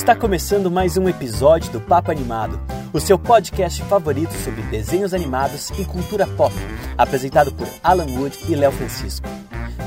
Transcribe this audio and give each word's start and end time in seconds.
Está 0.00 0.16
começando 0.16 0.70
mais 0.70 0.96
um 0.96 1.10
episódio 1.10 1.70
do 1.72 1.78
Papo 1.78 2.10
Animado, 2.10 2.58
o 2.90 2.98
seu 2.98 3.18
podcast 3.18 3.82
favorito 3.82 4.32
sobre 4.32 4.62
desenhos 4.62 5.12
animados 5.12 5.68
e 5.78 5.84
cultura 5.84 6.26
pop, 6.26 6.54
apresentado 6.96 7.52
por 7.52 7.68
Alan 7.84 8.06
Wood 8.06 8.38
e 8.48 8.54
Léo 8.54 8.72
Francisco. 8.72 9.28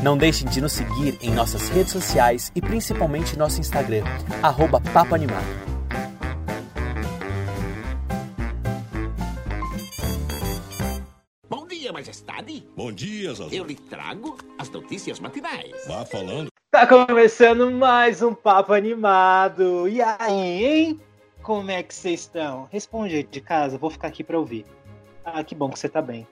Não 0.04 0.16
deixem 0.16 0.48
de 0.48 0.62
nos 0.62 0.74
seguir 0.74 1.18
em 1.20 1.32
nossas 1.32 1.68
redes 1.68 1.92
sociais 1.92 2.52
e 2.54 2.62
principalmente 2.62 3.36
nosso 3.36 3.60
Instagram, 3.60 4.04
Papo 4.94 5.16
Animado. 5.16 5.73
Majestade. 12.34 12.68
Bom 12.76 12.92
dia, 12.92 13.34
Zazu. 13.34 13.54
Eu 13.54 13.66
lhe 13.66 13.76
trago 13.76 14.38
as 14.58 14.70
notícias 14.70 15.20
matinais. 15.20 15.86
Vá 15.88 16.06
falando. 16.06 16.48
Tá 16.72 16.88
começando 16.88 17.70
mais 17.72 18.22
um 18.22 18.34
papo 18.34 18.74
animado. 18.74 19.88
E 19.88 20.02
aí, 20.02 20.66
hein? 20.66 21.02
Como 21.44 21.70
é 21.70 21.84
que 21.84 21.94
vocês 21.94 22.22
estão? 22.22 22.68
Responde 22.72 23.16
aí 23.16 23.24
de 23.24 23.42
casa, 23.42 23.78
vou 23.78 23.90
ficar 23.90 24.08
aqui 24.08 24.24
pra 24.24 24.40
ouvir. 24.40 24.66
Ah, 25.24 25.44
que 25.44 25.54
bom 25.54 25.70
que 25.70 25.78
você 25.78 25.88
tá 25.88 26.02
bem. 26.02 26.28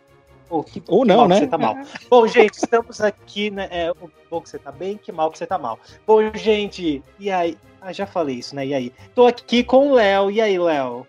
Ou, 0.49 0.63
que, 0.63 0.81
Ou 0.87 1.03
que 1.03 1.07
não, 1.07 1.17
mal 1.17 1.27
né? 1.27 1.35
Que 1.35 1.41
você 1.41 1.47
tá 1.47 1.57
mal. 1.57 1.77
Bom, 2.09 2.27
gente, 2.27 2.55
estamos 2.55 2.99
aqui, 2.99 3.51
né? 3.51 3.67
É, 3.71 3.91
o 3.91 4.09
bom 4.29 4.41
que 4.41 4.49
você 4.49 4.57
tá 4.57 4.71
bem, 4.71 4.97
que 4.97 5.11
mal 5.11 5.31
que 5.31 5.37
você 5.37 5.45
tá 5.45 5.57
mal. 5.57 5.79
Bom, 6.05 6.19
gente, 6.33 7.03
e 7.19 7.31
aí? 7.31 7.57
Ah, 7.81 7.93
já 7.93 8.05
falei 8.05 8.37
isso, 8.37 8.55
né? 8.55 8.65
E 8.65 8.73
aí? 8.73 8.93
Tô 9.15 9.27
aqui 9.27 9.63
com 9.63 9.91
o 9.91 9.93
Léo. 9.93 10.31
E 10.31 10.41
aí, 10.41 10.57
Léo? 10.57 11.07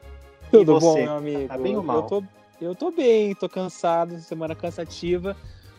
E 0.48 0.58
Tudo 0.58 0.74
bom, 0.74 0.80
você? 0.80 1.02
meu 1.02 1.16
amigo? 1.16 1.48
Tá 1.48 1.58
bem 1.58 1.76
ou 1.76 1.82
mal? 1.82 1.96
Eu 1.96 2.02
tô, 2.02 2.24
eu 2.62 2.74
tô 2.74 2.90
bem, 2.90 3.34
tô 3.34 3.48
cansado, 3.48 4.20
semana 4.20 4.54
cansativa, 4.54 5.36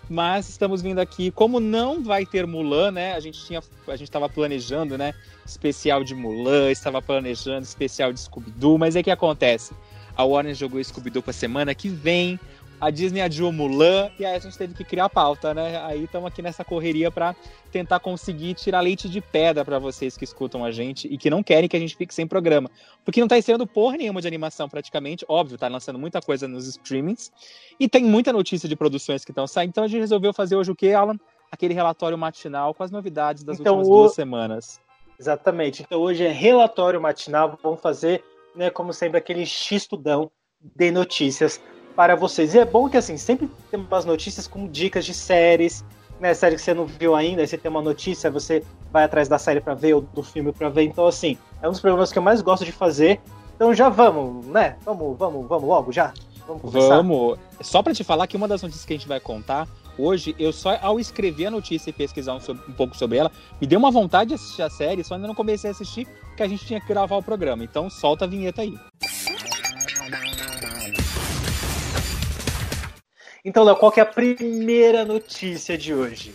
mas 0.09 0.49
estamos 0.49 0.81
vindo 0.81 0.99
aqui. 0.99 1.31
Como 1.31 1.59
não 1.59 2.03
vai 2.03 2.25
ter 2.25 2.45
Mulan, 2.45 2.91
né? 2.91 3.13
A 3.13 3.19
gente 3.19 3.44
tinha, 3.45 3.61
a 3.88 3.95
gente 3.95 4.11
tava 4.11 4.27
planejando, 4.27 4.97
né? 4.97 5.13
Especial 5.45 6.03
de 6.03 6.13
Mulan, 6.13 6.71
estava 6.71 7.02
planejando 7.02 7.63
especial 7.63 8.11
de 8.11 8.19
Scooby-Doo, 8.19 8.77
mas 8.77 8.95
o 8.95 9.03
que 9.03 9.11
acontece? 9.11 9.73
A 10.16 10.23
Warner 10.23 10.53
jogou 10.53 10.83
Scooby-Doo 10.83 11.23
pra 11.23 11.33
semana 11.33 11.73
que 11.73 11.88
vem. 11.88 12.39
A 12.84 12.89
Disney 12.89 13.22
adiou 13.22 13.50
Mulan 13.53 14.12
e 14.20 14.26
aí 14.26 14.36
a 14.36 14.39
gente 14.39 14.58
teve 14.58 14.73
que 14.73 14.84
criar 14.84 15.08
pauta, 15.08 15.53
né? 15.53 15.81
Aí 15.86 16.03
estamos 16.03 16.28
aqui 16.28 16.42
nessa 16.42 16.66
correria 16.66 17.09
para 17.09 17.34
tentar 17.72 18.02
conseguir 18.02 18.56
tirar 18.56 18.81
leite 18.81 19.08
de 19.08 19.22
pedra 19.22 19.64
para 19.64 19.80
vocês 19.80 20.17
que 20.17 20.26
escutam 20.26 20.66
a 20.66 20.70
gente 20.70 21.08
e 21.08 21.17
que 21.17 21.30
não 21.30 21.42
querem 21.42 21.70
que 21.70 21.78
a 21.78 21.80
gente 21.80 21.95
fique 21.95 22.14
sem 22.14 22.28
programa. 22.28 22.70
Porque 23.06 23.22
não 23.22 23.28
tá 23.30 23.38
estreando 23.38 23.66
porra 23.66 23.95
nenhuma 23.95 24.20
de 24.20 24.28
animação 24.28 24.67
praticamente, 24.67 25.23
óbvio, 25.30 25.58
tá 25.58 25.70
lançando 25.70 25.98
muita 25.98 26.22
coisa 26.22 26.45
nos 26.45 26.67
streamings 26.67 27.31
e 27.80 27.88
tem 27.88 28.04
muita 28.04 28.34
notícia 28.34 28.67
de 28.67 28.76
produções 28.76 29.23
que 29.23 29.31
estão 29.31 29.48
saindo. 29.48 29.70
Então 29.70 29.86
a 29.86 29.88
gente 29.88 30.02
resolveu 30.02 30.34
fazer 30.34 30.58
hoje 30.58 30.70
o 30.70 30.76
que, 30.76 30.92
Alan? 30.94 31.16
Aquele 31.50 31.73
relatório 31.73 32.17
matinal 32.17 32.73
com 32.73 32.84
as 32.84 32.92
novidades 32.92 33.45
das 33.45 33.61
Então, 33.61 33.78
últimas 33.78 33.88
o- 33.88 34.02
duas 34.02 34.14
semanas. 34.14 34.81
Exatamente. 35.17 35.84
Então 35.84 36.02
hoje 36.02 36.26
é 36.26 36.31
relatório 36.34 37.00
matinal. 37.00 37.58
Vamos 37.64 37.80
fazer, 37.80 38.22
né, 38.54 38.70
como 38.70 38.92
sempre, 38.92 39.17
aquele 39.17 39.45
xistudão 39.45 40.30
de 40.61 40.92
notícias 40.92 41.61
para 41.95 42.16
vocês. 42.16 42.53
E 42.53 42.59
é 42.59 42.66
bom 42.66 42.89
que 42.89 42.97
assim, 42.97 43.17
sempre 43.17 43.49
tem 43.69 43.80
umas 43.80 44.05
notícias 44.05 44.47
com 44.47 44.67
dicas 44.67 45.05
de 45.05 45.13
séries, 45.13 45.83
né? 46.19 46.33
Série 46.33 46.55
que 46.55 46.61
você 46.61 46.73
não 46.73 46.86
viu 46.86 47.16
ainda, 47.16 47.41
aí 47.41 47.47
você 47.47 47.58
tem 47.58 47.69
uma 47.69 47.81
notícia, 47.81 48.30
você 48.31 48.63
vai 48.91 49.03
atrás 49.03 49.27
da 49.27 49.38
série 49.38 49.61
para 49.61 49.73
ver 49.73 49.94
ou 49.94 50.02
do 50.02 50.23
filme 50.23 50.52
para 50.52 50.69
ver. 50.69 50.83
Então, 50.83 51.05
assim, 51.05 51.38
é 51.61 51.67
um 51.67 51.71
dos 51.71 51.80
programas 51.80 52.11
que 52.11 52.17
eu 52.17 52.23
mais 52.23 52.41
gosto 52.41 52.66
de 52.66 52.71
fazer. 52.71 53.19
Então 53.55 53.73
já 53.73 53.89
vamos, 53.89 54.45
né? 54.47 54.77
Vamos, 54.83 55.17
vamos, 55.17 55.47
vamos 55.47 55.67
logo 55.67 55.91
já? 55.91 56.14
Vamos 56.47 56.61
começar? 56.61 56.95
Vamos. 56.97 57.38
Só 57.61 57.81
pra 57.81 57.94
te 57.94 58.03
falar 58.03 58.27
que 58.27 58.36
uma 58.36 58.47
das 58.47 58.61
notícias 58.61 58.86
que 58.86 58.94
a 58.94 58.97
gente 58.97 59.08
vai 59.08 59.19
contar 59.19 59.67
hoje, 59.97 60.36
eu 60.39 60.52
só 60.52 60.77
ao 60.81 60.99
escrever 60.99 61.45
a 61.45 61.52
notícia 61.52 61.89
e 61.89 61.94
pesquisar 61.94 62.33
um, 62.33 62.39
um 62.67 62.73
pouco 62.73 62.97
sobre 62.97 63.17
ela, 63.17 63.31
me 63.61 63.67
deu 63.67 63.77
uma 63.77 63.91
vontade 63.91 64.30
de 64.30 64.36
assistir 64.36 64.64
a 64.64 64.69
série, 64.69 65.03
só 65.03 65.14
ainda 65.16 65.27
não 65.27 65.36
comecei 65.36 65.70
a 65.70 65.71
assistir, 65.71 66.08
porque 66.27 66.43
a 66.43 66.48
gente 66.48 66.65
tinha 66.65 66.81
que 66.81 66.87
gravar 66.87 67.15
o 67.15 67.23
programa. 67.23 67.64
Então 67.64 67.89
solta 67.89 68.25
a 68.25 68.27
vinheta 68.27 68.61
aí. 68.64 68.73
Então, 73.45 73.65
Léo, 73.65 73.76
qual 73.76 73.92
que 73.92 73.99
é 73.99 74.04
a 74.04 74.05
primeira 74.05 75.04
notícia 75.04 75.77
de 75.77 75.93
hoje? 75.93 76.33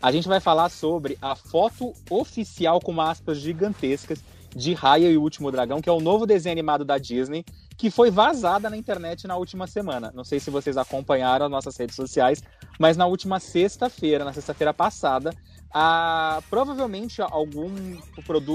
A 0.00 0.10
gente 0.10 0.26
vai 0.26 0.40
falar 0.40 0.70
sobre 0.70 1.18
a 1.20 1.36
foto 1.36 1.92
oficial 2.08 2.80
com 2.80 2.98
aspas 3.02 3.36
gigantescas 3.36 4.24
de 4.48 4.72
Raya 4.72 5.10
e 5.10 5.18
o 5.18 5.20
Último 5.20 5.52
Dragão, 5.52 5.82
que 5.82 5.90
é 5.90 5.92
o 5.92 6.00
novo 6.00 6.24
desenho 6.24 6.54
animado 6.54 6.86
da 6.86 6.96
Disney, 6.96 7.44
que 7.76 7.90
foi 7.90 8.10
vazada 8.10 8.70
na 8.70 8.78
internet 8.78 9.26
na 9.26 9.36
última 9.36 9.66
semana. 9.66 10.10
Não 10.14 10.24
sei 10.24 10.40
se 10.40 10.48
vocês 10.48 10.78
acompanharam 10.78 11.44
as 11.44 11.52
nossas 11.52 11.76
redes 11.76 11.94
sociais, 11.94 12.42
mas 12.78 12.96
na 12.96 13.04
última 13.04 13.38
sexta-feira, 13.38 14.24
na 14.24 14.32
sexta-feira 14.32 14.72
passada, 14.72 15.34
a, 15.70 16.42
provavelmente 16.48 17.20
algum 17.20 17.98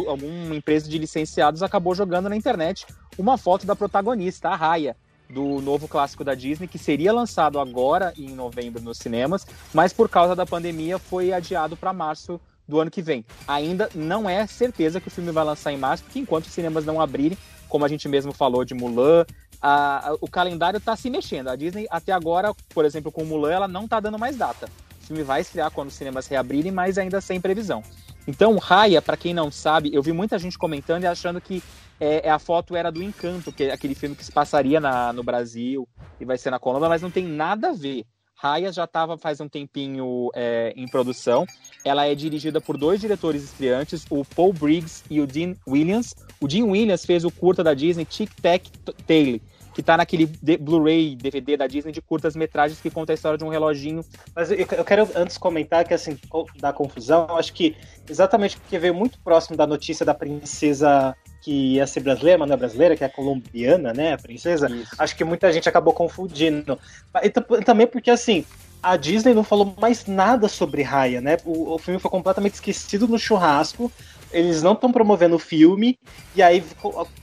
alguma 0.08 0.56
empresa 0.56 0.90
de 0.90 0.98
licenciados 0.98 1.62
acabou 1.62 1.94
jogando 1.94 2.28
na 2.28 2.36
internet 2.36 2.88
uma 3.20 3.38
foto 3.38 3.68
da 3.68 3.76
protagonista, 3.76 4.50
a 4.50 4.56
Raya, 4.56 4.98
do 5.30 5.62
novo 5.62 5.88
clássico 5.88 6.24
da 6.24 6.34
Disney, 6.34 6.68
que 6.68 6.78
seria 6.78 7.12
lançado 7.12 7.60
agora 7.60 8.14
em 8.18 8.30
novembro 8.30 8.82
nos 8.82 8.98
cinemas, 8.98 9.46
mas 9.74 9.92
por 9.92 10.08
causa 10.10 10.36
da 10.36 10.46
pandemia 10.46 10.98
foi 10.98 11.34
adiado 11.34 11.76
para 11.76 11.92
março 11.94 12.40
do 12.68 12.80
ano 12.80 12.92
que 12.92 13.02
vem. 13.02 13.26
Ainda 13.48 13.90
não 13.96 14.30
é 14.30 14.46
certeza 14.48 15.00
que 15.00 15.08
o 15.08 15.12
filme 15.12 15.32
vai 15.32 15.44
lançar 15.44 15.72
em 15.72 15.78
março, 15.78 16.04
porque 16.04 16.20
enquanto 16.20 16.46
os 16.46 16.54
cinemas 16.54 16.86
não 16.86 17.00
abrirem, 17.00 17.38
como 17.70 17.86
a 17.86 17.88
gente 17.88 18.08
mesmo 18.08 18.34
falou 18.34 18.64
de 18.64 18.74
Mulan, 18.74 19.26
a- 19.62 20.10
a- 20.10 20.18
o 20.22 20.30
calendário 20.30 20.78
está 20.78 20.96
se 20.96 21.10
mexendo. 21.10 21.50
A 21.50 21.56
Disney, 21.56 21.88
até 21.90 22.12
agora, 22.12 22.54
por 22.74 22.86
exemplo, 22.86 23.12
com 23.12 23.24
Mulan, 23.26 23.52
ela 23.52 23.68
não 23.68 23.86
está 23.86 24.00
dando 24.00 24.20
mais 24.20 24.38
data. 24.38 24.70
O 25.02 25.06
filme 25.08 25.24
vai 25.24 25.42
estrear 25.42 25.72
quando 25.72 25.88
os 25.90 25.94
cinemas 25.96 26.28
reabrirem, 26.28 26.72
mas 26.72 26.98
ainda 26.98 27.22
sem 27.22 27.40
previsão. 27.40 27.82
Então, 28.28 28.58
Raya, 28.58 29.02
para 29.02 29.16
quem 29.16 29.34
não 29.34 29.50
sabe, 29.50 29.90
eu 29.94 30.04
vi 30.04 30.12
muita 30.12 30.38
gente 30.38 30.58
comentando 30.58 31.04
e 31.04 31.08
achando 31.08 31.40
que 31.40 31.64
é, 32.00 32.28
é 32.28 32.30
a 32.30 32.40
foto 32.40 32.76
era 32.76 32.92
do 32.92 33.02
Encanto, 33.02 33.52
que 33.52 33.64
é 33.66 33.74
aquele 33.74 33.96
filme 33.96 34.16
que 34.16 34.24
se 34.26 34.32
passaria 34.32 34.80
na- 34.80 35.12
no 35.14 35.24
Brasil 35.24 35.88
e 36.20 36.26
vai 36.26 36.38
ser 36.38 36.52
na 36.52 36.60
Colômbia, 36.60 36.90
mas 36.90 37.02
não 37.02 37.12
tem 37.12 37.26
nada 37.26 37.70
a 37.70 37.74
ver. 37.74 38.06
Raya 38.40 38.72
já 38.72 38.84
estava 38.84 39.18
faz 39.18 39.42
um 39.42 39.50
tempinho 39.50 40.30
é, 40.36 40.72
em 40.76 40.88
produção. 40.88 41.46
Ela 41.84 42.06
é 42.06 42.14
dirigida 42.14 42.62
por 42.62 42.78
dois 42.78 43.02
diretores 43.02 43.44
estreantes, 43.44 44.06
o 44.12 44.24
Paul 44.24 44.54
Briggs 44.54 45.04
e 45.10 45.20
o 45.20 45.26
Dean 45.26 45.56
Williams. 45.68 46.14
O 46.40 46.48
Dean 46.48 46.66
Williams 46.66 47.04
fez 47.04 47.26
o 47.26 47.32
curta 47.32 47.64
da 47.64 47.74
Disney 47.74 48.06
Tic 48.06 48.30
Tac 48.40 48.70
Tale, 49.08 49.42
que 49.74 49.82
tá 49.82 49.98
naquele 49.98 50.28
Blu-ray 50.60 51.16
DVD 51.16 51.58
da 51.58 51.66
Disney 51.66 51.92
de 51.92 52.00
curtas 52.02 52.36
metragens 52.36 52.80
que 52.80 52.92
conta 52.92 53.12
a 53.12 53.16
história 53.16 53.40
de 53.40 53.44
um 53.44 53.50
reloginho 53.50 54.06
Mas 54.36 54.52
eu, 54.52 54.86
quero 54.86 55.10
antes 55.16 55.36
comentar 55.38 55.84
que, 55.84 55.96
assim, 55.96 56.16
da 56.60 56.72
confusão, 56.72 57.38
acho 57.38 57.52
que 57.54 57.76
exatamente 58.08 58.56
porque 58.58 58.78
veio 58.78 58.94
muito 58.94 59.20
próximo 59.20 59.58
da 59.58 59.66
notícia 59.66 60.06
da 60.06 60.14
princesa 60.14 61.16
que 61.48 61.76
ia 61.76 61.88
ser 61.88 62.02
brasileira, 62.02 62.38
mas 62.40 62.50
não 62.50 62.56
é 62.56 62.58
brasileira, 62.58 62.98
que 62.98 63.06
é 63.06 63.08
colombiana, 63.08 63.94
né, 63.94 64.12
a 64.12 64.18
princesa, 64.18 64.70
Isso. 64.70 64.92
acho 65.00 65.16
que 65.16 65.24
muita 65.24 65.50
gente 65.54 65.70
acabou 65.70 65.94
confundindo. 65.94 66.78
E 67.24 67.30
tam- 67.30 67.62
também 67.64 67.88
porque, 67.88 68.12
assim, 68.12 68.44
a 68.84 68.98
Disney 68.98 69.34
não 69.34 69.46
falou 69.46 69.74
mais 69.80 70.06
nada 70.08 70.50
sobre 70.50 70.82
Raya, 70.82 71.22
né? 71.22 71.38
O, 71.46 71.76
o 71.76 71.78
filme 71.78 72.02
foi 72.02 72.12
completamente 72.12 72.56
esquecido 72.56 73.08
no 73.08 73.18
churrasco. 73.18 73.90
Eles 74.30 74.62
não 74.62 74.74
estão 74.74 74.92
promovendo 74.92 75.38
o 75.38 75.40
filme. 75.40 75.98
E 76.36 76.42
aí, 76.42 76.62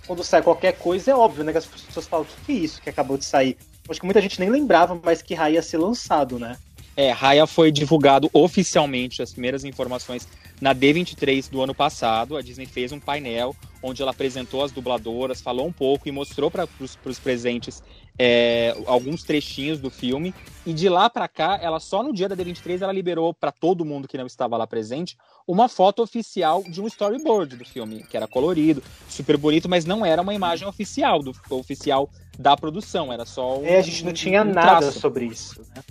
quando 0.07 0.25
sai 0.25 0.41
qualquer 0.41 0.73
coisa, 0.73 1.11
é 1.11 1.15
óbvio, 1.15 1.45
né? 1.45 1.53
Que 1.53 1.59
as 1.59 1.67
pessoas 1.67 2.07
falam: 2.09 2.25
o 2.25 2.29
que, 2.29 2.35
que 2.47 2.53
é 2.53 2.55
isso 2.55 2.81
que 2.81 2.89
acabou 2.89 3.19
de 3.19 3.27
sair? 3.27 3.59
Acho 3.87 4.01
que 4.01 4.07
muita 4.07 4.23
gente 4.23 4.41
nem 4.41 4.49
lembrava 4.49 4.99
mais 5.05 5.21
que 5.21 5.35
Raya 5.35 5.57
ia 5.57 5.63
ser 5.63 5.77
lançado, 5.77 6.39
né? 6.39 6.57
É, 6.97 7.11
Raya 7.11 7.47
foi 7.47 7.73
divulgado 7.73 8.31
oficialmente 8.33 9.21
as 9.21 9.33
primeiras 9.33 9.65
informações 9.65 10.29
na 10.61 10.75
D23 10.75 11.51
do 11.51 11.61
ano 11.63 11.75
passado. 11.75 12.37
A 12.37 12.43
Disney 12.43 12.67
fez 12.67 12.93
um 12.93 13.01
painel 13.01 13.55
onde 13.83 14.01
ela 14.01 14.13
apresentou 14.13 14.63
as 14.63 14.73
dubladoras, 14.73 15.43
falou 15.43 15.67
um 15.67 15.73
pouco 15.73 16.09
e 16.09 16.13
mostrou 16.13 16.51
para 16.51 16.67
os 16.81 17.19
presentes 17.19 17.83
é, 18.19 18.75
alguns 18.87 19.25
trechinhos 19.25 19.79
do 19.79 19.91
filme. 19.91 20.35
E 20.65 20.73
de 20.73 20.89
lá 20.89 21.11
para 21.11 21.29
cá, 21.29 21.59
ela 21.61 21.79
só 21.79 22.03
no 22.03 22.13
dia 22.13 22.29
da 22.29 22.37
D23 22.37 22.81
ela 22.81 22.93
liberou 22.93 23.35
para 23.35 23.53
todo 23.53 23.85
mundo 23.85 24.09
que 24.09 24.17
não 24.17 24.27
estava 24.27 24.57
lá 24.57 24.67
presente 24.67 25.19
uma 25.47 25.69
foto 25.69 26.03
oficial 26.03 26.63
de 26.63 26.81
um 26.81 26.87
storyboard 26.87 27.57
do 27.57 27.65
filme, 27.65 28.03
que 28.05 28.17
era 28.17 28.27
colorido, 28.27 28.83
super 29.09 29.37
bonito, 29.37 29.69
mas 29.69 29.85
não 29.85 30.07
era 30.07 30.23
uma 30.23 30.33
imagem 30.33 30.67
oficial 30.67 31.23
do 31.23 31.33
oficial 31.51 32.09
da 32.39 32.57
produção, 32.57 33.13
era 33.13 33.27
só 33.27 33.59
um, 33.59 33.67
É, 33.67 33.79
a 33.79 33.83
gente 33.83 34.05
não 34.05 34.13
tinha 34.13 34.43
um 34.43 34.53
nada 34.53 34.91
sobre 34.91 35.27
isso, 35.27 35.61
né? 35.75 35.83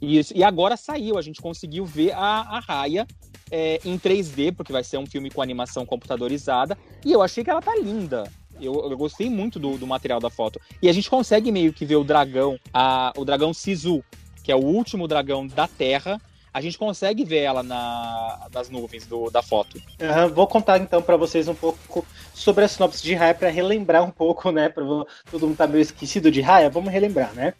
Isso. 0.00 0.32
E 0.36 0.42
agora 0.42 0.76
saiu, 0.76 1.18
a 1.18 1.22
gente 1.22 1.40
conseguiu 1.40 1.84
ver 1.84 2.12
a, 2.12 2.40
a 2.40 2.60
Raya 2.60 3.06
é, 3.50 3.80
em 3.84 3.98
3D, 3.98 4.54
porque 4.54 4.72
vai 4.72 4.82
ser 4.82 4.98
um 4.98 5.06
filme 5.06 5.30
com 5.30 5.42
animação 5.42 5.84
computadorizada. 5.84 6.78
E 7.04 7.12
eu 7.12 7.20
achei 7.20 7.44
que 7.44 7.50
ela 7.50 7.60
tá 7.60 7.74
linda. 7.76 8.24
Eu, 8.60 8.90
eu 8.90 8.96
gostei 8.96 9.28
muito 9.28 9.58
do, 9.58 9.76
do 9.76 9.86
material 9.86 10.20
da 10.20 10.30
foto. 10.30 10.60
E 10.82 10.88
a 10.88 10.92
gente 10.92 11.10
consegue 11.10 11.50
meio 11.50 11.72
que 11.72 11.84
ver 11.84 11.96
o 11.96 12.04
dragão, 12.04 12.58
a, 12.72 13.12
o 13.16 13.24
dragão 13.24 13.52
Sisu, 13.52 14.04
que 14.42 14.52
é 14.52 14.56
o 14.56 14.64
último 14.64 15.08
dragão 15.08 15.46
da 15.46 15.66
Terra. 15.66 16.20
A 16.52 16.60
gente 16.60 16.76
consegue 16.76 17.24
ver 17.24 17.38
ela 17.38 17.62
na, 17.62 18.48
nas 18.52 18.68
nuvens 18.68 19.06
do, 19.06 19.30
da 19.30 19.40
foto. 19.40 19.80
Aham, 20.00 20.28
vou 20.28 20.46
contar 20.46 20.78
então 20.78 21.00
pra 21.00 21.16
vocês 21.16 21.46
um 21.46 21.54
pouco 21.54 22.04
sobre 22.34 22.64
a 22.64 22.68
sinopse 22.68 23.02
de 23.02 23.14
Raya 23.14 23.34
pra 23.34 23.50
relembrar 23.50 24.02
um 24.02 24.10
pouco, 24.10 24.50
né? 24.50 24.68
Pra 24.68 24.84
todo 25.30 25.46
mundo 25.46 25.56
tá 25.56 25.66
meio 25.66 25.82
esquecido 25.82 26.30
de 26.30 26.40
Raya, 26.40 26.68
vamos 26.68 26.92
relembrar, 26.92 27.32
né? 27.34 27.54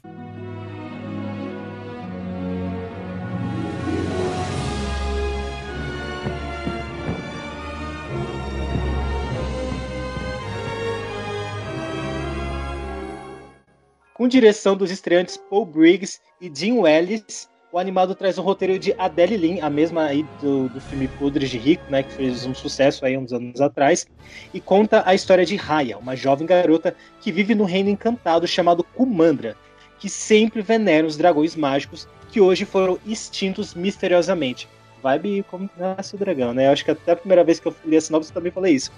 Com 14.20 14.28
direção 14.28 14.76
dos 14.76 14.90
estreantes 14.90 15.38
Paul 15.38 15.64
Briggs 15.64 16.20
e 16.42 16.52
Jim 16.54 16.72
Wells, 16.72 17.48
o 17.72 17.78
animado 17.78 18.14
traz 18.14 18.36
um 18.36 18.42
roteiro 18.42 18.78
de 18.78 18.94
Adele 18.98 19.34
Lin, 19.34 19.60
a 19.60 19.70
mesma 19.70 20.04
aí 20.04 20.26
do, 20.42 20.68
do 20.68 20.78
filme 20.78 21.08
Podres 21.08 21.48
de 21.48 21.56
Rico, 21.56 21.90
né, 21.90 22.02
que 22.02 22.12
fez 22.12 22.44
um 22.44 22.54
sucesso 22.54 23.06
aí 23.06 23.16
uns 23.16 23.32
anos 23.32 23.62
atrás, 23.62 24.06
e 24.52 24.60
conta 24.60 25.02
a 25.06 25.14
história 25.14 25.46
de 25.46 25.56
Raya, 25.56 25.96
uma 25.96 26.14
jovem 26.14 26.46
garota 26.46 26.94
que 27.18 27.32
vive 27.32 27.54
no 27.54 27.64
reino 27.64 27.88
encantado 27.88 28.46
chamado 28.46 28.84
Kumandra, 28.84 29.56
que 29.98 30.10
sempre 30.10 30.60
venera 30.60 31.06
os 31.06 31.16
dragões 31.16 31.56
mágicos 31.56 32.06
que 32.30 32.42
hoje 32.42 32.66
foram 32.66 32.98
extintos 33.06 33.72
misteriosamente. 33.72 34.68
Vibe 35.02 35.46
como 35.50 35.70
nasce 35.78 36.14
o 36.14 36.18
dragão, 36.18 36.52
né? 36.52 36.66
Eu 36.66 36.72
acho 36.72 36.84
que 36.84 36.90
até 36.90 37.12
a 37.12 37.16
primeira 37.16 37.42
vez 37.42 37.58
que 37.58 37.68
eu 37.68 37.74
li 37.86 37.96
essa 37.96 38.12
novela 38.12 38.28
eu 38.28 38.34
também 38.34 38.52
falei 38.52 38.74
isso. 38.74 38.92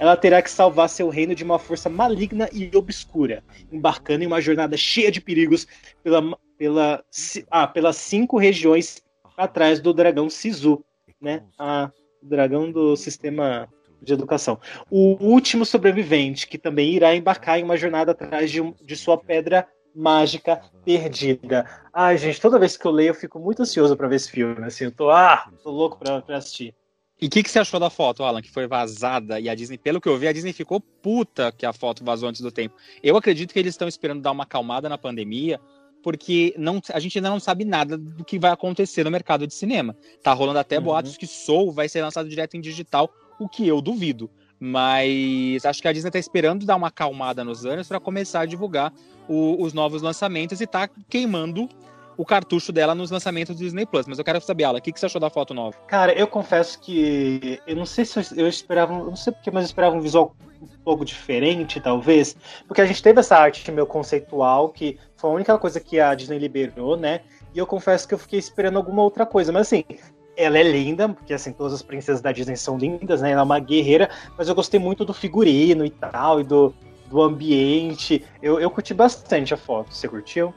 Ela 0.00 0.16
terá 0.16 0.40
que 0.40 0.50
salvar 0.50 0.88
seu 0.88 1.10
reino 1.10 1.34
de 1.34 1.44
uma 1.44 1.58
força 1.58 1.90
maligna 1.90 2.48
e 2.54 2.74
obscura, 2.74 3.44
embarcando 3.70 4.24
em 4.24 4.26
uma 4.26 4.40
jornada 4.40 4.74
cheia 4.74 5.12
de 5.12 5.20
perigos 5.20 5.66
pela, 6.02 6.22
pela, 6.56 7.04
ah, 7.50 7.66
pelas 7.66 7.96
cinco 7.96 8.38
regiões 8.38 9.02
atrás 9.36 9.78
do 9.78 9.92
dragão 9.92 10.30
Sisu, 10.30 10.82
né? 11.20 11.44
O 12.22 12.26
dragão 12.26 12.72
do 12.72 12.96
sistema 12.96 13.68
de 14.00 14.14
educação. 14.14 14.58
O 14.90 15.22
último 15.22 15.66
sobrevivente, 15.66 16.46
que 16.46 16.56
também 16.56 16.94
irá 16.94 17.14
embarcar 17.14 17.58
em 17.58 17.62
uma 17.62 17.76
jornada 17.76 18.12
atrás 18.12 18.50
de, 18.50 18.62
de 18.82 18.96
sua 18.96 19.18
pedra 19.18 19.68
mágica 19.94 20.62
perdida. 20.82 21.66
Ai, 21.92 22.16
gente, 22.16 22.40
toda 22.40 22.58
vez 22.58 22.74
que 22.74 22.86
eu 22.86 22.90
leio, 22.90 23.10
eu 23.10 23.14
fico 23.14 23.38
muito 23.38 23.60
ansioso 23.60 23.94
para 23.94 24.08
ver 24.08 24.16
esse 24.16 24.30
filme. 24.30 24.64
Assim, 24.64 24.84
eu 24.84 24.92
tô, 24.92 25.10
ah, 25.10 25.50
tô 25.62 25.70
louco 25.70 25.98
pra, 25.98 26.22
pra 26.22 26.38
assistir. 26.38 26.74
E 27.20 27.26
o 27.26 27.30
que, 27.30 27.42
que 27.42 27.50
você 27.50 27.58
achou 27.58 27.78
da 27.78 27.90
foto, 27.90 28.24
Alan, 28.24 28.40
que 28.40 28.50
foi 28.50 28.66
vazada? 28.66 29.38
E 29.38 29.48
a 29.48 29.54
Disney, 29.54 29.76
pelo 29.76 30.00
que 30.00 30.08
eu 30.08 30.16
vi, 30.16 30.26
a 30.26 30.32
Disney 30.32 30.54
ficou 30.54 30.80
puta 30.80 31.52
que 31.52 31.66
a 31.66 31.72
foto 31.72 32.02
vazou 32.02 32.28
antes 32.28 32.40
do 32.40 32.50
tempo. 32.50 32.74
Eu 33.02 33.16
acredito 33.16 33.52
que 33.52 33.58
eles 33.58 33.74
estão 33.74 33.86
esperando 33.86 34.22
dar 34.22 34.30
uma 34.30 34.44
acalmada 34.44 34.88
na 34.88 34.96
pandemia, 34.96 35.60
porque 36.02 36.54
não, 36.56 36.80
a 36.92 36.98
gente 36.98 37.18
ainda 37.18 37.28
não 37.28 37.38
sabe 37.38 37.64
nada 37.64 37.98
do 37.98 38.24
que 38.24 38.38
vai 38.38 38.50
acontecer 38.50 39.04
no 39.04 39.10
mercado 39.10 39.46
de 39.46 39.52
cinema. 39.52 39.94
Tá 40.22 40.32
rolando 40.32 40.58
até 40.58 40.78
uhum. 40.78 40.84
boatos 40.84 41.18
que 41.18 41.26
Soul 41.26 41.72
vai 41.72 41.90
ser 41.90 42.00
lançado 42.00 42.26
direto 42.26 42.56
em 42.56 42.60
digital, 42.60 43.12
o 43.38 43.46
que 43.46 43.68
eu 43.68 43.82
duvido. 43.82 44.30
Mas 44.58 45.64
acho 45.64 45.82
que 45.82 45.88
a 45.88 45.92
Disney 45.92 46.08
está 46.08 46.18
esperando 46.18 46.64
dar 46.64 46.76
uma 46.76 46.88
acalmada 46.88 47.44
nos 47.44 47.66
anos 47.66 47.88
para 47.88 48.00
começar 48.00 48.40
a 48.40 48.46
divulgar 48.46 48.92
o, 49.28 49.62
os 49.62 49.74
novos 49.74 50.00
lançamentos 50.00 50.60
e 50.60 50.66
tá 50.66 50.88
queimando 51.08 51.68
o 52.20 52.24
cartucho 52.24 52.70
dela 52.70 52.94
nos 52.94 53.10
lançamentos 53.10 53.56
do 53.56 53.64
Disney 53.64 53.86
Plus. 53.86 54.06
Mas 54.06 54.18
eu 54.18 54.24
quero 54.24 54.38
saber, 54.42 54.64
Ala, 54.64 54.78
o 54.78 54.82
que, 54.82 54.92
que 54.92 55.00
você 55.00 55.06
achou 55.06 55.18
da 55.18 55.30
foto 55.30 55.54
nova? 55.54 55.74
Cara, 55.86 56.12
eu 56.12 56.26
confesso 56.26 56.78
que 56.78 57.58
eu 57.66 57.74
não 57.74 57.86
sei 57.86 58.04
se 58.04 58.18
eu, 58.18 58.24
eu 58.36 58.46
esperava, 58.46 58.92
eu 58.92 59.06
não 59.06 59.16
sei 59.16 59.32
porque, 59.32 59.50
mas 59.50 59.64
eu 59.64 59.68
esperava 59.68 59.96
um 59.96 60.02
visual 60.02 60.36
um 60.60 60.66
pouco 60.84 61.02
diferente, 61.02 61.80
talvez, 61.80 62.36
porque 62.68 62.82
a 62.82 62.84
gente 62.84 63.02
teve 63.02 63.20
essa 63.20 63.38
arte 63.38 63.72
meio 63.72 63.86
conceitual 63.86 64.68
que 64.68 64.98
foi 65.16 65.30
a 65.30 65.32
única 65.32 65.56
coisa 65.56 65.80
que 65.80 65.98
a 65.98 66.14
Disney 66.14 66.38
liberou, 66.38 66.94
né? 66.94 67.22
E 67.54 67.58
eu 67.58 67.66
confesso 67.66 68.06
que 68.06 68.12
eu 68.12 68.18
fiquei 68.18 68.38
esperando 68.38 68.76
alguma 68.76 69.02
outra 69.02 69.24
coisa, 69.24 69.50
mas 69.50 69.62
assim, 69.62 69.82
ela 70.36 70.58
é 70.58 70.62
linda, 70.62 71.08
porque 71.08 71.32
assim, 71.32 71.54
todas 71.54 71.72
as 71.72 71.80
princesas 71.80 72.20
da 72.20 72.32
Disney 72.32 72.56
são 72.56 72.76
lindas, 72.76 73.22
né? 73.22 73.30
Ela 73.30 73.40
é 73.40 73.44
uma 73.44 73.58
guerreira, 73.58 74.10
mas 74.36 74.46
eu 74.46 74.54
gostei 74.54 74.78
muito 74.78 75.06
do 75.06 75.14
figurino 75.14 75.86
e 75.86 75.90
tal, 75.90 76.38
e 76.38 76.44
do, 76.44 76.74
do 77.08 77.22
ambiente. 77.22 78.22
Eu, 78.42 78.60
eu 78.60 78.70
curti 78.70 78.92
bastante 78.92 79.54
a 79.54 79.56
foto. 79.56 79.94
Você 79.94 80.06
curtiu? 80.06 80.52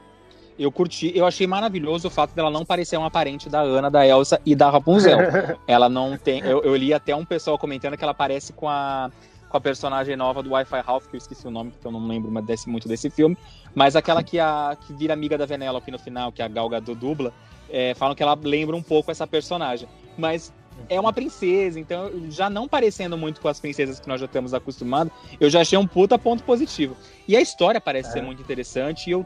Eu 0.57 0.71
curti, 0.71 1.11
eu 1.15 1.25
achei 1.25 1.47
maravilhoso 1.47 2.07
o 2.07 2.11
fato 2.11 2.33
dela 2.35 2.50
não 2.51 2.65
parecer 2.65 2.97
uma 2.97 3.09
parente 3.09 3.50
da 3.50 3.61
Ana, 3.61 3.89
da 3.89 4.05
Elsa 4.05 4.39
e 4.45 4.55
da 4.55 4.69
Rapunzel. 4.69 5.17
ela 5.67 5.89
não 5.89 6.17
tem. 6.17 6.41
Eu, 6.41 6.61
eu, 6.63 6.75
li 6.75 6.94
até 6.94 7.15
um 7.15 7.25
pessoal 7.25 7.57
comentando 7.57 7.97
que 7.97 8.03
ela 8.03 8.13
parece 8.13 8.53
com 8.53 8.69
a, 8.69 9.09
com 9.50 9.57
a 9.57 9.61
personagem 9.61 10.15
nova 10.15 10.44
do 10.44 10.51
Wi-Fi 10.51 10.81
Ralph, 10.81 11.07
que 11.07 11.15
eu 11.15 11.17
esqueci 11.17 11.47
o 11.47 11.51
nome, 11.51 11.71
porque 11.71 11.88
eu 11.88 11.91
não 11.91 12.05
lembro 12.07 12.41
desse, 12.41 12.69
muito 12.69 12.88
desse 12.88 13.09
filme. 13.09 13.38
Mas 13.73 13.95
aquela 13.95 14.21
que, 14.21 14.39
a, 14.39 14.77
que 14.79 14.94
vira 14.94 15.13
amiga 15.13 15.38
da 15.38 15.45
Venelope 15.45 15.89
no 15.89 15.97
final, 15.97 16.31
que 16.31 16.41
é 16.41 16.45
a 16.45 16.47
Gal 16.47 16.69
Gadot 16.69 17.00
dubla 17.00 17.33
é, 17.73 17.95
falam 17.95 18.15
que 18.15 18.21
ela 18.21 18.38
lembra 18.41 18.75
um 18.75 18.83
pouco 18.83 19.09
essa 19.09 19.25
personagem. 19.25 19.89
Mas 20.15 20.53
é 20.89 21.00
uma 21.00 21.11
princesa, 21.11 21.79
então 21.79 22.11
já 22.29 22.50
não 22.50 22.67
parecendo 22.67 23.17
muito 23.17 23.41
com 23.41 23.47
as 23.47 23.59
princesas 23.59 24.00
que 24.00 24.07
nós 24.07 24.19
já 24.19 24.27
estamos 24.27 24.53
acostumados, 24.53 25.11
eu 25.39 25.50
já 25.50 25.61
achei 25.61 25.77
um 25.77 25.88
puta 25.88 26.17
ponto 26.17 26.44
positivo. 26.44 26.95
E 27.27 27.35
a 27.35 27.41
história 27.41 27.81
parece 27.81 28.09
é. 28.09 28.11
ser 28.13 28.21
muito 28.21 28.41
interessante 28.41 29.07
e 29.07 29.11
eu, 29.11 29.25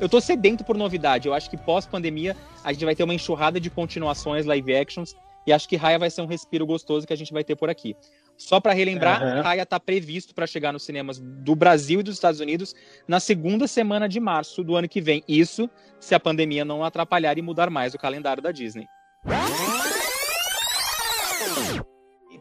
eu 0.00 0.08
tô 0.08 0.20
sedento 0.20 0.64
por 0.64 0.76
novidade. 0.76 1.28
Eu 1.28 1.34
acho 1.34 1.48
que 1.48 1.56
pós-pandemia 1.56 2.36
a 2.64 2.72
gente 2.72 2.84
vai 2.84 2.94
ter 2.94 3.04
uma 3.04 3.14
enxurrada 3.14 3.60
de 3.60 3.70
continuações 3.70 4.46
live 4.46 4.74
actions 4.74 5.14
e 5.46 5.52
acho 5.52 5.68
que 5.68 5.76
Raya 5.76 5.98
vai 5.98 6.10
ser 6.10 6.22
um 6.22 6.26
respiro 6.26 6.64
gostoso 6.64 7.06
que 7.06 7.12
a 7.12 7.16
gente 7.16 7.32
vai 7.32 7.42
ter 7.42 7.56
por 7.56 7.68
aqui. 7.68 7.96
Só 8.36 8.60
para 8.60 8.72
relembrar, 8.72 9.22
uhum. 9.22 9.42
Raya 9.42 9.62
está 9.62 9.78
previsto 9.78 10.34
para 10.34 10.46
chegar 10.46 10.72
nos 10.72 10.84
cinemas 10.84 11.18
do 11.20 11.54
Brasil 11.54 12.00
e 12.00 12.02
dos 12.02 12.14
Estados 12.14 12.40
Unidos 12.40 12.74
na 13.06 13.20
segunda 13.20 13.66
semana 13.66 14.08
de 14.08 14.20
março 14.20 14.64
do 14.64 14.76
ano 14.76 14.88
que 14.88 15.00
vem. 15.00 15.22
Isso 15.28 15.68
se 16.00 16.14
a 16.14 16.20
pandemia 16.20 16.64
não 16.64 16.84
atrapalhar 16.84 17.38
e 17.38 17.42
mudar 17.42 17.70
mais 17.70 17.94
o 17.94 17.98
calendário 17.98 18.42
da 18.42 18.52
Disney. 18.52 18.86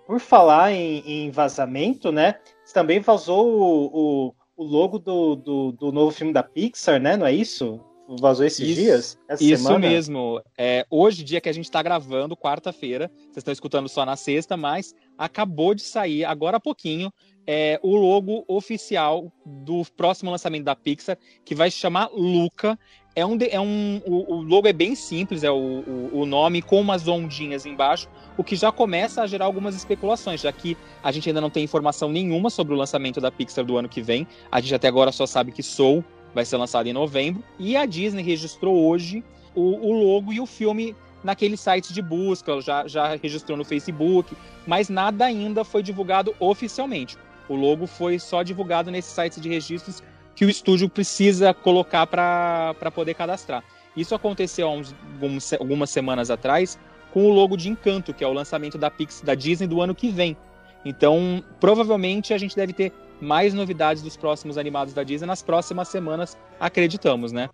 Por 0.06 0.20
falar 0.20 0.72
em, 0.72 1.04
em 1.06 1.32
vazamento, 1.32 2.12
né? 2.12 2.36
Também 2.74 3.00
vazou 3.00 3.48
o, 3.48 4.28
o, 4.28 4.34
o 4.62 4.64
logo 4.64 5.00
do, 5.00 5.36
do, 5.36 5.72
do, 5.72 5.92
novo 5.92 6.12
filme 6.12 6.32
da 6.32 6.44
Pixar, 6.44 7.02
né? 7.02 7.18
Não 7.18 7.26
é 7.26 7.34
isso? 7.34 7.80
Vazou 8.20 8.46
esses 8.46 8.60
isso, 8.60 8.82
dias? 8.82 9.18
isso 9.40 9.64
semana? 9.64 9.80
mesmo. 9.80 10.40
É, 10.56 10.86
hoje, 10.90 11.24
dia 11.24 11.42
que 11.42 11.50
a 11.50 11.54
gente 11.54 11.66
está 11.66 11.82
gravando, 11.82 12.38
quarta-feira, 12.38 13.10
vocês 13.16 13.38
estão 13.38 13.52
escutando 13.52 13.90
só 13.90 14.06
na 14.06 14.16
sexta, 14.16 14.56
mas 14.56 14.94
acabou 15.18 15.74
de 15.74 15.82
sair, 15.82 16.26
agora 16.26 16.58
há 16.58 16.60
pouquinho, 16.60 17.12
é, 17.54 17.78
o 17.84 17.98
logo 17.98 18.46
oficial 18.48 19.30
do 19.46 19.84
próximo 19.98 20.32
lançamento 20.32 20.64
da 20.64 20.74
Pixar, 20.74 21.18
que 21.44 21.54
vai 21.54 21.70
se 21.70 21.76
chamar 21.76 22.10
Luca. 22.14 22.80
É 23.14 23.26
um, 23.26 23.38
é 23.42 23.60
um, 23.60 24.02
o, 24.06 24.36
o 24.36 24.42
logo 24.42 24.70
é 24.70 24.72
bem 24.72 24.96
simples, 24.96 25.44
é 25.44 25.52
o, 25.52 25.56
o, 25.56 26.22
o, 26.22 26.26
nome 26.26 26.62
com 26.62 26.80
umas 26.80 27.10
ondinhas 27.10 27.66
embaixo, 27.66 28.08
o 28.38 28.44
que 28.44 28.56
já 28.56 28.72
começa 28.72 29.22
a 29.22 29.28
gerar 29.28 29.44
algumas 29.44 29.76
especulações, 29.76 30.40
já 30.40 30.52
que 30.54 30.78
a 31.04 31.12
gente 31.12 31.28
ainda 31.28 31.42
não 31.42 31.50
tem 31.50 31.66
informação 31.66 32.10
nenhuma 32.10 32.50
sobre 32.50 32.74
o 32.74 32.78
lançamento 32.78 33.20
da 33.20 33.30
Pixar 33.30 33.66
do 33.66 33.76
ano 33.76 33.90
que 33.90 34.02
vem. 34.02 34.26
A 34.50 34.62
gente 34.62 34.74
até 34.74 34.88
agora 34.88 35.12
só 35.12 35.26
sabe 35.26 35.52
que 35.52 35.62
Soul 35.62 36.06
vai 36.34 36.46
ser 36.46 36.56
lançado 36.56 36.88
em 36.88 36.94
novembro. 36.94 37.44
E 37.60 37.76
a 37.76 37.86
Disney 37.86 38.24
registrou 38.24 38.88
hoje 38.88 39.26
o, 39.54 39.90
o 39.90 39.92
logo 39.92 40.32
e 40.32 40.40
o 40.40 40.46
filme 40.46 40.96
naqueles 41.22 41.60
sites 41.60 41.94
de 41.94 42.02
busca, 42.02 42.62
já, 42.62 42.88
já 42.88 43.14
registrou 43.16 43.58
no 43.58 43.66
Facebook, 43.66 44.34
mas 44.66 44.88
nada 44.88 45.26
ainda 45.26 45.66
foi 45.66 45.84
divulgado 45.84 46.34
oficialmente. 46.40 47.18
O 47.52 47.56
logo 47.56 47.86
foi 47.86 48.18
só 48.18 48.44
divulgado 48.44 48.90
nesses 48.90 49.12
sites 49.12 49.42
de 49.42 49.50
registros 49.50 50.02
que 50.34 50.46
o 50.46 50.50
estúdio 50.50 50.88
precisa 50.88 51.54
colocar 51.54 52.08
para 52.08 52.92
poder 52.96 53.14
cadastrar. 53.14 53.62
Isso 53.94 54.16
aconteceu 54.16 54.70
há 54.70 54.72
uns, 54.72 54.96
alguns, 55.12 55.52
algumas 55.52 55.90
semanas 55.90 56.32
atrás 56.32 56.80
com 57.12 57.26
o 57.26 57.30
logo 57.30 57.58
de 57.58 57.68
Encanto, 57.68 58.14
que 58.14 58.24
é 58.24 58.28
o 58.28 58.32
lançamento 58.32 58.78
da 58.78 58.90
Pix 58.90 59.20
da 59.20 59.36
Disney 59.36 59.68
do 59.68 59.82
ano 59.82 59.94
que 59.94 60.10
vem. 60.10 60.38
Então, 60.86 61.44
provavelmente 61.60 62.34
a 62.34 62.38
gente 62.38 62.56
deve 62.56 62.72
ter 62.72 62.94
mais 63.20 63.54
novidades 63.54 64.02
dos 64.02 64.16
próximos 64.16 64.58
animados 64.58 64.94
da 64.94 65.04
Disney 65.04 65.28
nas 65.28 65.44
próximas 65.44 65.90
semanas, 65.90 66.38
acreditamos, 66.58 67.34
né? 67.34 67.50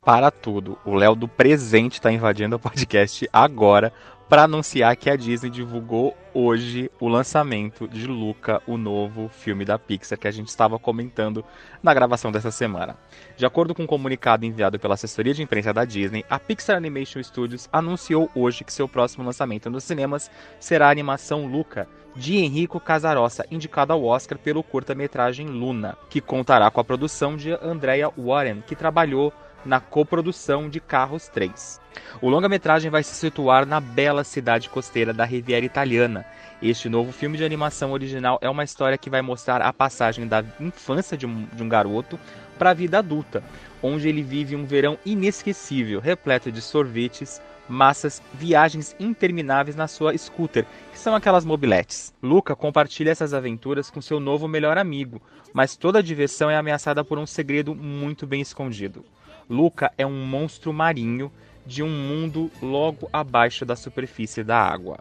para 0.00 0.30
tudo. 0.30 0.76
O 0.84 0.94
Léo 0.94 1.14
do 1.14 1.28
presente 1.28 1.92
está 1.92 2.10
invadindo 2.10 2.56
o 2.56 2.58
podcast 2.58 3.28
agora 3.32 3.92
para 4.30 4.44
anunciar 4.44 4.94
que 4.94 5.10
a 5.10 5.16
Disney 5.16 5.50
divulgou 5.50 6.16
hoje 6.32 6.88
o 7.00 7.08
lançamento 7.08 7.88
de 7.88 8.06
Luca, 8.06 8.62
o 8.64 8.78
novo 8.78 9.28
filme 9.28 9.64
da 9.64 9.76
Pixar 9.76 10.16
que 10.16 10.28
a 10.28 10.30
gente 10.30 10.46
estava 10.46 10.78
comentando 10.78 11.44
na 11.82 11.92
gravação 11.92 12.30
dessa 12.30 12.52
semana. 12.52 12.96
De 13.36 13.44
acordo 13.44 13.74
com 13.74 13.82
um 13.82 13.88
comunicado 13.88 14.46
enviado 14.46 14.78
pela 14.78 14.94
assessoria 14.94 15.34
de 15.34 15.42
imprensa 15.42 15.72
da 15.72 15.84
Disney, 15.84 16.24
a 16.30 16.38
Pixar 16.38 16.76
Animation 16.76 17.20
Studios 17.20 17.68
anunciou 17.72 18.30
hoje 18.32 18.62
que 18.62 18.72
seu 18.72 18.88
próximo 18.88 19.24
lançamento 19.24 19.68
nos 19.68 19.82
cinemas 19.82 20.30
será 20.60 20.86
a 20.86 20.92
animação 20.92 21.46
Luca, 21.46 21.88
de 22.14 22.36
Enrico 22.36 22.78
Casarossa, 22.78 23.44
indicado 23.50 23.92
ao 23.92 24.04
Oscar 24.04 24.38
pelo 24.38 24.62
curta-metragem 24.62 25.48
Luna, 25.48 25.98
que 26.08 26.20
contará 26.20 26.70
com 26.70 26.80
a 26.80 26.84
produção 26.84 27.36
de 27.36 27.50
Andrea 27.50 28.12
Warren, 28.16 28.62
que 28.64 28.76
trabalhou 28.76 29.32
na 29.64 29.80
coprodução 29.80 30.68
de 30.68 30.80
Carros 30.80 31.28
3. 31.28 31.80
O 32.20 32.28
longa-metragem 32.28 32.90
vai 32.90 33.02
se 33.02 33.14
situar 33.14 33.66
na 33.66 33.80
bela 33.80 34.24
cidade 34.24 34.68
costeira 34.68 35.12
da 35.12 35.24
Riviera 35.24 35.64
Italiana. 35.64 36.24
Este 36.62 36.88
novo 36.88 37.12
filme 37.12 37.38
de 37.38 37.44
animação 37.44 37.92
original 37.92 38.38
é 38.42 38.48
uma 38.48 38.64
história 38.64 38.98
que 38.98 39.10
vai 39.10 39.22
mostrar 39.22 39.62
a 39.62 39.72
passagem 39.72 40.26
da 40.26 40.44
infância 40.60 41.16
de 41.16 41.26
um, 41.26 41.46
de 41.52 41.62
um 41.62 41.68
garoto 41.68 42.18
para 42.58 42.70
a 42.70 42.74
vida 42.74 42.98
adulta, 42.98 43.42
onde 43.82 44.08
ele 44.08 44.22
vive 44.22 44.54
um 44.54 44.66
verão 44.66 44.98
inesquecível, 45.04 46.00
repleto 46.00 46.52
de 46.52 46.60
sorvetes, 46.60 47.40
massas, 47.70 48.20
viagens 48.34 48.94
intermináveis 49.00 49.76
na 49.76 49.86
sua 49.88 50.16
scooter, 50.18 50.66
que 50.92 50.98
são 50.98 51.14
aquelas 51.14 51.44
mobiletes. 51.44 52.12
Luca 52.22 52.54
compartilha 52.54 53.10
essas 53.10 53.32
aventuras 53.32 53.88
com 53.90 54.02
seu 54.02 54.20
novo 54.20 54.46
melhor 54.48 54.76
amigo, 54.76 55.22
mas 55.54 55.76
toda 55.76 56.00
a 56.00 56.02
diversão 56.02 56.50
é 56.50 56.56
ameaçada 56.56 57.02
por 57.04 57.18
um 57.18 57.26
segredo 57.26 57.74
muito 57.74 58.26
bem 58.26 58.40
escondido. 58.40 59.04
Luca 59.50 59.92
é 59.98 60.06
um 60.06 60.24
monstro 60.24 60.72
marinho 60.72 61.32
de 61.66 61.82
um 61.82 61.90
mundo 61.90 62.48
logo 62.62 63.10
abaixo 63.12 63.64
da 63.64 63.74
superfície 63.74 64.44
da 64.44 64.56
água. 64.56 65.00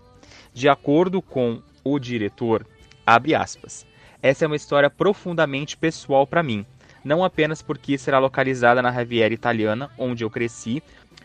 De 0.52 0.68
acordo 0.68 1.22
com 1.22 1.62
o 1.84 2.00
diretor, 2.00 2.66
abre 3.06 3.36
aspas, 3.36 3.86
essa 4.24 4.46
é 4.46 4.48
uma 4.48 4.56
história 4.56 4.90
profundamente 4.90 5.78
pessoal 5.78 6.26
para 6.26 6.42
mim. 6.42 6.66
Não 7.04 7.24
apenas 7.24 7.62
porque 7.62 7.96
será 7.96 8.18
localizada 8.18 8.82
na 8.82 8.90
Riviera 8.90 9.34
Italiana, 9.34 9.92
onde 10.00 10.24
eu 10.24 10.32
cresci, 10.32 10.82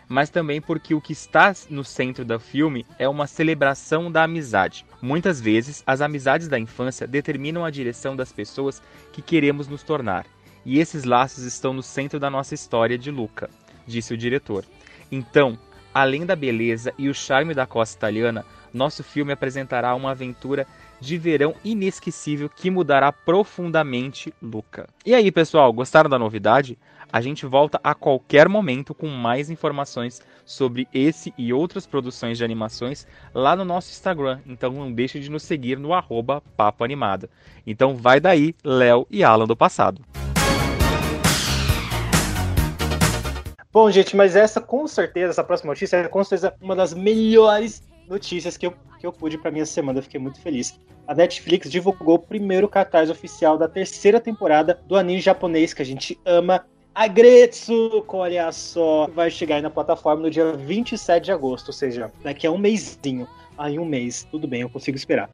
mas 0.07 0.28
também 0.28 0.61
porque 0.61 0.95
o 0.95 1.00
que 1.00 1.14
está 1.14 1.54
no 1.71 1.83
centro 1.83 2.26
do 2.26 2.38
filme 2.38 2.85
é 2.99 3.09
uma 3.09 3.26
celebração 3.26 4.12
da 4.12 4.25
amizade. 4.25 4.85
Muitas 5.00 5.40
vezes, 5.40 5.83
as 5.87 6.02
amizades 6.02 6.47
da 6.47 6.59
infância 6.59 7.07
determinam 7.07 7.64
a 7.64 7.71
direção 7.71 8.14
das 8.14 8.31
pessoas 8.31 8.83
que 9.12 9.23
queremos 9.23 9.66
nos 9.66 9.83
tornar, 9.83 10.26
e 10.64 10.78
esses 10.78 11.04
laços 11.04 11.44
estão 11.44 11.73
no 11.73 11.83
centro 11.83 12.18
da 12.18 12.30
nossa 12.30 12.54
história 12.54 12.99
de 12.99 13.11
Luca, 13.11 13.50
disse 13.87 14.14
o 14.14 14.16
diretor. 14.16 14.64
Então, 15.11 15.59
além 15.92 16.26
da 16.26 16.35
beleza 16.35 16.92
e 16.99 17.09
o 17.09 17.14
charme 17.14 17.54
da 17.54 17.66
costa 17.66 17.97
italiana, 17.97 18.44
nosso 18.73 19.04
filme 19.04 19.33
apresentará 19.33 19.94
uma 19.94 20.11
aventura 20.11 20.66
de 21.00 21.16
verão 21.16 21.54
inesquecível 21.64 22.49
que 22.49 22.71
mudará 22.71 23.12
profundamente 23.12 24.33
Luca. 24.42 24.88
E 25.04 25.14
aí, 25.14 25.30
pessoal, 25.30 25.73
gostaram 25.73 26.11
da 26.11 26.18
novidade? 26.18 26.78
A 27.12 27.21
gente 27.21 27.47
volta 27.47 27.78
a 27.85 27.94
qualquer 27.94 28.49
momento 28.49 28.92
com 28.92 29.06
mais 29.06 29.49
informações 29.49 30.21
sobre 30.44 30.88
esse 30.92 31.33
e 31.38 31.52
outras 31.52 31.87
produções 31.87 32.38
de 32.38 32.44
animações 32.44 33.06
lá 33.33 33.54
no 33.54 33.64
nosso 33.64 33.92
Instagram. 33.92 34.40
Então 34.44 34.73
não 34.73 34.92
deixe 34.92 35.21
de 35.21 35.30
nos 35.30 35.44
seguir 35.44 35.78
no 35.78 35.92
arroba 35.94 36.42
Papo 36.56 36.83
Animado. 36.83 37.30
Então 37.64 37.94
vai 37.94 38.18
daí, 38.18 38.52
Léo 38.64 39.06
e 39.09 39.23
Alan 39.23 39.47
do 39.47 39.54
passado. 39.54 40.02
Bom, 43.75 43.90
gente, 43.90 44.14
mas 44.14 44.37
essa 44.37 44.61
com 44.61 44.87
certeza, 44.87 45.31
essa 45.31 45.43
próxima 45.43 45.73
notícia 45.73 45.97
é 45.97 46.07
com 46.07 46.23
certeza 46.23 46.54
uma 46.61 46.76
das 46.76 46.95
melhores 46.95 47.83
notícias 48.09 48.57
que 48.57 48.69
eu, 48.69 48.75
que 49.00 49.04
eu 49.04 49.12
pude 49.12 49.37
para 49.37 49.50
minha 49.50 49.66
semana. 49.66 49.99
Eu 49.99 50.04
fiquei 50.04 50.21
muito 50.21 50.40
feliz. 50.40 50.78
A 51.09 51.12
Netflix 51.12 51.69
divulgou 51.69 52.14
o 52.14 52.19
primeiro 52.21 52.69
cartaz 52.69 53.11
oficial 53.11 53.59
da 53.59 53.66
terceira 53.66 54.21
temporada 54.21 54.81
do 54.87 54.95
anime 54.95 55.21
japonês 55.21 55.75
que 55.75 55.83
a 55.83 55.85
gente 55.85 56.16
ama, 56.25 56.64
Agretsuko, 56.95 58.19
olha 58.19 58.52
só, 58.52 59.09
vai 59.12 59.28
chegar 59.28 59.57
aí 59.57 59.62
na 59.62 59.71
plataforma 59.71 60.23
no 60.23 60.31
dia 60.31 60.52
27 60.52 61.25
de 61.25 61.33
agosto, 61.33 61.66
ou 61.66 61.75
seja, 61.75 62.12
daqui 62.23 62.47
a 62.47 62.52
um 62.52 62.59
mêsinho. 62.59 63.26
Aí 63.59 63.76
um 63.76 63.85
mês, 63.85 64.25
tudo 64.31 64.47
bem, 64.47 64.61
eu 64.61 64.71
consigo 64.71 64.97
esperar. 64.97 65.28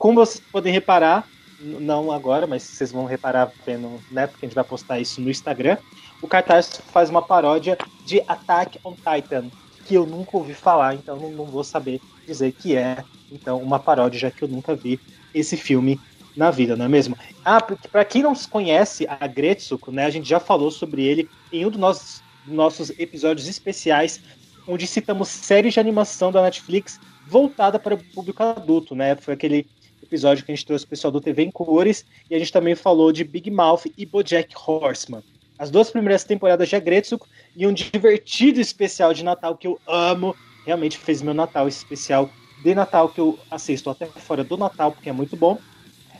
Como 0.00 0.14
vocês 0.14 0.42
podem 0.50 0.72
reparar, 0.72 1.28
não 1.60 2.10
agora, 2.10 2.46
mas 2.46 2.62
vocês 2.62 2.90
vão 2.90 3.04
reparar 3.04 3.52
vendo, 3.66 4.00
né? 4.10 4.26
Porque 4.26 4.46
a 4.46 4.48
gente 4.48 4.54
vai 4.54 4.64
postar 4.64 4.98
isso 4.98 5.20
no 5.20 5.28
Instagram. 5.28 5.76
O 6.22 6.26
cartaz 6.26 6.80
faz 6.90 7.10
uma 7.10 7.20
paródia 7.20 7.76
de 8.06 8.18
Attack 8.26 8.80
on 8.82 8.94
Titan, 8.94 9.50
que 9.84 9.94
eu 9.94 10.06
nunca 10.06 10.38
ouvi 10.38 10.54
falar, 10.54 10.94
então 10.94 11.16
não, 11.16 11.30
não 11.30 11.44
vou 11.44 11.62
saber 11.62 12.00
dizer 12.26 12.52
que 12.52 12.74
é. 12.74 13.04
Então, 13.30 13.58
uma 13.58 13.78
paródia, 13.78 14.18
já 14.18 14.30
que 14.30 14.40
eu 14.40 14.48
nunca 14.48 14.74
vi 14.74 14.98
esse 15.34 15.54
filme 15.54 16.00
na 16.34 16.50
vida, 16.50 16.74
não 16.76 16.86
é 16.86 16.88
mesmo? 16.88 17.14
Ah, 17.44 17.60
para 17.60 18.04
quem 18.06 18.22
não 18.22 18.34
conhece 18.34 19.06
a 19.06 19.26
Gretsuko, 19.26 19.92
né? 19.92 20.06
A 20.06 20.10
gente 20.10 20.26
já 20.26 20.40
falou 20.40 20.70
sobre 20.70 21.04
ele 21.04 21.28
em 21.52 21.66
um 21.66 21.70
dos 21.70 21.78
nossos, 21.78 22.22
nossos 22.46 22.88
episódios 22.98 23.46
especiais, 23.46 24.18
onde 24.66 24.86
citamos 24.86 25.28
séries 25.28 25.74
de 25.74 25.80
animação 25.80 26.32
da 26.32 26.40
Netflix 26.40 26.98
voltada 27.26 27.78
para 27.78 27.94
o 27.94 28.02
público 28.14 28.42
adulto, 28.42 28.94
né? 28.94 29.14
Foi 29.14 29.34
aquele 29.34 29.66
episódio 30.10 30.44
que 30.44 30.50
a 30.50 30.54
gente 30.54 30.66
trouxe 30.66 30.84
o 30.84 30.88
pessoal 30.88 31.12
do 31.12 31.20
TV 31.20 31.44
em 31.44 31.50
cores 31.52 32.04
e 32.28 32.34
a 32.34 32.38
gente 32.38 32.52
também 32.52 32.74
falou 32.74 33.12
de 33.12 33.22
Big 33.22 33.48
Mouth 33.48 33.82
e 33.96 34.04
BoJack 34.04 34.54
Horseman. 34.66 35.22
As 35.56 35.70
duas 35.70 35.90
primeiras 35.90 36.24
temporadas 36.24 36.68
de 36.68 36.74
Agretsuko 36.74 37.28
e 37.56 37.66
um 37.66 37.72
divertido 37.72 38.60
especial 38.60 39.14
de 39.14 39.22
Natal 39.22 39.56
que 39.56 39.68
eu 39.68 39.78
amo. 39.86 40.34
Realmente 40.66 40.98
fez 40.98 41.22
meu 41.22 41.32
Natal 41.32 41.68
especial 41.68 42.28
de 42.62 42.74
Natal 42.74 43.08
que 43.08 43.20
eu 43.20 43.38
assisto 43.50 43.88
até 43.88 44.06
fora 44.06 44.42
do 44.42 44.56
Natal 44.56 44.90
porque 44.90 45.08
é 45.08 45.12
muito 45.12 45.36
bom. 45.36 45.58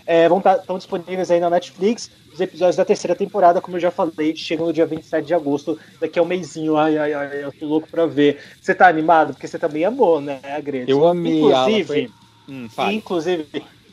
É, 0.06 0.28
vão 0.28 0.38
estar 0.38 0.59
tá, 0.59 0.76
disponíveis 0.76 1.30
aí 1.30 1.40
na 1.40 1.50
Netflix. 1.50 2.11
Os 2.32 2.40
episódios 2.40 2.76
da 2.76 2.85
terceira 2.85 3.14
temporada, 3.16 3.61
como 3.61 3.76
eu 3.76 3.80
já 3.80 3.90
falei, 3.90 4.35
chegam 4.37 4.66
no 4.66 4.73
dia 4.73 4.87
27 4.87 5.26
de 5.26 5.35
agosto, 5.35 5.78
daqui 6.00 6.18
a 6.18 6.23
um 6.23 6.26
mêsinho. 6.26 6.76
Ai, 6.76 6.97
ai, 6.97 7.12
ai, 7.12 7.44
eu 7.44 7.52
tô 7.52 7.66
louco 7.66 7.88
pra 7.88 8.06
ver. 8.06 8.40
Você 8.61 8.75
tá 8.75 8.88
animado? 8.88 9.32
Porque 9.32 9.49
você 9.49 9.59
também 9.59 9.85
amou, 9.85 10.20
né, 10.20 10.40
Agretsuko? 10.44 10.90
Eu 10.90 11.06
amei. 11.06 11.40
Inclusive, 11.40 11.85
foi... 11.85 12.11
hum, 12.49 12.68
inclusive 12.92 13.47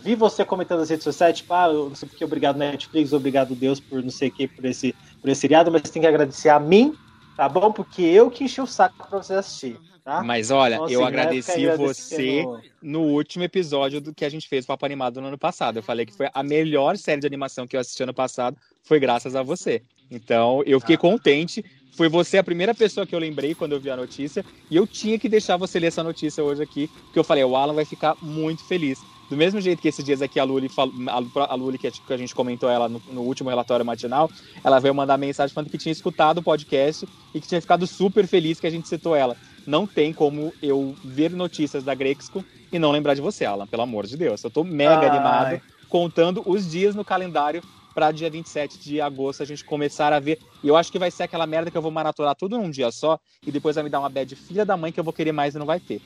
vi 0.08 0.16
você 0.16 0.46
comentando 0.46 0.80
nas 0.80 0.90
redes 0.90 1.04
sociais, 1.04 1.36
tipo, 1.36 1.54
ah, 1.54 1.68
eu 1.68 1.90
não 1.90 1.96
sei 1.96 2.08
porque, 2.08 2.24
obrigado 2.24 2.56
Netflix, 2.56 3.12
obrigado 3.12 3.54
Deus 3.54 3.78
por 3.78 4.02
não 4.02 4.10
sei 4.10 4.30
o 4.30 4.32
que, 4.32 4.48
por 4.48 4.64
esse, 4.64 4.96
por 5.20 5.30
esse 5.30 5.42
seriado, 5.42 5.70
mas 5.70 5.82
tem 5.82 6.02
que 6.02 6.08
agradecer 6.08 6.48
a 6.48 6.58
mim, 6.58 6.96
tá 7.36 7.50
bom? 7.50 7.74
Porque 7.74 8.02
eu 8.02 8.32
que 8.32 8.46
enchi 8.46 8.62
o 8.62 8.66
saco 8.66 9.06
pra 9.10 9.22
você 9.22 9.34
assistir. 9.34 9.78
Tá? 10.06 10.24
Mas 10.24 10.50
olha, 10.50 10.76
então, 10.76 10.86
assim, 10.86 10.94
eu 10.94 11.04
agradeci 11.04 11.68
você 11.76 12.46
no 12.82 13.02
último 13.02 13.44
episódio 13.44 14.00
do 14.00 14.14
que 14.14 14.24
a 14.24 14.30
gente 14.30 14.48
fez 14.48 14.64
o 14.64 14.68
Papo 14.70 14.86
Animado 14.86 15.20
no 15.20 15.28
ano 15.28 15.38
passado. 15.38 15.80
Eu 15.80 15.84
falei 15.84 16.06
que 16.06 16.16
foi 16.16 16.30
a 16.34 16.42
melhor 16.42 16.96
série 16.96 17.20
de 17.20 17.28
animação 17.28 17.68
que 17.68 17.76
eu 17.76 17.82
assisti 17.82 18.04
ano 18.04 18.14
passado, 18.14 18.56
foi 18.84 19.02
graças 19.02 19.36
a 19.36 19.44
você. 19.44 19.82
Então, 20.10 20.64
eu 20.66 20.80
fiquei 20.80 20.96
ah. 20.96 21.00
contente. 21.00 21.66
Foi 21.98 22.08
você 22.08 22.38
a 22.38 22.44
primeira 22.44 22.74
pessoa 22.74 23.06
que 23.06 23.14
eu 23.14 23.20
lembrei 23.20 23.54
quando 23.54 23.74
eu 23.74 23.82
vi 23.82 23.90
a 23.90 23.98
notícia. 23.98 24.46
E 24.72 24.78
eu 24.78 24.88
tinha 24.88 25.20
que 25.20 25.28
deixar 25.28 25.58
você 25.58 25.78
ler 25.78 25.88
essa 25.88 26.04
notícia 26.04 26.42
hoje 26.42 26.64
aqui, 26.64 26.88
porque 26.88 27.20
eu 27.20 27.24
falei, 27.24 27.44
o 27.44 27.56
Alan 27.58 27.74
vai 27.74 27.84
ficar 27.84 28.16
muito 28.22 28.64
feliz. 28.64 29.00
Do 29.29 29.36
mesmo 29.36 29.60
jeito 29.60 29.81
que 29.81 29.88
esses 29.88 30.03
dias 30.03 30.22
aqui 30.22 30.39
a 30.39 30.43
Luli, 30.43 30.69
a 31.50 31.55
Luli 31.55 31.77
que 31.77 31.88
a 31.88 32.17
gente 32.17 32.34
comentou 32.34 32.69
ela 32.69 32.88
no, 32.88 33.01
no, 33.12 33.22
último 33.22 33.50
relatório 33.50 33.86
matinal, 33.86 34.29
ela 34.63 34.79
veio 34.79 34.96
mandar 34.96 35.17
mensagem 35.17 35.53
falando 35.53 35.69
que 35.69 35.77
tinha 35.77 35.91
escutado 35.91 36.38
o 36.38 36.43
podcast 36.43 37.07
e 37.34 37.41
que 37.41 37.48
tinha 37.48 37.60
ficado 37.60 37.86
super 37.86 38.25
feliz 38.25 38.60
que 38.60 38.67
a 38.67 38.69
gente 38.69 38.88
citou 38.88 39.15
ela. 39.15 39.36
Não 39.65 39.86
tem 39.86 40.13
como 40.13 40.53
eu 40.62 40.96
ver 41.03 41.31
notícias 41.31 41.84
da 41.84 41.93
Grexco 41.93 42.43
e 42.72 42.79
não 42.79 42.91
lembrar 42.91 43.15
de 43.15 43.22
você, 43.22 43.43
Alan, 43.43 43.67
pelo 43.67 43.84
amor 43.84 44.07
de 44.07 44.15
Deus. 44.15 44.41
Eu 44.43 44.50
tô 44.50 44.63
mega 44.63 45.00
Ai. 45.00 45.10
animado, 45.10 45.62
contando 45.89 46.41
os 46.46 46.69
dias 46.69 46.96
no 46.96 47.03
calendário 47.03 47.62
para 47.93 48.12
dia 48.12 48.29
27 48.29 48.79
de 48.79 49.01
agosto 49.01 49.43
a 49.43 49.46
gente 49.46 49.65
começar 49.65 50.13
a 50.13 50.19
ver. 50.19 50.39
E 50.63 50.67
eu 50.67 50.77
acho 50.77 50.91
que 50.91 51.00
vai 51.00 51.12
ser 51.12 51.24
aquela 51.24 51.48
merda 51.48 51.69
que 51.69 51.77
eu 51.77 51.81
vou 51.81 51.91
maratonar 51.91 52.36
tudo 52.36 52.57
num 52.57 52.69
dia 52.69 52.91
só 52.91 53.19
e 53.46 53.51
depois 53.51 53.75
vai 53.75 53.84
me 53.84 53.89
dar 53.89 54.00
uma 54.00 54.07
bad 54.07 54.36
filha 54.36 54.63
da 54.63 54.77
mãe 54.77 54.91
que 54.91 55.00
eu 55.00 55.03
vou 55.03 55.12
querer 55.12 55.31
mais 55.31 55.55
e 55.55 55.60
não 55.60 55.65
vai 55.65 55.79
ter. 55.79 56.00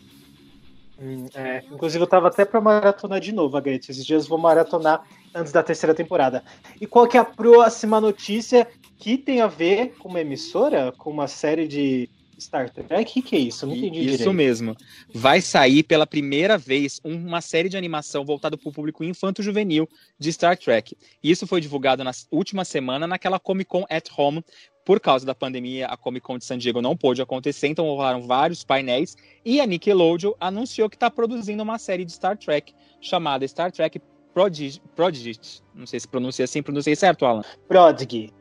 Hum, 1.01 1.25
é, 1.33 1.63
inclusive 1.71 2.03
eu 2.03 2.07
tava 2.07 2.27
até 2.27 2.45
pra 2.45 2.61
maratonar 2.61 3.19
de 3.19 3.31
novo, 3.31 3.57
Agrete. 3.57 3.89
Esses 3.89 4.05
dias 4.05 4.23
eu 4.23 4.29
vou 4.29 4.37
maratonar 4.37 5.01
antes 5.33 5.51
da 5.51 5.63
terceira 5.63 5.95
temporada. 5.95 6.43
E 6.79 6.85
qual 6.85 7.07
que 7.07 7.17
é 7.17 7.19
a 7.19 7.25
próxima 7.25 7.99
notícia 7.99 8.67
que 8.99 9.17
tem 9.17 9.41
a 9.41 9.47
ver 9.47 9.95
com 9.97 10.09
uma 10.09 10.21
emissora, 10.21 10.93
com 10.95 11.09
uma 11.09 11.27
série 11.27 11.67
de 11.67 12.07
Star 12.41 12.69
Trek? 12.69 12.93
O 12.93 13.05
que, 13.05 13.21
que 13.21 13.35
é 13.35 13.39
isso? 13.39 13.65
Eu 13.65 13.69
não 13.69 13.75
entendi 13.75 13.99
Isso 13.99 14.09
direito. 14.17 14.33
mesmo. 14.33 14.75
Vai 15.13 15.41
sair 15.41 15.83
pela 15.83 16.07
primeira 16.07 16.57
vez 16.57 16.99
uma 17.03 17.41
série 17.41 17.69
de 17.69 17.77
animação 17.77 18.25
voltada 18.25 18.57
para 18.57 18.69
o 18.69 18.71
público 18.71 19.03
infanto-juvenil 19.03 19.87
de 20.19 20.33
Star 20.33 20.57
Trek. 20.57 20.97
Isso 21.23 21.45
foi 21.47 21.61
divulgado 21.61 22.03
na 22.03 22.11
última 22.31 22.65
semana 22.65 23.07
naquela 23.07 23.39
Comic 23.39 23.69
Con 23.69 23.85
at 23.89 24.09
Home, 24.17 24.43
por 24.83 24.99
causa 24.99 25.25
da 25.25 25.35
pandemia, 25.35 25.85
a 25.87 25.95
Comic 25.95 26.25
Con 26.25 26.37
de 26.37 26.45
San 26.45 26.57
Diego 26.57 26.81
não 26.81 26.97
pôde 26.97 27.21
acontecer, 27.21 27.67
então 27.67 27.85
rolaram 27.85 28.23
vários 28.23 28.63
painéis. 28.63 29.15
E 29.45 29.61
a 29.61 29.65
Nickelodeon 29.65 30.33
anunciou 30.39 30.89
que 30.89 30.95
está 30.95 31.09
produzindo 31.09 31.61
uma 31.61 31.77
série 31.77 32.03
de 32.03 32.11
Star 32.11 32.37
Trek 32.37 32.73
chamada 32.99 33.47
Star 33.47 33.71
Trek 33.71 34.01
Prodigy. 34.33 34.81
Prodigy. 34.95 35.39
Não 35.75 35.85
sei 35.85 35.99
se 35.99 36.07
pronuncia 36.07 36.45
assim, 36.45 36.63
pronunciei 36.63 36.95
certo, 36.95 37.25
Alan? 37.25 37.43
Prodigy. 37.67 38.31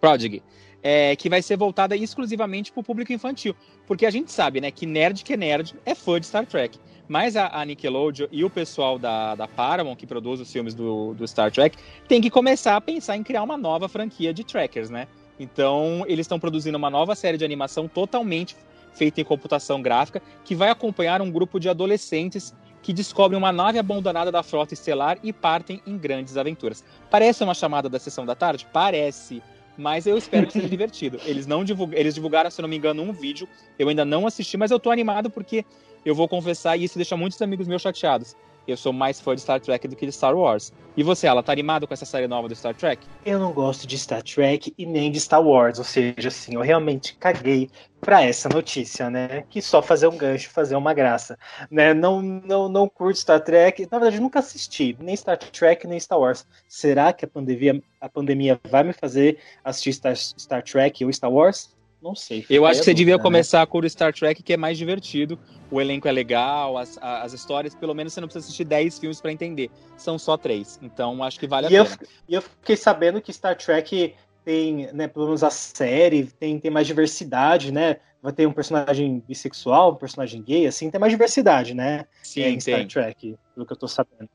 Prodigy. 0.00 0.42
É, 0.82 1.14
que 1.14 1.28
vai 1.28 1.42
ser 1.42 1.58
voltada 1.58 1.94
exclusivamente 1.94 2.72
para 2.72 2.80
o 2.80 2.84
público 2.84 3.12
infantil. 3.12 3.54
Porque 3.86 4.06
a 4.06 4.10
gente 4.10 4.32
sabe, 4.32 4.60
né, 4.60 4.70
que 4.70 4.86
nerd 4.86 5.22
que 5.22 5.34
é 5.34 5.36
nerd 5.36 5.74
é 5.84 5.94
fã 5.94 6.18
de 6.18 6.26
Star 6.26 6.46
Trek. 6.46 6.78
Mas 7.06 7.36
a, 7.36 7.48
a 7.48 7.64
Nickelodeon 7.64 8.28
e 8.30 8.44
o 8.44 8.48
pessoal 8.48 8.98
da, 8.98 9.34
da 9.34 9.48
Paramount, 9.48 9.96
que 9.96 10.06
produz 10.06 10.40
os 10.40 10.50
filmes 10.50 10.74
do, 10.74 11.12
do 11.12 11.26
Star 11.26 11.50
Trek, 11.50 11.76
tem 12.08 12.20
que 12.20 12.30
começar 12.30 12.76
a 12.76 12.80
pensar 12.80 13.16
em 13.16 13.22
criar 13.22 13.42
uma 13.42 13.56
nova 13.56 13.88
franquia 13.88 14.32
de 14.32 14.44
trackers, 14.44 14.90
né? 14.90 15.08
Então, 15.38 16.04
eles 16.06 16.24
estão 16.24 16.38
produzindo 16.38 16.78
uma 16.78 16.88
nova 16.88 17.14
série 17.14 17.36
de 17.36 17.44
animação 17.44 17.88
totalmente 17.88 18.56
feita 18.92 19.20
em 19.20 19.24
computação 19.24 19.80
gráfica, 19.80 20.22
que 20.44 20.54
vai 20.54 20.70
acompanhar 20.70 21.20
um 21.20 21.30
grupo 21.30 21.58
de 21.58 21.68
adolescentes 21.68 22.54
que 22.82 22.92
descobrem 22.92 23.38
uma 23.38 23.52
nave 23.52 23.78
abandonada 23.78 24.30
da 24.30 24.42
frota 24.42 24.74
estelar 24.74 25.18
e 25.22 25.32
partem 25.32 25.82
em 25.86 25.98
grandes 25.98 26.36
aventuras. 26.36 26.84
Parece 27.10 27.42
uma 27.42 27.54
chamada 27.54 27.88
da 27.88 27.98
sessão 27.98 28.24
da 28.24 28.34
tarde? 28.34 28.66
Parece. 28.72 29.42
Mas 29.80 30.06
eu 30.06 30.18
espero 30.18 30.46
que 30.46 30.52
seja 30.52 30.68
divertido. 30.68 31.18
Eles 31.24 31.46
não 31.46 31.64
divulgaram, 31.64 31.98
eles 31.98 32.14
divulgaram, 32.14 32.50
se 32.50 32.60
não 32.60 32.68
me 32.68 32.76
engano, 32.76 33.02
um 33.02 33.12
vídeo. 33.12 33.48
Eu 33.78 33.88
ainda 33.88 34.04
não 34.04 34.26
assisti, 34.26 34.56
mas 34.56 34.70
eu 34.70 34.78
tô 34.78 34.90
animado 34.90 35.30
porque 35.30 35.64
eu 36.04 36.14
vou 36.14 36.28
confessar, 36.28 36.76
e 36.76 36.84
isso 36.84 36.98
deixa 36.98 37.16
muitos 37.16 37.40
amigos 37.40 37.66
meus 37.66 37.80
chateados. 37.80 38.36
Eu 38.70 38.76
sou 38.76 38.92
mais 38.92 39.20
fã 39.20 39.34
de 39.34 39.40
Star 39.40 39.60
Trek 39.60 39.86
do 39.88 39.96
que 39.96 40.06
de 40.06 40.12
Star 40.12 40.36
Wars. 40.36 40.72
E 40.96 41.02
você, 41.02 41.26
ela 41.26 41.42
tá 41.42 41.52
animado 41.52 41.86
com 41.86 41.94
essa 41.94 42.04
série 42.04 42.26
nova 42.26 42.48
do 42.48 42.54
Star 42.54 42.74
Trek? 42.74 43.06
Eu 43.24 43.38
não 43.38 43.52
gosto 43.52 43.86
de 43.86 43.96
Star 43.98 44.22
Trek 44.22 44.74
e 44.76 44.86
nem 44.86 45.10
de 45.10 45.20
Star 45.20 45.42
Wars, 45.42 45.78
ou 45.78 45.84
seja, 45.84 46.28
assim, 46.28 46.54
eu 46.54 46.60
realmente 46.60 47.14
caguei 47.16 47.70
para 48.00 48.22
essa 48.22 48.48
notícia, 48.48 49.10
né? 49.10 49.44
Que 49.48 49.60
só 49.60 49.82
fazer 49.82 50.06
um 50.08 50.16
gancho, 50.16 50.50
fazer 50.50 50.74
uma 50.74 50.94
graça, 50.94 51.38
né? 51.70 51.94
Não, 51.94 52.20
não, 52.20 52.68
não 52.68 52.88
curto 52.88 53.18
Star 53.18 53.40
Trek, 53.40 53.88
na 53.90 53.98
verdade 53.98 54.20
nunca 54.20 54.38
assisti, 54.38 54.96
nem 55.00 55.16
Star 55.16 55.38
Trek 55.38 55.86
nem 55.86 55.98
Star 56.00 56.18
Wars. 56.18 56.46
Será 56.68 57.12
que 57.12 57.24
a 57.24 57.28
pandemia, 57.28 57.82
a 58.00 58.08
pandemia 58.08 58.60
vai 58.68 58.82
me 58.82 58.92
fazer 58.92 59.38
assistir 59.64 59.92
Star, 59.92 60.16
Star 60.16 60.62
Trek 60.62 61.04
ou 61.04 61.12
Star 61.12 61.30
Wars? 61.30 61.70
Não 62.02 62.14
sei. 62.14 62.46
Eu 62.48 62.64
acho 62.64 62.80
que 62.80 62.84
você 62.84 62.94
devia 62.94 63.16
né? 63.16 63.22
começar 63.22 63.66
com 63.66 63.78
o 63.78 63.88
Star 63.88 64.12
Trek, 64.12 64.42
que 64.42 64.52
é 64.52 64.56
mais 64.56 64.78
divertido. 64.78 65.38
O 65.70 65.80
elenco 65.80 66.08
é 66.08 66.12
legal, 66.12 66.78
as, 66.78 66.98
as 67.00 67.32
histórias, 67.32 67.74
pelo 67.74 67.94
menos 67.94 68.12
você 68.12 68.20
não 68.20 68.28
precisa 68.28 68.46
assistir 68.46 68.64
10 68.64 68.98
filmes 68.98 69.20
para 69.20 69.30
entender. 69.30 69.70
São 69.96 70.18
só 70.18 70.36
três. 70.36 70.78
Então 70.82 71.22
acho 71.22 71.38
que 71.38 71.46
vale 71.46 71.66
a 71.66 71.70
e 71.70 71.72
pena. 71.72 71.98
Eu, 72.00 72.08
e 72.28 72.34
eu 72.34 72.42
fiquei 72.42 72.76
sabendo 72.76 73.20
que 73.20 73.32
Star 73.32 73.56
Trek 73.56 74.14
tem, 74.44 74.90
né, 74.92 75.06
pelo 75.06 75.26
menos 75.26 75.44
a 75.44 75.50
série, 75.50 76.24
tem, 76.24 76.58
tem 76.58 76.70
mais 76.70 76.86
diversidade, 76.86 77.70
né? 77.70 77.96
Vai 78.22 78.32
ter 78.32 78.46
um 78.46 78.52
personagem 78.52 79.22
bissexual, 79.26 79.92
um 79.92 79.96
personagem 79.96 80.42
gay, 80.42 80.66
assim, 80.66 80.90
tem 80.90 81.00
mais 81.00 81.12
diversidade, 81.12 81.74
né? 81.74 82.06
Sim, 82.22 82.42
em 82.42 82.60
Star 82.60 82.86
Trek, 82.86 83.36
pelo 83.54 83.66
que 83.66 83.72
eu 83.72 83.76
tô 83.76 83.86
sabendo. 83.88 84.28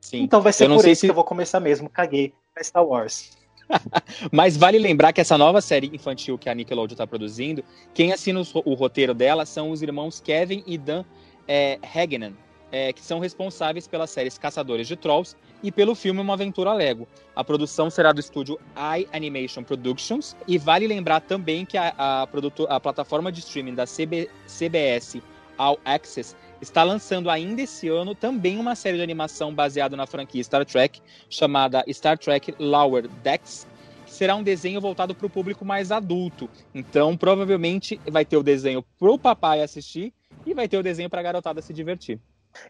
Sim. 0.00 0.22
Então 0.22 0.40
vai 0.40 0.52
ser 0.52 0.68
por 0.68 0.86
isso 0.86 1.00
se... 1.00 1.06
que 1.06 1.10
eu 1.10 1.14
vou 1.14 1.24
começar 1.24 1.58
mesmo. 1.58 1.88
Caguei 1.88 2.32
pra 2.52 2.62
Star 2.62 2.84
Wars. 2.84 3.36
Mas 4.30 4.56
vale 4.56 4.78
lembrar 4.78 5.12
que 5.12 5.20
essa 5.20 5.36
nova 5.36 5.60
série 5.60 5.90
infantil 5.92 6.38
que 6.38 6.48
a 6.48 6.54
Nickelodeon 6.54 6.94
está 6.94 7.06
produzindo, 7.06 7.64
quem 7.94 8.12
assina 8.12 8.40
o, 8.40 8.74
roteiro 8.74 9.14
dela 9.14 9.44
são 9.44 9.70
os 9.70 9.82
irmãos 9.82 10.20
Kevin 10.20 10.62
e 10.66 10.78
Dan 10.78 11.04
é, 11.48 11.78
Hagenan, 11.82 12.32
é, 12.70 12.92
que 12.92 13.00
são 13.00 13.18
responsáveis 13.18 13.86
pelas 13.86 14.10
séries 14.10 14.38
Caçadores 14.38 14.88
de 14.88 14.96
Trolls 14.96 15.36
e 15.62 15.70
pelo 15.72 15.94
filme 15.94 16.20
Uma 16.20 16.34
Aventura 16.34 16.72
Lego. 16.72 17.06
A 17.34 17.42
produção 17.42 17.90
será 17.90 18.12
do 18.12 18.20
estúdio 18.20 18.58
iAnimation 18.76 19.62
Productions 19.62 20.36
e 20.46 20.58
vale 20.58 20.86
lembrar 20.86 21.20
também 21.20 21.64
que 21.64 21.76
a, 21.76 21.94
a, 21.96 22.28
a 22.68 22.80
plataforma 22.80 23.30
de 23.30 23.40
streaming 23.40 23.74
da 23.74 23.84
CB, 23.84 24.28
CBS 24.46 25.20
All 25.58 25.78
Access 25.84 26.34
está 26.60 26.82
lançando 26.82 27.30
ainda 27.30 27.62
esse 27.62 27.88
ano 27.88 28.14
também 28.14 28.58
uma 28.58 28.74
série 28.74 28.96
de 28.96 29.02
animação 29.02 29.54
baseada 29.54 29.96
na 29.96 30.06
franquia 30.06 30.42
Star 30.42 30.64
Trek, 30.64 31.00
chamada 31.28 31.84
Star 31.92 32.18
Trek 32.18 32.54
Lower 32.58 33.08
Decks, 33.22 33.66
que 34.04 34.12
será 34.12 34.34
um 34.34 34.42
desenho 34.42 34.80
voltado 34.80 35.14
para 35.14 35.26
o 35.26 35.30
público 35.30 35.64
mais 35.64 35.92
adulto. 35.92 36.48
Então, 36.74 37.16
provavelmente 37.16 38.00
vai 38.08 38.24
ter 38.24 38.36
o 38.36 38.42
desenho 38.42 38.82
para 38.98 39.10
o 39.10 39.18
papai 39.18 39.62
assistir 39.62 40.12
e 40.44 40.54
vai 40.54 40.68
ter 40.68 40.78
o 40.78 40.82
desenho 40.82 41.10
para 41.10 41.20
a 41.20 41.24
garotada 41.24 41.60
se 41.60 41.72
divertir. 41.72 42.20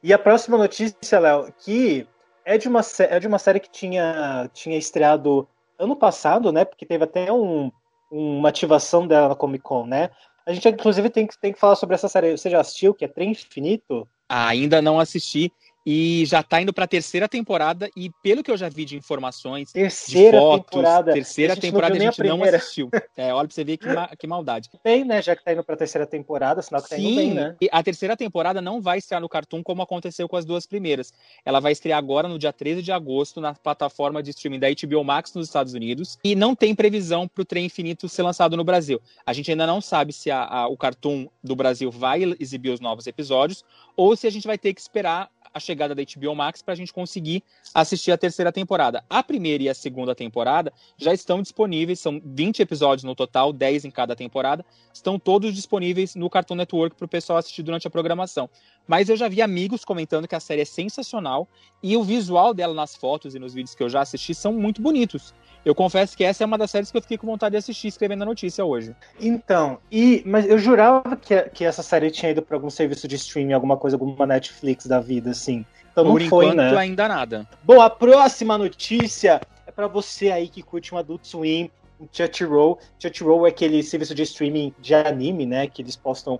E 0.02 0.12
a 0.12 0.18
próxima 0.18 0.58
notícia, 0.58 1.18
Léo, 1.18 1.52
que 1.58 2.06
é 2.44 2.58
de 2.58 2.68
uma, 2.68 2.80
é 3.00 3.20
de 3.20 3.26
uma 3.26 3.38
série 3.38 3.60
que 3.60 3.70
tinha, 3.70 4.48
tinha 4.52 4.76
estreado 4.76 5.48
ano 5.78 5.96
passado, 5.96 6.50
né? 6.52 6.64
Porque 6.64 6.86
teve 6.86 7.04
até 7.04 7.30
um, 7.32 7.70
uma 8.10 8.48
ativação 8.48 9.06
dela 9.06 9.28
na 9.28 9.34
Comic 9.34 9.62
Con, 9.62 9.86
né? 9.86 10.10
A 10.46 10.52
gente, 10.52 10.68
inclusive, 10.68 11.10
tem 11.10 11.26
que, 11.26 11.36
tem 11.38 11.52
que 11.52 11.58
falar 11.58 11.74
sobre 11.74 11.96
essa 11.96 12.08
série. 12.08 12.36
Você 12.36 12.48
já 12.48 12.60
assistiu, 12.60 12.94
que 12.94 13.04
é 13.04 13.08
Trem 13.08 13.32
Infinito? 13.32 14.08
Ainda 14.28 14.80
não 14.80 15.00
assisti 15.00 15.52
e 15.86 16.26
já 16.26 16.42
tá 16.42 16.60
indo 16.60 16.72
pra 16.72 16.84
terceira 16.84 17.28
temporada 17.28 17.88
e 17.96 18.10
pelo 18.20 18.42
que 18.42 18.50
eu 18.50 18.56
já 18.56 18.68
vi 18.68 18.84
de 18.84 18.96
informações, 18.96 19.70
terceira 19.70 20.36
de 20.36 20.42
fotos, 20.42 20.66
temporada. 20.66 21.12
terceira 21.12 21.52
a 21.52 21.56
temporada 21.56 21.94
a 21.94 21.98
gente 21.98 22.22
não 22.24 22.42
assistiu. 22.42 22.90
É, 23.16 23.32
olha 23.32 23.46
pra 23.46 23.54
você 23.54 23.62
ver 23.62 23.76
que, 23.76 23.86
ma 23.86 24.08
que 24.08 24.26
maldade. 24.26 24.68
Tem, 24.82 25.04
né, 25.04 25.22
já 25.22 25.36
que 25.36 25.44
tá 25.44 25.52
indo 25.52 25.62
pra 25.62 25.76
terceira 25.76 26.04
temporada, 26.04 26.60
sinal 26.60 26.82
que 26.82 26.88
tá 26.88 26.96
Sim, 26.96 27.16
bem, 27.16 27.34
né? 27.34 27.54
E 27.60 27.68
a 27.70 27.82
terceira 27.84 28.16
temporada 28.16 28.60
não 28.60 28.80
vai 28.80 28.98
estrear 28.98 29.20
no 29.20 29.28
Cartoon 29.28 29.62
como 29.62 29.80
aconteceu 29.80 30.28
com 30.28 30.36
as 30.36 30.44
duas 30.44 30.66
primeiras. 30.66 31.12
Ela 31.44 31.60
vai 31.60 31.70
estrear 31.70 31.98
agora 31.98 32.26
no 32.26 32.36
dia 32.36 32.52
13 32.52 32.82
de 32.82 32.90
agosto 32.90 33.40
na 33.40 33.54
plataforma 33.54 34.20
de 34.20 34.30
streaming 34.30 34.58
da 34.58 34.66
HBO 34.68 35.04
Max 35.04 35.34
nos 35.34 35.46
Estados 35.46 35.72
Unidos 35.72 36.18
e 36.24 36.34
não 36.34 36.56
tem 36.56 36.74
previsão 36.74 37.28
pro 37.28 37.44
Trem 37.44 37.66
Infinito 37.66 38.08
ser 38.08 38.22
lançado 38.22 38.56
no 38.56 38.64
Brasil. 38.64 39.00
A 39.24 39.32
gente 39.32 39.52
ainda 39.52 39.66
não 39.66 39.80
sabe 39.80 40.12
se 40.12 40.32
a, 40.32 40.42
a, 40.42 40.66
o 40.66 40.76
Cartoon 40.76 41.28
do 41.44 41.54
Brasil 41.54 41.92
vai 41.92 42.22
exibir 42.40 42.70
os 42.70 42.80
novos 42.80 43.06
episódios 43.06 43.64
ou 43.96 44.16
se 44.16 44.26
a 44.26 44.30
gente 44.30 44.46
vai 44.46 44.58
ter 44.58 44.74
que 44.74 44.80
esperar 44.80 45.30
a 45.56 45.60
chegada 45.60 45.94
da 45.94 46.02
HBO 46.02 46.34
Max 46.34 46.60
para 46.60 46.74
a 46.74 46.76
gente 46.76 46.92
conseguir 46.92 47.42
assistir 47.74 48.12
a 48.12 48.18
terceira 48.18 48.52
temporada. 48.52 49.02
A 49.08 49.22
primeira 49.22 49.62
e 49.62 49.68
a 49.70 49.74
segunda 49.74 50.14
temporada 50.14 50.70
já 50.98 51.14
estão 51.14 51.40
disponíveis, 51.40 51.98
são 51.98 52.20
20 52.22 52.60
episódios 52.60 53.04
no 53.04 53.14
total, 53.14 53.54
10 53.54 53.86
em 53.86 53.90
cada 53.90 54.14
temporada, 54.14 54.62
estão 54.92 55.18
todos 55.18 55.54
disponíveis 55.54 56.14
no 56.14 56.28
Cartoon 56.28 56.56
Network 56.56 56.94
para 56.94 57.06
o 57.06 57.08
pessoal 57.08 57.38
assistir 57.38 57.62
durante 57.62 57.86
a 57.86 57.90
programação. 57.90 58.50
Mas 58.86 59.08
eu 59.08 59.16
já 59.16 59.28
vi 59.28 59.40
amigos 59.40 59.82
comentando 59.82 60.28
que 60.28 60.34
a 60.34 60.40
série 60.40 60.60
é 60.60 60.66
sensacional 60.66 61.48
e 61.82 61.96
o 61.96 62.04
visual 62.04 62.52
dela 62.52 62.74
nas 62.74 62.94
fotos 62.94 63.34
e 63.34 63.38
nos 63.38 63.54
vídeos 63.54 63.74
que 63.74 63.82
eu 63.82 63.88
já 63.88 64.02
assisti 64.02 64.34
são 64.34 64.52
muito 64.52 64.82
bonitos. 64.82 65.32
Eu 65.66 65.74
confesso 65.74 66.16
que 66.16 66.22
essa 66.22 66.44
é 66.44 66.46
uma 66.46 66.56
das 66.56 66.70
séries 66.70 66.92
que 66.92 66.96
eu 66.96 67.02
fiquei 67.02 67.18
com 67.18 67.26
vontade 67.26 67.54
de 67.54 67.56
assistir 67.56 67.88
escrevendo 67.88 68.22
a 68.22 68.24
notícia 68.24 68.64
hoje. 68.64 68.94
Então, 69.20 69.78
e 69.90 70.22
mas 70.24 70.48
eu 70.48 70.60
jurava 70.60 71.16
que, 71.16 71.42
que 71.50 71.64
essa 71.64 71.82
série 71.82 72.08
tinha 72.08 72.30
ido 72.30 72.40
para 72.40 72.56
algum 72.56 72.70
serviço 72.70 73.08
de 73.08 73.16
streaming, 73.16 73.52
alguma 73.52 73.76
coisa, 73.76 73.96
alguma 73.96 74.24
Netflix 74.26 74.86
da 74.86 75.00
vida, 75.00 75.32
assim. 75.32 75.66
Então 75.90 76.04
Por 76.04 76.20
não 76.20 76.28
foi, 76.28 76.44
enquanto, 76.46 76.56
né? 76.56 76.78
ainda 76.78 77.08
nada. 77.08 77.48
Bom, 77.64 77.80
a 77.80 77.90
próxima 77.90 78.56
notícia 78.56 79.40
é 79.66 79.72
para 79.72 79.88
você 79.88 80.30
aí 80.30 80.46
que 80.48 80.62
curte 80.62 80.94
um 80.94 80.98
Adult 80.98 81.24
Swim, 81.24 81.68
um 82.00 82.06
Crunchyroll. 82.06 82.78
Crunchyroll 83.00 83.44
é 83.44 83.48
aquele 83.48 83.82
serviço 83.82 84.14
de 84.14 84.22
streaming 84.22 84.72
de 84.78 84.94
anime, 84.94 85.46
né? 85.46 85.66
Que 85.66 85.82
eles 85.82 85.96
postam 85.96 86.38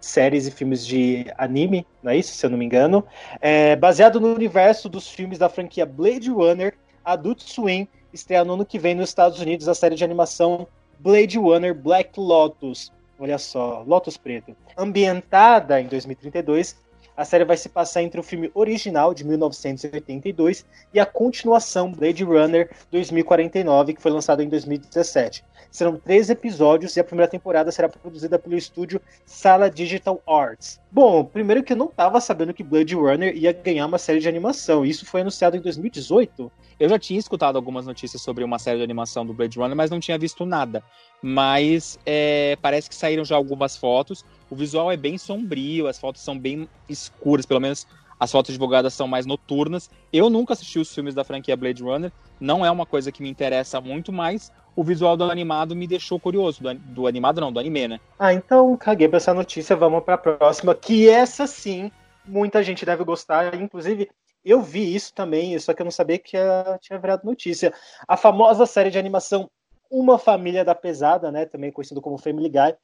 séries 0.00 0.48
e 0.48 0.50
filmes 0.50 0.84
de 0.84 1.26
anime, 1.38 1.86
não 2.02 2.10
é 2.10 2.16
isso, 2.16 2.34
se 2.34 2.44
eu 2.44 2.50
não 2.50 2.58
me 2.58 2.64
engano. 2.64 3.06
É, 3.40 3.76
baseado 3.76 4.18
no 4.18 4.34
universo 4.34 4.88
dos 4.88 5.08
filmes 5.08 5.38
da 5.38 5.48
franquia 5.48 5.86
Blade 5.86 6.28
Runner, 6.28 6.74
Adult 7.04 7.40
Swim 7.40 7.86
estreia 8.14 8.44
no 8.44 8.54
ano 8.54 8.64
que 8.64 8.78
vem 8.78 8.94
nos 8.94 9.08
Estados 9.08 9.40
Unidos 9.40 9.68
a 9.68 9.74
série 9.74 9.96
de 9.96 10.04
animação 10.04 10.66
Blade 10.98 11.36
Runner 11.36 11.74
Black 11.74 12.18
Lotus. 12.18 12.92
Olha 13.18 13.38
só, 13.38 13.82
Lotus 13.86 14.16
Preto. 14.16 14.56
Ambientada 14.76 15.80
em 15.80 15.86
2032, 15.86 16.76
a 17.16 17.24
série 17.24 17.44
vai 17.44 17.56
se 17.56 17.68
passar 17.68 18.02
entre 18.02 18.18
o 18.18 18.22
filme 18.22 18.50
original 18.54 19.14
de 19.14 19.24
1982 19.24 20.64
e 20.92 20.98
a 20.98 21.06
continuação 21.06 21.92
Blade 21.92 22.24
Runner 22.24 22.70
2049, 22.90 23.94
que 23.94 24.02
foi 24.02 24.10
lançado 24.10 24.42
em 24.42 24.48
2017. 24.48 25.44
Serão 25.70 25.96
três 25.96 26.30
episódios 26.30 26.96
e 26.96 27.00
a 27.00 27.04
primeira 27.04 27.30
temporada 27.30 27.70
será 27.70 27.88
produzida 27.88 28.38
pelo 28.38 28.56
estúdio 28.56 29.00
Sala 29.26 29.70
Digital 29.70 30.20
Arts. 30.26 30.80
Bom, 30.94 31.24
primeiro 31.24 31.64
que 31.64 31.72
eu 31.72 31.76
não 31.76 31.86
estava 31.86 32.20
sabendo 32.20 32.54
que 32.54 32.62
Blade 32.62 32.94
Runner 32.94 33.36
ia 33.36 33.52
ganhar 33.52 33.84
uma 33.84 33.98
série 33.98 34.20
de 34.20 34.28
animação. 34.28 34.86
Isso 34.86 35.04
foi 35.04 35.22
anunciado 35.22 35.56
em 35.56 35.60
2018. 35.60 36.52
Eu 36.78 36.88
já 36.88 36.96
tinha 37.00 37.18
escutado 37.18 37.56
algumas 37.56 37.84
notícias 37.84 38.22
sobre 38.22 38.44
uma 38.44 38.60
série 38.60 38.78
de 38.78 38.84
animação 38.84 39.26
do 39.26 39.34
Blade 39.34 39.58
Runner, 39.58 39.76
mas 39.76 39.90
não 39.90 39.98
tinha 39.98 40.16
visto 40.16 40.46
nada. 40.46 40.84
Mas 41.20 41.98
é, 42.06 42.56
parece 42.62 42.88
que 42.88 42.94
saíram 42.94 43.24
já 43.24 43.34
algumas 43.34 43.76
fotos. 43.76 44.24
O 44.48 44.54
visual 44.54 44.92
é 44.92 44.96
bem 44.96 45.18
sombrio, 45.18 45.88
as 45.88 45.98
fotos 45.98 46.22
são 46.22 46.38
bem 46.38 46.68
escuras, 46.88 47.44
pelo 47.44 47.58
menos 47.58 47.88
as 48.20 48.30
fotos 48.30 48.52
divulgadas 48.52 48.94
são 48.94 49.08
mais 49.08 49.26
noturnas. 49.26 49.90
Eu 50.12 50.30
nunca 50.30 50.52
assisti 50.52 50.78
os 50.78 50.94
filmes 50.94 51.12
da 51.12 51.24
franquia 51.24 51.56
Blade 51.56 51.82
Runner, 51.82 52.12
não 52.38 52.64
é 52.64 52.70
uma 52.70 52.86
coisa 52.86 53.10
que 53.10 53.20
me 53.20 53.28
interessa 53.28 53.80
muito, 53.80 54.12
mas 54.12 54.52
o 54.76 54.82
visual 54.82 55.16
do 55.16 55.24
animado 55.24 55.74
me 55.74 55.86
deixou 55.86 56.18
curioso. 56.18 56.62
Do, 56.62 56.74
do 56.74 57.06
animado 57.06 57.40
não, 57.40 57.52
do 57.52 57.60
anime, 57.60 57.88
né? 57.88 58.00
Ah, 58.18 58.32
então 58.32 58.76
caguei 58.76 59.08
pra 59.08 59.18
essa 59.18 59.34
notícia, 59.34 59.76
vamos 59.76 60.02
pra 60.02 60.18
próxima, 60.18 60.74
que 60.74 61.08
essa 61.08 61.46
sim, 61.46 61.90
muita 62.24 62.62
gente 62.62 62.84
deve 62.84 63.04
gostar. 63.04 63.54
Inclusive, 63.54 64.10
eu 64.44 64.60
vi 64.60 64.94
isso 64.94 65.12
também, 65.14 65.58
só 65.58 65.72
que 65.72 65.80
eu 65.80 65.84
não 65.84 65.90
sabia 65.90 66.18
que 66.18 66.36
tinha 66.80 66.98
virado 66.98 67.24
notícia. 67.24 67.72
A 68.06 68.16
famosa 68.16 68.66
série 68.66 68.90
de 68.90 68.98
animação 68.98 69.50
Uma 69.90 70.18
Família 70.18 70.64
da 70.64 70.74
Pesada, 70.74 71.30
né? 71.30 71.46
Também 71.46 71.72
conhecido 71.72 72.02
como 72.02 72.18
Family 72.18 72.48
Guy. 72.48 72.74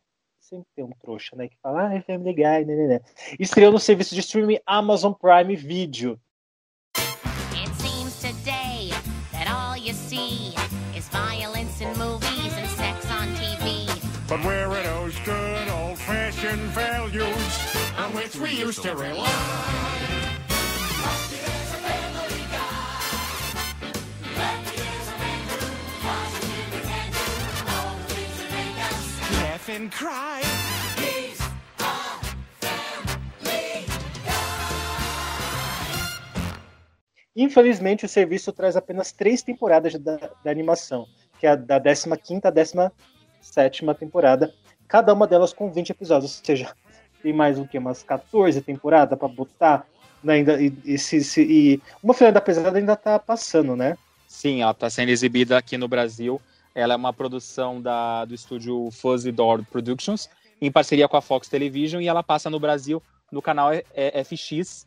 Sempre 0.40 0.66
tem 0.74 0.84
um 0.84 0.90
trouxa, 0.98 1.36
né? 1.36 1.48
Que 1.48 1.56
fala, 1.62 1.88
ah, 1.88 1.94
é 1.94 2.00
Family 2.00 2.32
Guy, 2.32 2.64
né, 2.64 2.64
né, 2.64 2.86
né. 2.86 3.00
Estreou 3.38 3.70
no 3.70 3.78
serviço 3.78 4.14
de 4.14 4.20
streaming 4.20 4.58
Amazon 4.64 5.12
Prime 5.12 5.54
Video. 5.54 6.18
Which 18.30 18.40
we 18.40 18.58
used 18.58 18.82
to 18.82 18.94
rely? 18.94 19.26
and 29.68 29.90
cry. 29.92 30.40
Infelizmente, 37.36 38.04
o 38.04 38.08
serviço 38.08 38.52
traz 38.52 38.76
apenas 38.76 39.12
três 39.12 39.42
temporadas 39.42 39.94
da, 39.94 40.16
da 40.16 40.50
animação, 40.50 41.06
que 41.38 41.46
é 41.46 41.50
a 41.50 41.56
da 41.56 41.78
15 41.78 42.40
a 42.44 42.50
17 42.50 43.84
temporada, 43.94 44.52
cada 44.88 45.14
uma 45.14 45.26
delas 45.26 45.52
com 45.52 45.70
20 45.70 45.90
episódios, 45.90 46.40
ou 46.40 46.44
seja, 46.44 46.74
tem 47.22 47.32
mais 47.32 47.58
o 47.58 47.66
que? 47.66 47.78
Umas 47.78 48.02
14 48.02 48.60
temporadas 48.60 49.18
para 49.18 49.28
botar? 49.28 49.86
Né, 50.22 50.34
ainda, 50.34 50.60
e, 50.60 50.72
e, 50.84 50.98
se, 50.98 51.24
se, 51.24 51.42
e 51.42 51.80
uma 52.02 52.12
Filha 52.12 52.30
da 52.30 52.40
Pesada 52.40 52.78
ainda 52.78 52.94
tá 52.94 53.18
passando, 53.18 53.74
né? 53.74 53.96
Sim, 54.28 54.62
ela 54.62 54.74
tá 54.74 54.90
sendo 54.90 55.08
exibida 55.08 55.56
aqui 55.56 55.78
no 55.78 55.88
Brasil. 55.88 56.40
Ela 56.74 56.94
é 56.94 56.96
uma 56.96 57.12
produção 57.12 57.80
da, 57.80 58.24
do 58.24 58.34
estúdio 58.34 58.90
Fuzzy 58.92 59.32
Door 59.32 59.64
Productions, 59.64 60.28
em 60.60 60.70
parceria 60.70 61.08
com 61.08 61.16
a 61.16 61.22
Fox 61.22 61.48
Television, 61.48 62.00
e 62.00 62.06
ela 62.06 62.22
passa 62.22 62.50
no 62.50 62.60
Brasil 62.60 63.02
no 63.32 63.40
canal 63.40 63.70
FX, 64.24 64.86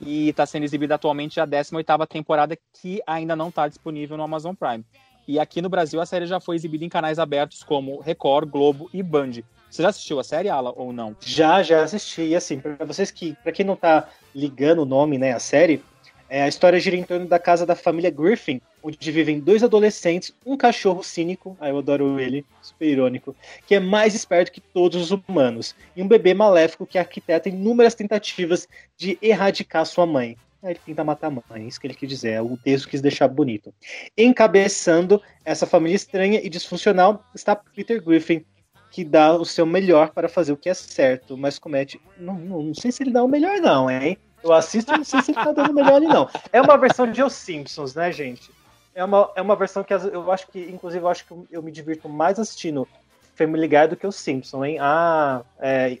e 0.00 0.28
está 0.28 0.44
sendo 0.44 0.64
exibida 0.64 0.94
atualmente 0.94 1.40
a 1.40 1.46
18ª 1.46 2.06
temporada, 2.06 2.56
que 2.80 3.00
ainda 3.06 3.34
não 3.34 3.48
está 3.48 3.66
disponível 3.66 4.16
no 4.16 4.22
Amazon 4.22 4.54
Prime. 4.54 4.84
E 5.26 5.38
aqui 5.38 5.60
no 5.60 5.68
Brasil 5.68 6.00
a 6.00 6.06
série 6.06 6.26
já 6.26 6.38
foi 6.38 6.56
exibida 6.56 6.84
em 6.84 6.88
canais 6.88 7.18
abertos 7.18 7.62
como 7.62 8.00
Record, 8.00 8.48
Globo 8.48 8.88
e 8.92 9.02
Band. 9.02 9.42
Você 9.76 9.82
já 9.82 9.90
assistiu 9.90 10.18
a 10.18 10.24
série, 10.24 10.48
Ala, 10.48 10.72
ou 10.74 10.90
não? 10.90 11.14
Já, 11.20 11.62
já 11.62 11.82
assisti. 11.82 12.22
E 12.22 12.34
assim, 12.34 12.58
para 12.58 12.86
vocês 12.86 13.10
que, 13.10 13.34
para 13.42 13.52
quem 13.52 13.66
não 13.66 13.76
tá 13.76 14.08
ligando 14.34 14.80
o 14.80 14.86
nome, 14.86 15.18
né, 15.18 15.34
a 15.34 15.38
série, 15.38 15.82
é, 16.30 16.44
a 16.44 16.48
história 16.48 16.80
gira 16.80 16.96
em 16.96 17.02
torno 17.02 17.26
da 17.26 17.38
casa 17.38 17.66
da 17.66 17.76
família 17.76 18.10
Griffin, 18.10 18.58
onde 18.82 19.12
vivem 19.12 19.38
dois 19.38 19.62
adolescentes, 19.62 20.34
um 20.46 20.56
cachorro 20.56 21.02
cínico, 21.02 21.58
aí 21.60 21.70
eu 21.70 21.78
adoro 21.78 22.18
ele, 22.18 22.42
super 22.62 22.88
irônico, 22.88 23.36
que 23.66 23.74
é 23.74 23.80
mais 23.80 24.14
esperto 24.14 24.50
que 24.50 24.62
todos 24.62 25.12
os 25.12 25.22
humanos, 25.28 25.74
e 25.94 26.02
um 26.02 26.08
bebê 26.08 26.32
maléfico 26.32 26.86
que 26.86 26.98
arquiteta 26.98 27.50
inúmeras 27.50 27.94
tentativas 27.94 28.66
de 28.96 29.18
erradicar 29.20 29.84
sua 29.84 30.06
mãe. 30.06 30.38
Ele 30.62 30.80
tenta 30.86 31.04
matar 31.04 31.26
a 31.26 31.30
mãe, 31.50 31.68
isso 31.68 31.78
que 31.78 31.86
ele 31.86 31.94
quis 31.94 32.08
dizer, 32.08 32.30
é 32.30 32.40
o 32.40 32.56
texto 32.56 32.88
quis 32.88 33.02
deixar 33.02 33.28
bonito. 33.28 33.74
Encabeçando 34.16 35.20
essa 35.44 35.66
família 35.66 35.96
estranha 35.96 36.40
e 36.42 36.48
disfuncional 36.48 37.22
está 37.34 37.54
Peter 37.54 38.02
Griffin, 38.02 38.42
que 38.90 39.04
dá 39.04 39.34
o 39.34 39.44
seu 39.44 39.66
melhor 39.66 40.10
para 40.10 40.28
fazer 40.28 40.52
o 40.52 40.56
que 40.56 40.68
é 40.68 40.74
certo, 40.74 41.36
mas 41.36 41.58
comete. 41.58 42.00
Não, 42.18 42.34
não, 42.34 42.62
não 42.62 42.74
sei 42.74 42.90
se 42.90 43.02
ele 43.02 43.10
dá 43.10 43.22
o 43.22 43.28
melhor, 43.28 43.60
não, 43.60 43.90
hein? 43.90 44.18
Eu 44.42 44.52
assisto 44.52 44.94
e 44.94 44.98
não 44.98 45.04
sei 45.04 45.22
se 45.22 45.32
ele 45.32 45.42
tá 45.42 45.52
dando 45.52 45.70
o 45.70 45.74
melhor 45.74 45.94
ali, 45.94 46.06
não. 46.06 46.28
É 46.52 46.60
uma 46.60 46.78
versão 46.78 47.10
de 47.10 47.22
Os 47.22 47.32
Simpsons, 47.32 47.94
né, 47.94 48.12
gente? 48.12 48.50
É 48.94 49.04
uma, 49.04 49.30
é 49.34 49.42
uma 49.42 49.56
versão 49.56 49.84
que 49.84 49.92
eu 49.92 50.30
acho 50.32 50.46
que, 50.48 50.60
inclusive, 50.60 51.04
eu 51.04 51.08
acho 51.08 51.26
que 51.26 51.34
eu 51.50 51.62
me 51.62 51.70
divirto 51.70 52.08
mais 52.08 52.38
assistindo 52.38 52.88
Family 53.34 53.68
Guy 53.68 53.88
do 53.88 53.96
que 53.96 54.06
Os 54.06 54.16
Simpsons, 54.16 54.64
hein? 54.64 54.78
Ah, 54.80 55.42
é, 55.58 55.98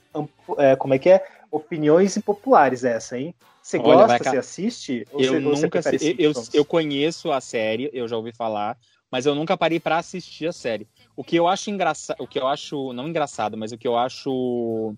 é, 0.58 0.76
como 0.76 0.94
é 0.94 0.98
que 0.98 1.10
é? 1.10 1.26
Opiniões 1.50 2.16
impopulares 2.16 2.84
essa, 2.84 3.18
hein? 3.18 3.34
Você 3.60 3.78
Olha, 3.78 4.06
gosta, 4.06 4.30
você 4.30 4.36
assiste? 4.36 5.08
eu 5.12 5.20
você, 5.20 5.40
nunca 5.40 5.80
assisti. 5.80 6.16
Eu, 6.18 6.32
eu 6.54 6.64
conheço 6.64 7.32
a 7.32 7.40
série, 7.40 7.90
eu 7.92 8.06
já 8.06 8.16
ouvi 8.16 8.32
falar, 8.32 8.78
mas 9.10 9.26
eu 9.26 9.34
nunca 9.34 9.56
parei 9.56 9.80
para 9.80 9.98
assistir 9.98 10.46
a 10.46 10.52
série. 10.52 10.86
O 11.16 11.24
que 11.24 11.36
eu 11.36 11.48
acho 11.48 11.70
engraçado, 11.70 12.16
o 12.20 12.26
que 12.26 12.38
eu 12.38 12.46
acho 12.46 12.92
não 12.92 13.08
engraçado, 13.08 13.56
mas 13.56 13.72
o 13.72 13.78
que 13.78 13.88
eu 13.88 13.96
acho 13.96 14.94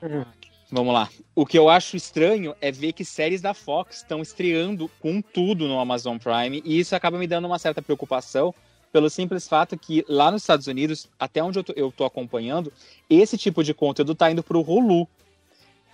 uhum. 0.00 0.24
Vamos 0.72 0.94
lá. 0.94 1.10
O 1.34 1.44
que 1.44 1.58
eu 1.58 1.68
acho 1.68 1.96
estranho 1.96 2.54
é 2.60 2.70
ver 2.70 2.92
que 2.92 3.04
séries 3.04 3.40
da 3.40 3.52
Fox 3.52 3.96
estão 3.96 4.22
estreando 4.22 4.88
com 5.00 5.20
tudo 5.20 5.66
no 5.66 5.80
Amazon 5.80 6.16
Prime 6.16 6.62
e 6.64 6.78
isso 6.78 6.94
acaba 6.94 7.18
me 7.18 7.26
dando 7.26 7.46
uma 7.46 7.58
certa 7.58 7.82
preocupação 7.82 8.54
pelo 8.92 9.10
simples 9.10 9.48
fato 9.48 9.76
que 9.76 10.04
lá 10.08 10.30
nos 10.30 10.42
Estados 10.42 10.68
Unidos, 10.68 11.08
até 11.18 11.42
onde 11.42 11.60
eu 11.74 11.92
tô 11.92 12.04
acompanhando, 12.04 12.72
esse 13.08 13.36
tipo 13.36 13.64
de 13.64 13.74
conteúdo 13.74 14.14
tá 14.14 14.30
indo 14.30 14.42
pro 14.42 14.60
Hulu. 14.60 15.08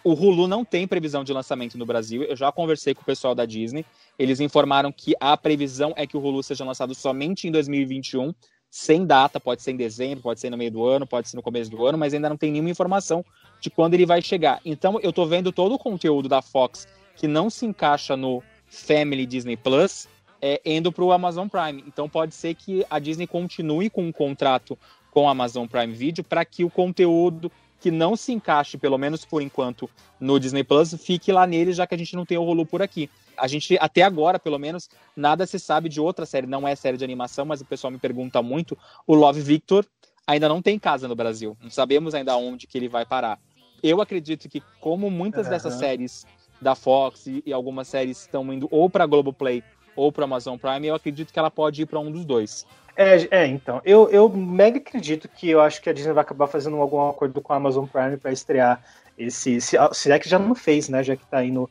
O 0.04 0.12
Hulu 0.12 0.46
não 0.46 0.64
tem 0.64 0.86
previsão 0.86 1.24
de 1.24 1.32
lançamento 1.32 1.76
no 1.76 1.84
Brasil. 1.84 2.22
Eu 2.22 2.36
já 2.36 2.52
conversei 2.52 2.94
com 2.94 3.02
o 3.02 3.04
pessoal 3.04 3.34
da 3.34 3.44
Disney. 3.44 3.84
Eles 4.18 4.40
informaram 4.40 4.92
que 4.92 5.14
a 5.18 5.36
previsão 5.36 5.92
é 5.96 6.06
que 6.06 6.16
o 6.16 6.20
Hulu 6.20 6.42
seja 6.42 6.64
lançado 6.64 6.94
somente 6.94 7.48
em 7.48 7.50
2021 7.50 8.32
sem 8.76 9.06
data, 9.06 9.40
pode 9.40 9.62
ser 9.62 9.70
em 9.70 9.76
dezembro, 9.76 10.22
pode 10.22 10.38
ser 10.38 10.50
no 10.50 10.56
meio 10.58 10.70
do 10.70 10.84
ano, 10.84 11.06
pode 11.06 11.30
ser 11.30 11.36
no 11.36 11.42
começo 11.42 11.70
do 11.70 11.86
ano, 11.86 11.96
mas 11.96 12.12
ainda 12.12 12.28
não 12.28 12.36
tem 12.36 12.52
nenhuma 12.52 12.68
informação 12.68 13.24
de 13.58 13.70
quando 13.70 13.94
ele 13.94 14.04
vai 14.04 14.20
chegar. 14.20 14.60
Então 14.66 15.00
eu 15.02 15.14
tô 15.14 15.24
vendo 15.24 15.50
todo 15.50 15.74
o 15.74 15.78
conteúdo 15.78 16.28
da 16.28 16.42
Fox 16.42 16.86
que 17.16 17.26
não 17.26 17.48
se 17.48 17.64
encaixa 17.64 18.18
no 18.18 18.42
Family 18.66 19.24
Disney 19.24 19.56
Plus 19.56 20.06
é, 20.42 20.60
indo 20.62 20.92
para 20.92 21.02
o 21.02 21.10
Amazon 21.10 21.48
Prime. 21.48 21.82
Então 21.86 22.06
pode 22.06 22.34
ser 22.34 22.54
que 22.54 22.84
a 22.90 22.98
Disney 22.98 23.26
continue 23.26 23.88
com 23.88 24.02
um 24.02 24.12
contrato 24.12 24.78
com 25.10 25.26
a 25.26 25.30
Amazon 25.30 25.66
Prime 25.66 25.94
Video 25.94 26.22
para 26.22 26.44
que 26.44 26.62
o 26.62 26.68
conteúdo 26.68 27.50
que 27.80 27.90
não 27.90 28.16
se 28.16 28.32
encaixe, 28.32 28.78
pelo 28.78 28.98
menos 28.98 29.24
por 29.24 29.42
enquanto, 29.42 29.88
no 30.18 30.38
Disney 30.40 30.64
Plus, 30.64 30.94
fique 30.94 31.30
lá 31.30 31.46
nele, 31.46 31.72
já 31.72 31.86
que 31.86 31.94
a 31.94 31.98
gente 31.98 32.16
não 32.16 32.24
tem 32.24 32.38
o 32.38 32.44
Hulu 32.44 32.66
por 32.66 32.82
aqui 32.82 33.10
a 33.36 33.46
gente, 33.46 33.76
até 33.80 34.02
agora, 34.02 34.38
pelo 34.38 34.58
menos, 34.58 34.88
nada 35.14 35.46
se 35.46 35.58
sabe 35.58 35.88
de 35.88 36.00
outra 36.00 36.24
série. 36.24 36.46
Não 36.46 36.66
é 36.66 36.74
série 36.74 36.96
de 36.96 37.04
animação, 37.04 37.44
mas 37.44 37.60
o 37.60 37.64
pessoal 37.64 37.90
me 37.90 37.98
pergunta 37.98 38.42
muito. 38.42 38.76
O 39.06 39.14
Love 39.14 39.40
Victor 39.40 39.86
ainda 40.26 40.48
não 40.48 40.62
tem 40.62 40.78
casa 40.78 41.06
no 41.06 41.14
Brasil. 41.14 41.56
Não 41.60 41.70
sabemos 41.70 42.14
ainda 42.14 42.36
onde 42.36 42.66
que 42.66 42.78
ele 42.78 42.88
vai 42.88 43.04
parar. 43.04 43.38
Eu 43.82 44.00
acredito 44.00 44.48
que, 44.48 44.62
como 44.80 45.10
muitas 45.10 45.46
uhum. 45.46 45.52
dessas 45.52 45.74
séries 45.74 46.26
da 46.60 46.74
Fox 46.74 47.26
e, 47.26 47.52
algumas 47.52 47.86
séries 47.86 48.22
estão 48.22 48.50
indo 48.52 48.66
ou 48.70 48.88
para 48.88 49.04
Globoplay 49.04 49.62
ou 49.96 50.12
para 50.12 50.24
Amazon 50.24 50.56
Prime, 50.59 50.87
eu 50.87 50.94
acredito 50.94 51.32
que 51.32 51.38
ela 51.38 51.50
pode 51.50 51.82
ir 51.82 51.87
para 51.87 51.98
um 51.98 52.12
dos 52.12 52.24
dois. 52.24 52.66
É, 52.96 53.28
é, 53.30 53.46
então, 53.46 53.80
eu, 53.85 54.09
eu 54.11 54.28
mega 54.28 54.78
acredito 54.78 55.28
que 55.28 55.50
eu 55.50 55.61
acho 55.61 55.82
que 55.82 55.90
a 55.90 55.92
Disney 55.92 56.12
vai 56.12 56.22
acabar 56.22 56.46
fazendo 56.46 56.80
algum 56.80 57.09
acordo 57.09 57.40
com 57.40 57.52
a 57.52 57.56
Amazon 57.56 57.87
Prime 57.87 58.16
para 58.16 58.32
estrear 58.32 58.82
esse. 59.18 59.61
Se, 59.61 59.76
se 59.92 60.12
é 60.12 60.18
que 60.18 60.28
já 60.28 60.38
não 60.38 60.54
fez, 60.54 60.88
né? 60.88 61.02
Já 61.02 61.16
que 61.16 61.26
tá 61.26 61.44
indo 61.44 61.68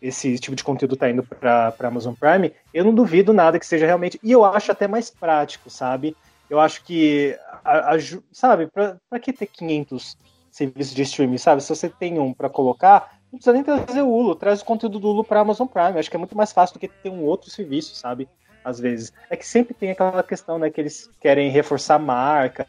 esse 0.00 0.38
tipo 0.38 0.54
de 0.54 0.62
conteúdo 0.62 0.96
tá 0.96 1.10
indo 1.10 1.24
para 1.24 1.74
Amazon 1.80 2.14
Prime, 2.14 2.52
eu 2.72 2.84
não 2.84 2.94
duvido 2.94 3.32
nada 3.32 3.58
que 3.58 3.66
seja 3.66 3.86
realmente. 3.86 4.18
E 4.22 4.30
eu 4.30 4.44
acho 4.44 4.70
até 4.70 4.86
mais 4.86 5.10
prático, 5.10 5.68
sabe? 5.68 6.16
Eu 6.48 6.60
acho 6.60 6.84
que, 6.84 7.36
a, 7.64 7.94
a, 7.94 7.98
sabe, 8.32 8.68
para 8.68 9.20
que 9.20 9.32
ter 9.32 9.46
500 9.46 10.16
serviços 10.50 10.94
de 10.94 11.02
streaming, 11.02 11.38
sabe? 11.38 11.62
Se 11.62 11.74
você 11.74 11.88
tem 11.88 12.18
um 12.18 12.32
para 12.32 12.48
colocar, 12.48 13.17
não 13.32 13.38
precisa 13.38 13.52
nem 13.52 13.62
trazer 13.62 14.02
o 14.02 14.10
Hulu, 14.10 14.34
traz 14.34 14.60
o 14.62 14.64
conteúdo 14.64 14.98
do 14.98 15.10
Hulu 15.10 15.24
para 15.24 15.40
Amazon 15.40 15.66
Prime. 15.66 15.92
Eu 15.92 15.98
acho 15.98 16.10
que 16.10 16.16
é 16.16 16.18
muito 16.18 16.36
mais 16.36 16.52
fácil 16.52 16.74
do 16.74 16.80
que 16.80 16.88
ter 16.88 17.10
um 17.10 17.24
outro 17.24 17.50
serviço, 17.50 17.94
sabe? 17.94 18.28
Às 18.64 18.80
vezes. 18.80 19.12
É 19.30 19.36
que 19.36 19.46
sempre 19.46 19.74
tem 19.74 19.90
aquela 19.90 20.22
questão, 20.22 20.58
né, 20.58 20.70
que 20.70 20.80
eles 20.80 21.10
querem 21.20 21.50
reforçar 21.50 21.96
a 21.96 21.98
marca, 21.98 22.66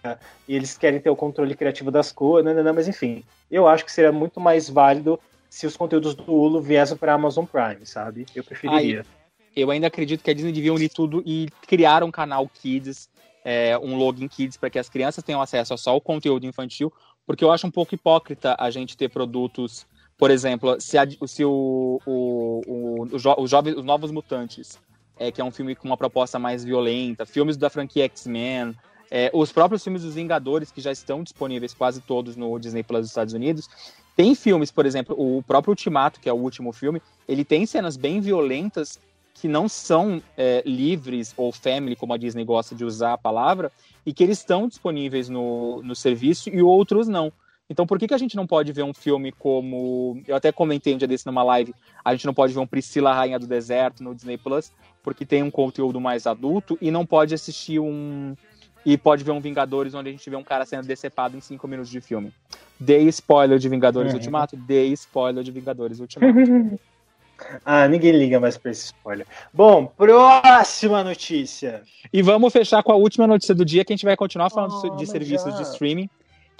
e 0.47 0.55
eles 0.55 0.77
querem 0.77 0.99
ter 0.99 1.09
o 1.09 1.15
controle 1.15 1.55
criativo 1.55 1.91
das 1.91 2.11
coisas, 2.11 2.45
não, 2.45 2.53
não, 2.53 2.63
não, 2.63 2.73
mas 2.73 2.87
enfim. 2.87 3.23
Eu 3.49 3.67
acho 3.67 3.83
que 3.83 3.91
seria 3.91 4.11
muito 4.11 4.39
mais 4.39 4.69
válido 4.69 5.19
se 5.49 5.65
os 5.65 5.75
conteúdos 5.75 6.13
do 6.13 6.31
Hulu 6.31 6.61
viessem 6.61 6.95
para 6.95 7.13
Amazon 7.13 7.45
Prime, 7.45 7.85
sabe? 7.85 8.25
Eu 8.35 8.43
preferiria. 8.43 9.05
eu 9.55 9.71
ainda 9.71 9.87
acredito 9.87 10.23
que 10.23 10.29
a 10.29 10.33
Disney 10.33 10.51
devia 10.51 10.73
unir 10.73 10.89
tudo 10.89 11.23
e 11.25 11.49
criar 11.67 12.03
um 12.03 12.11
canal 12.11 12.47
Kids, 12.47 13.09
é, 13.43 13.77
um 13.79 13.97
login 13.97 14.27
Kids, 14.27 14.57
para 14.57 14.69
que 14.69 14.77
as 14.77 14.89
crianças 14.89 15.23
tenham 15.23 15.41
acesso 15.41 15.73
a 15.73 15.77
só 15.77 15.95
o 15.95 16.01
conteúdo 16.01 16.45
infantil, 16.45 16.93
porque 17.25 17.43
eu 17.43 17.51
acho 17.51 17.65
um 17.65 17.71
pouco 17.71 17.95
hipócrita 17.95 18.55
a 18.59 18.69
gente 18.69 18.95
ter 18.95 19.09
produtos, 19.09 19.87
por 20.19 20.29
exemplo, 20.29 20.75
se, 20.81 20.97
a, 20.97 21.07
se 21.25 21.45
o, 21.45 22.01
o, 22.05 22.61
o, 22.67 23.03
o 23.03 23.17
jo, 23.17 23.33
os, 23.37 23.49
jovens, 23.49 23.77
os 23.77 23.85
Novos 23.85 24.11
Mutantes, 24.11 24.77
é, 25.17 25.31
que 25.31 25.39
é 25.39 25.43
um 25.43 25.49
filme 25.49 25.73
com 25.75 25.87
uma 25.87 25.95
proposta 25.95 26.37
mais 26.37 26.61
violenta, 26.61 27.25
filmes 27.25 27.55
da 27.55 27.69
franquia 27.69 28.03
X-Men, 28.03 28.75
é, 29.09 29.31
os 29.33 29.53
próprios 29.53 29.81
filmes 29.81 30.03
dos 30.03 30.15
Vingadores, 30.15 30.71
que 30.71 30.81
já 30.81 30.91
estão 30.91 31.23
disponíveis 31.23 31.73
quase 31.73 32.01
todos 32.01 32.35
no 32.35 32.59
Disney 32.59 32.83
Plus 32.83 32.99
dos 32.99 33.09
Estados 33.11 33.33
Unidos, 33.33 33.69
tem 34.13 34.35
filmes, 34.35 34.69
por 34.69 34.85
exemplo, 34.85 35.15
o 35.17 35.41
próprio 35.41 35.71
Ultimato, 35.71 36.19
que 36.19 36.27
é 36.27 36.33
o 36.33 36.35
último 36.35 36.73
filme, 36.73 37.01
ele 37.25 37.45
tem 37.45 37.65
cenas 37.65 37.95
bem 37.95 38.19
violentas 38.19 38.99
que 39.33 39.47
não 39.47 39.69
são 39.69 40.21
é, 40.35 40.61
livres 40.65 41.33
ou 41.37 41.53
family, 41.53 41.95
como 41.95 42.13
a 42.13 42.17
Disney 42.17 42.43
gosta 42.43 42.75
de 42.75 42.83
usar 42.83 43.13
a 43.13 43.17
palavra, 43.17 43.71
e 44.05 44.11
que 44.11 44.21
eles 44.21 44.39
estão 44.39 44.67
disponíveis 44.67 45.29
no, 45.29 45.81
no 45.81 45.95
serviço 45.95 46.49
e 46.49 46.61
outros 46.61 47.07
não. 47.07 47.31
Então, 47.69 47.85
por 47.85 47.99
que, 47.99 48.07
que 48.07 48.13
a 48.13 48.17
gente 48.17 48.35
não 48.35 48.47
pode 48.47 48.71
ver 48.71 48.83
um 48.83 48.93
filme 48.93 49.31
como. 49.31 50.21
Eu 50.27 50.35
até 50.35 50.51
comentei 50.51 50.95
um 50.95 50.97
dia 50.97 51.07
desse 51.07 51.25
numa 51.25 51.43
live. 51.43 51.73
A 52.03 52.13
gente 52.13 52.25
não 52.25 52.33
pode 52.33 52.53
ver 52.53 52.59
um 52.59 52.67
Priscila 52.67 53.13
Rainha 53.13 53.37
do 53.37 53.45
Deserto 53.45 54.03
no 54.03 54.15
Disney 54.15 54.37
Plus, 54.37 54.71
porque 55.03 55.25
tem 55.25 55.43
um 55.43 55.51
conteúdo 55.51 56.01
mais 56.01 56.25
adulto, 56.25 56.77
e 56.81 56.89
não 56.89 57.05
pode 57.05 57.33
assistir 57.35 57.79
um, 57.79 58.35
e 58.85 58.97
pode 58.97 59.23
ver 59.23 59.31
um 59.31 59.39
Vingadores 59.39 59.93
onde 59.93 60.09
a 60.09 60.11
gente 60.11 60.29
vê 60.29 60.35
um 60.35 60.43
cara 60.43 60.65
sendo 60.65 60.85
decepado 60.85 61.37
em 61.37 61.41
cinco 61.41 61.67
minutos 61.67 61.91
de 61.91 62.01
filme. 62.01 62.33
Dei 62.79 63.07
spoiler 63.09 63.59
de 63.59 63.67
Vingadores 63.69 64.13
é. 64.13 64.15
Ultimato? 64.15 64.55
Dei 64.55 64.91
spoiler 64.93 65.43
de 65.43 65.51
Vingadores 65.51 65.99
Ultimato. 65.99 66.39
ah, 67.65 67.87
ninguém 67.87 68.11
liga 68.13 68.39
mais 68.39 68.57
pra 68.57 68.71
esse 68.71 68.85
spoiler. 68.85 69.27
Bom, 69.53 69.85
próxima 69.85 71.03
notícia. 71.03 71.83
E 72.11 72.21
vamos 72.21 72.51
fechar 72.53 72.81
com 72.81 72.91
a 72.91 72.95
última 72.95 73.27
notícia 73.27 73.53
do 73.53 73.65
dia, 73.65 73.83
que 73.83 73.93
a 73.93 73.95
gente 73.95 74.05
vai 74.05 74.15
continuar 74.15 74.49
falando 74.49 74.73
oh, 74.83 74.95
de 74.95 75.05
serviços 75.05 75.51
já. 75.53 75.61
de 75.61 75.69
streaming, 75.69 76.09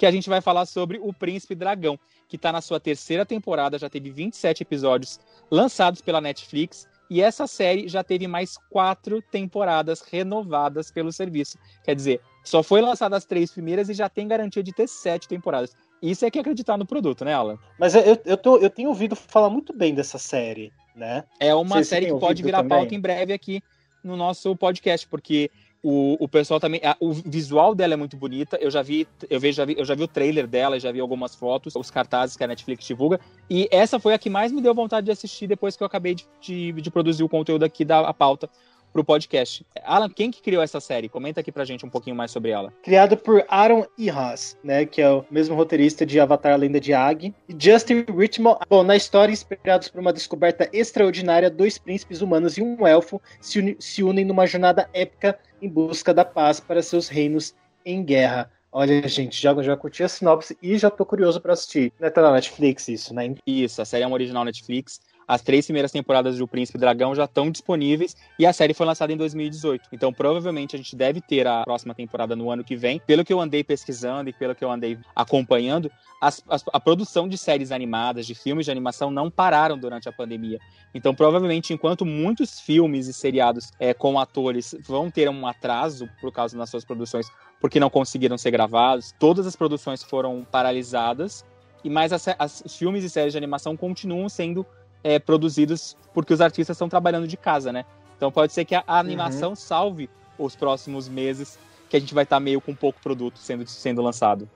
que 0.00 0.06
a 0.06 0.10
gente 0.10 0.30
vai 0.30 0.40
falar 0.40 0.64
sobre 0.64 0.98
o 0.98 1.12
Príncipe 1.12 1.54
Dragão, 1.54 2.00
que 2.26 2.38
tá 2.38 2.50
na 2.50 2.62
sua 2.62 2.80
terceira 2.80 3.26
temporada, 3.26 3.78
já 3.78 3.90
teve 3.90 4.08
27 4.08 4.62
episódios 4.62 5.20
lançados 5.50 6.00
pela 6.00 6.22
Netflix 6.22 6.88
e 7.10 7.20
essa 7.20 7.46
série 7.46 7.86
já 7.86 8.02
teve 8.02 8.26
mais 8.26 8.56
quatro 8.70 9.20
temporadas 9.20 10.00
renovadas 10.00 10.90
pelo 10.90 11.12
serviço. 11.12 11.58
Quer 11.84 11.94
dizer, 11.94 12.22
só 12.42 12.62
foi 12.62 12.80
lançada 12.80 13.14
as 13.14 13.26
três 13.26 13.52
primeiras 13.52 13.90
e 13.90 13.92
já 13.92 14.08
tem 14.08 14.26
garantia 14.26 14.62
de 14.62 14.72
ter 14.72 14.88
sete 14.88 15.28
temporadas. 15.28 15.76
Isso 16.00 16.24
é 16.24 16.30
que 16.30 16.38
acreditar 16.38 16.78
no 16.78 16.86
produto, 16.86 17.22
né, 17.22 17.34
Alan? 17.34 17.58
Mas 17.78 17.94
eu, 17.94 18.18
eu, 18.24 18.38
tô, 18.38 18.56
eu 18.56 18.70
tenho 18.70 18.88
ouvido 18.88 19.14
falar 19.14 19.50
muito 19.50 19.76
bem 19.76 19.94
dessa 19.94 20.16
série, 20.16 20.72
né? 20.96 21.24
É 21.38 21.54
uma 21.54 21.84
série 21.84 22.06
que 22.06 22.18
pode 22.18 22.42
virar 22.42 22.62
também? 22.62 22.78
pauta 22.78 22.94
em 22.94 23.00
breve 23.00 23.34
aqui 23.34 23.62
no 24.02 24.16
nosso 24.16 24.56
podcast, 24.56 25.06
porque 25.06 25.50
O, 25.82 26.16
o 26.22 26.28
pessoal 26.28 26.60
também. 26.60 26.80
A, 26.84 26.96
o 27.00 27.12
visual 27.12 27.74
dela 27.74 27.94
é 27.94 27.96
muito 27.96 28.16
bonita. 28.16 28.58
Eu 28.60 28.70
já 28.70 28.82
vi, 28.82 29.08
eu 29.28 29.40
vejo, 29.40 29.56
já 29.56 29.64
vi, 29.64 29.74
eu 29.78 29.84
já 29.84 29.94
vi 29.94 30.02
o 30.02 30.08
trailer 30.08 30.46
dela, 30.46 30.78
já 30.78 30.92
vi 30.92 31.00
algumas 31.00 31.34
fotos, 31.34 31.74
os 31.74 31.90
cartazes 31.90 32.36
que 32.36 32.44
a 32.44 32.46
Netflix 32.46 32.84
divulga. 32.84 33.18
E 33.48 33.68
essa 33.70 33.98
foi 33.98 34.12
a 34.12 34.18
que 34.18 34.28
mais 34.28 34.52
me 34.52 34.60
deu 34.60 34.74
vontade 34.74 35.06
de 35.06 35.10
assistir 35.10 35.46
depois 35.46 35.76
que 35.76 35.82
eu 35.82 35.86
acabei 35.86 36.14
de, 36.14 36.26
de, 36.40 36.72
de 36.72 36.90
produzir 36.90 37.24
o 37.24 37.28
conteúdo 37.28 37.64
aqui 37.64 37.84
da 37.84 38.12
pauta 38.12 38.48
pro 38.92 39.04
podcast. 39.04 39.64
Alan, 39.84 40.08
quem 40.08 40.30
que 40.30 40.42
criou 40.42 40.62
essa 40.62 40.80
série? 40.80 41.08
Comenta 41.08 41.40
aqui 41.40 41.52
pra 41.52 41.64
gente 41.64 41.84
um 41.84 41.90
pouquinho 41.90 42.16
mais 42.16 42.30
sobre 42.30 42.50
ela. 42.50 42.72
Criado 42.82 43.16
por 43.16 43.44
Aaron 43.48 43.86
Ihas, 43.98 44.56
né, 44.62 44.84
que 44.84 45.00
é 45.00 45.10
o 45.10 45.24
mesmo 45.30 45.54
roteirista 45.54 46.04
de 46.04 46.18
Avatar 46.18 46.52
A 46.52 46.56
Lenda 46.56 46.80
de 46.80 46.92
Aang, 46.92 47.34
e 47.48 47.56
Justin 47.58 48.04
Richmond. 48.16 48.60
Bom, 48.68 48.82
na 48.82 48.96
história, 48.96 49.32
inspirados 49.32 49.88
por 49.88 50.00
uma 50.00 50.12
descoberta 50.12 50.68
extraordinária, 50.72 51.50
dois 51.50 51.78
príncipes 51.78 52.20
humanos 52.20 52.56
e 52.58 52.62
um 52.62 52.86
elfo 52.86 53.20
se, 53.40 53.58
uni 53.58 53.76
se 53.78 54.02
unem 54.02 54.24
numa 54.24 54.46
jornada 54.46 54.88
épica 54.92 55.38
em 55.60 55.68
busca 55.68 56.12
da 56.12 56.24
paz 56.24 56.60
para 56.60 56.82
seus 56.82 57.08
reinos 57.08 57.54
em 57.84 58.04
guerra. 58.04 58.50
Olha, 58.72 59.06
gente, 59.08 59.40
já, 59.40 59.60
já 59.62 59.76
curti 59.76 60.04
a 60.04 60.08
sinopse 60.08 60.56
e 60.62 60.78
já 60.78 60.88
tô 60.88 61.04
curioso 61.04 61.40
para 61.40 61.52
assistir. 61.52 61.92
Né, 61.98 62.08
tá 62.08 62.22
na 62.22 62.32
Netflix 62.32 62.86
isso, 62.88 63.12
né? 63.12 63.34
Isso, 63.44 63.82
a 63.82 63.84
série 63.84 64.04
é 64.04 64.06
uma 64.06 64.14
original 64.14 64.44
Netflix. 64.44 65.00
As 65.30 65.42
três 65.42 65.64
primeiras 65.64 65.92
temporadas 65.92 66.34
de 66.34 66.42
O 66.42 66.48
Príncipe 66.48 66.76
Dragão 66.76 67.14
já 67.14 67.22
estão 67.22 67.52
disponíveis 67.52 68.16
e 68.36 68.44
a 68.44 68.52
série 68.52 68.74
foi 68.74 68.84
lançada 68.84 69.12
em 69.12 69.16
2018. 69.16 69.90
Então, 69.92 70.12
provavelmente, 70.12 70.74
a 70.74 70.76
gente 70.76 70.96
deve 70.96 71.20
ter 71.20 71.46
a 71.46 71.62
próxima 71.62 71.94
temporada 71.94 72.34
no 72.34 72.50
ano 72.50 72.64
que 72.64 72.74
vem. 72.74 73.00
Pelo 73.06 73.24
que 73.24 73.32
eu 73.32 73.40
andei 73.40 73.62
pesquisando 73.62 74.28
e 74.28 74.32
pelo 74.32 74.56
que 74.56 74.64
eu 74.64 74.72
andei 74.72 74.98
acompanhando, 75.14 75.88
as, 76.20 76.42
as, 76.48 76.64
a 76.72 76.80
produção 76.80 77.28
de 77.28 77.38
séries 77.38 77.70
animadas, 77.70 78.26
de 78.26 78.34
filmes 78.34 78.64
de 78.64 78.72
animação, 78.72 79.08
não 79.08 79.30
pararam 79.30 79.78
durante 79.78 80.08
a 80.08 80.12
pandemia. 80.12 80.58
Então, 80.92 81.14
provavelmente, 81.14 81.72
enquanto 81.72 82.04
muitos 82.04 82.58
filmes 82.58 83.06
e 83.06 83.12
seriados 83.12 83.70
é, 83.78 83.94
com 83.94 84.18
atores 84.18 84.74
vão 84.84 85.12
ter 85.12 85.30
um 85.30 85.46
atraso 85.46 86.10
por 86.20 86.32
causa 86.32 86.58
das 86.58 86.68
suas 86.68 86.84
produções, 86.84 87.30
porque 87.60 87.78
não 87.78 87.88
conseguiram 87.88 88.36
ser 88.36 88.50
gravados, 88.50 89.14
todas 89.16 89.46
as 89.46 89.54
produções 89.54 90.02
foram 90.02 90.44
paralisadas. 90.50 91.44
E 91.84 91.88
mais 91.88 92.12
as, 92.12 92.26
as, 92.36 92.62
os 92.66 92.76
filmes 92.76 93.04
e 93.04 93.08
séries 93.08 93.32
de 93.32 93.38
animação 93.38 93.76
continuam 93.76 94.28
sendo 94.28 94.66
é, 95.02 95.18
produzidos 95.18 95.96
porque 96.12 96.34
os 96.34 96.40
artistas 96.40 96.76
estão 96.76 96.88
trabalhando 96.88 97.26
de 97.26 97.36
casa, 97.36 97.72
né? 97.72 97.84
Então 98.16 98.30
pode 98.30 98.52
ser 98.52 98.64
que 98.64 98.74
a, 98.74 98.84
a 98.86 98.98
animação 98.98 99.50
uhum. 99.50 99.56
salve 99.56 100.10
os 100.38 100.56
próximos 100.56 101.08
meses, 101.08 101.58
que 101.88 101.96
a 101.96 102.00
gente 102.00 102.14
vai 102.14 102.24
estar 102.24 102.36
tá 102.36 102.40
meio 102.40 102.60
com 102.60 102.74
pouco 102.74 103.00
produto 103.00 103.38
sendo, 103.38 103.66
sendo 103.66 104.02
lançado. 104.02 104.48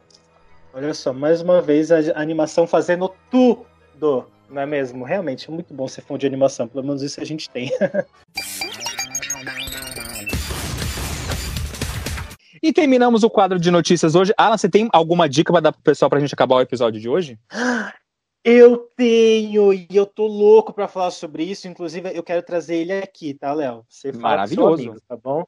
Olha 0.72 0.92
só, 0.92 1.12
mais 1.12 1.40
uma 1.40 1.62
vez 1.62 1.92
a 1.92 1.98
animação 2.20 2.66
fazendo 2.66 3.10
tudo, 3.30 4.26
não 4.50 4.60
é 4.60 4.66
mesmo? 4.66 5.04
Realmente 5.04 5.48
é 5.48 5.52
muito 5.52 5.72
bom 5.72 5.86
ser 5.86 6.02
fã 6.02 6.18
de 6.18 6.26
animação, 6.26 6.66
pelo 6.66 6.84
menos 6.84 7.02
isso 7.02 7.20
a 7.20 7.24
gente 7.24 7.48
tem. 7.48 7.70
E 12.62 12.72
terminamos 12.72 13.22
o 13.22 13.28
quadro 13.28 13.58
de 13.58 13.70
notícias 13.70 14.14
hoje. 14.14 14.32
Alan, 14.38 14.56
você 14.56 14.70
tem 14.70 14.88
alguma 14.90 15.28
dica 15.28 15.52
para 15.52 15.60
dar 15.60 15.72
pro 15.72 15.82
pessoal 15.82 16.08
pra 16.08 16.18
gente 16.18 16.32
acabar 16.32 16.56
o 16.56 16.60
episódio 16.62 16.98
de 16.98 17.10
hoje? 17.10 17.38
Eu 18.46 18.76
tenho, 18.94 19.72
e 19.72 19.86
eu 19.90 20.04
tô 20.04 20.26
louco 20.26 20.70
para 20.70 20.86
falar 20.86 21.10
sobre 21.10 21.44
isso. 21.44 21.66
Inclusive, 21.66 22.14
eu 22.14 22.22
quero 22.22 22.42
trazer 22.42 22.76
ele 22.76 22.92
aqui, 22.92 23.32
tá, 23.32 23.54
Léo? 23.54 23.86
Você 23.88 24.12
Maravilhoso. 24.12 24.82
Amigo, 24.82 25.00
tá 25.08 25.16
bom? 25.16 25.44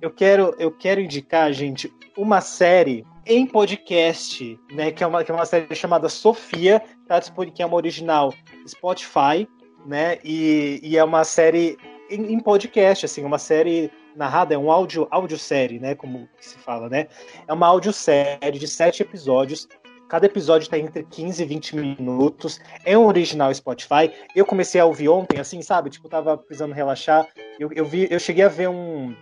Eu 0.00 0.12
quero, 0.12 0.54
eu 0.56 0.70
quero 0.70 1.00
indicar, 1.00 1.52
gente, 1.52 1.92
uma 2.16 2.40
série 2.40 3.04
em 3.26 3.44
podcast, 3.44 4.56
né? 4.70 4.92
Que 4.92 5.02
é 5.02 5.06
uma, 5.08 5.24
que 5.24 5.32
é 5.32 5.34
uma 5.34 5.46
série 5.46 5.74
chamada 5.74 6.08
Sofia, 6.08 6.80
tá 7.08 7.20
que 7.52 7.60
é 7.60 7.66
uma 7.66 7.74
original 7.74 8.32
Spotify, 8.68 9.48
né? 9.84 10.20
E, 10.22 10.78
e 10.80 10.96
é 10.96 11.02
uma 11.02 11.24
série 11.24 11.76
em, 12.10 12.32
em, 12.32 12.40
podcast, 12.40 13.06
assim, 13.06 13.24
uma 13.24 13.38
série 13.38 13.90
narrada, 14.16 14.54
é 14.54 14.58
um 14.58 14.70
áudio, 14.70 15.06
audiosérie, 15.10 15.78
né, 15.78 15.94
como 15.94 16.28
se 16.40 16.58
fala, 16.58 16.88
né? 16.88 17.06
É 17.46 17.52
uma 17.52 17.66
audiosérie 17.66 18.58
de 18.58 18.66
sete 18.66 19.02
episódios. 19.02 19.68
Cada 20.08 20.26
episódio 20.26 20.64
está 20.64 20.76
entre 20.76 21.04
15 21.04 21.40
e 21.40 21.46
20 21.46 21.76
minutos. 21.76 22.60
É 22.84 22.98
um 22.98 23.06
original 23.06 23.54
Spotify. 23.54 24.12
Eu 24.34 24.44
comecei 24.44 24.80
a 24.80 24.84
ouvir 24.84 25.08
ontem, 25.08 25.38
assim, 25.38 25.62
sabe? 25.62 25.88
Tipo, 25.88 26.08
tava 26.08 26.36
precisando 26.36 26.74
relaxar. 26.74 27.28
Eu, 27.60 27.70
eu, 27.72 27.84
vi, 27.84 28.08
eu 28.10 28.18
cheguei 28.18 28.44
a 28.44 28.48
ver 28.48 28.68
um, 28.68 29.14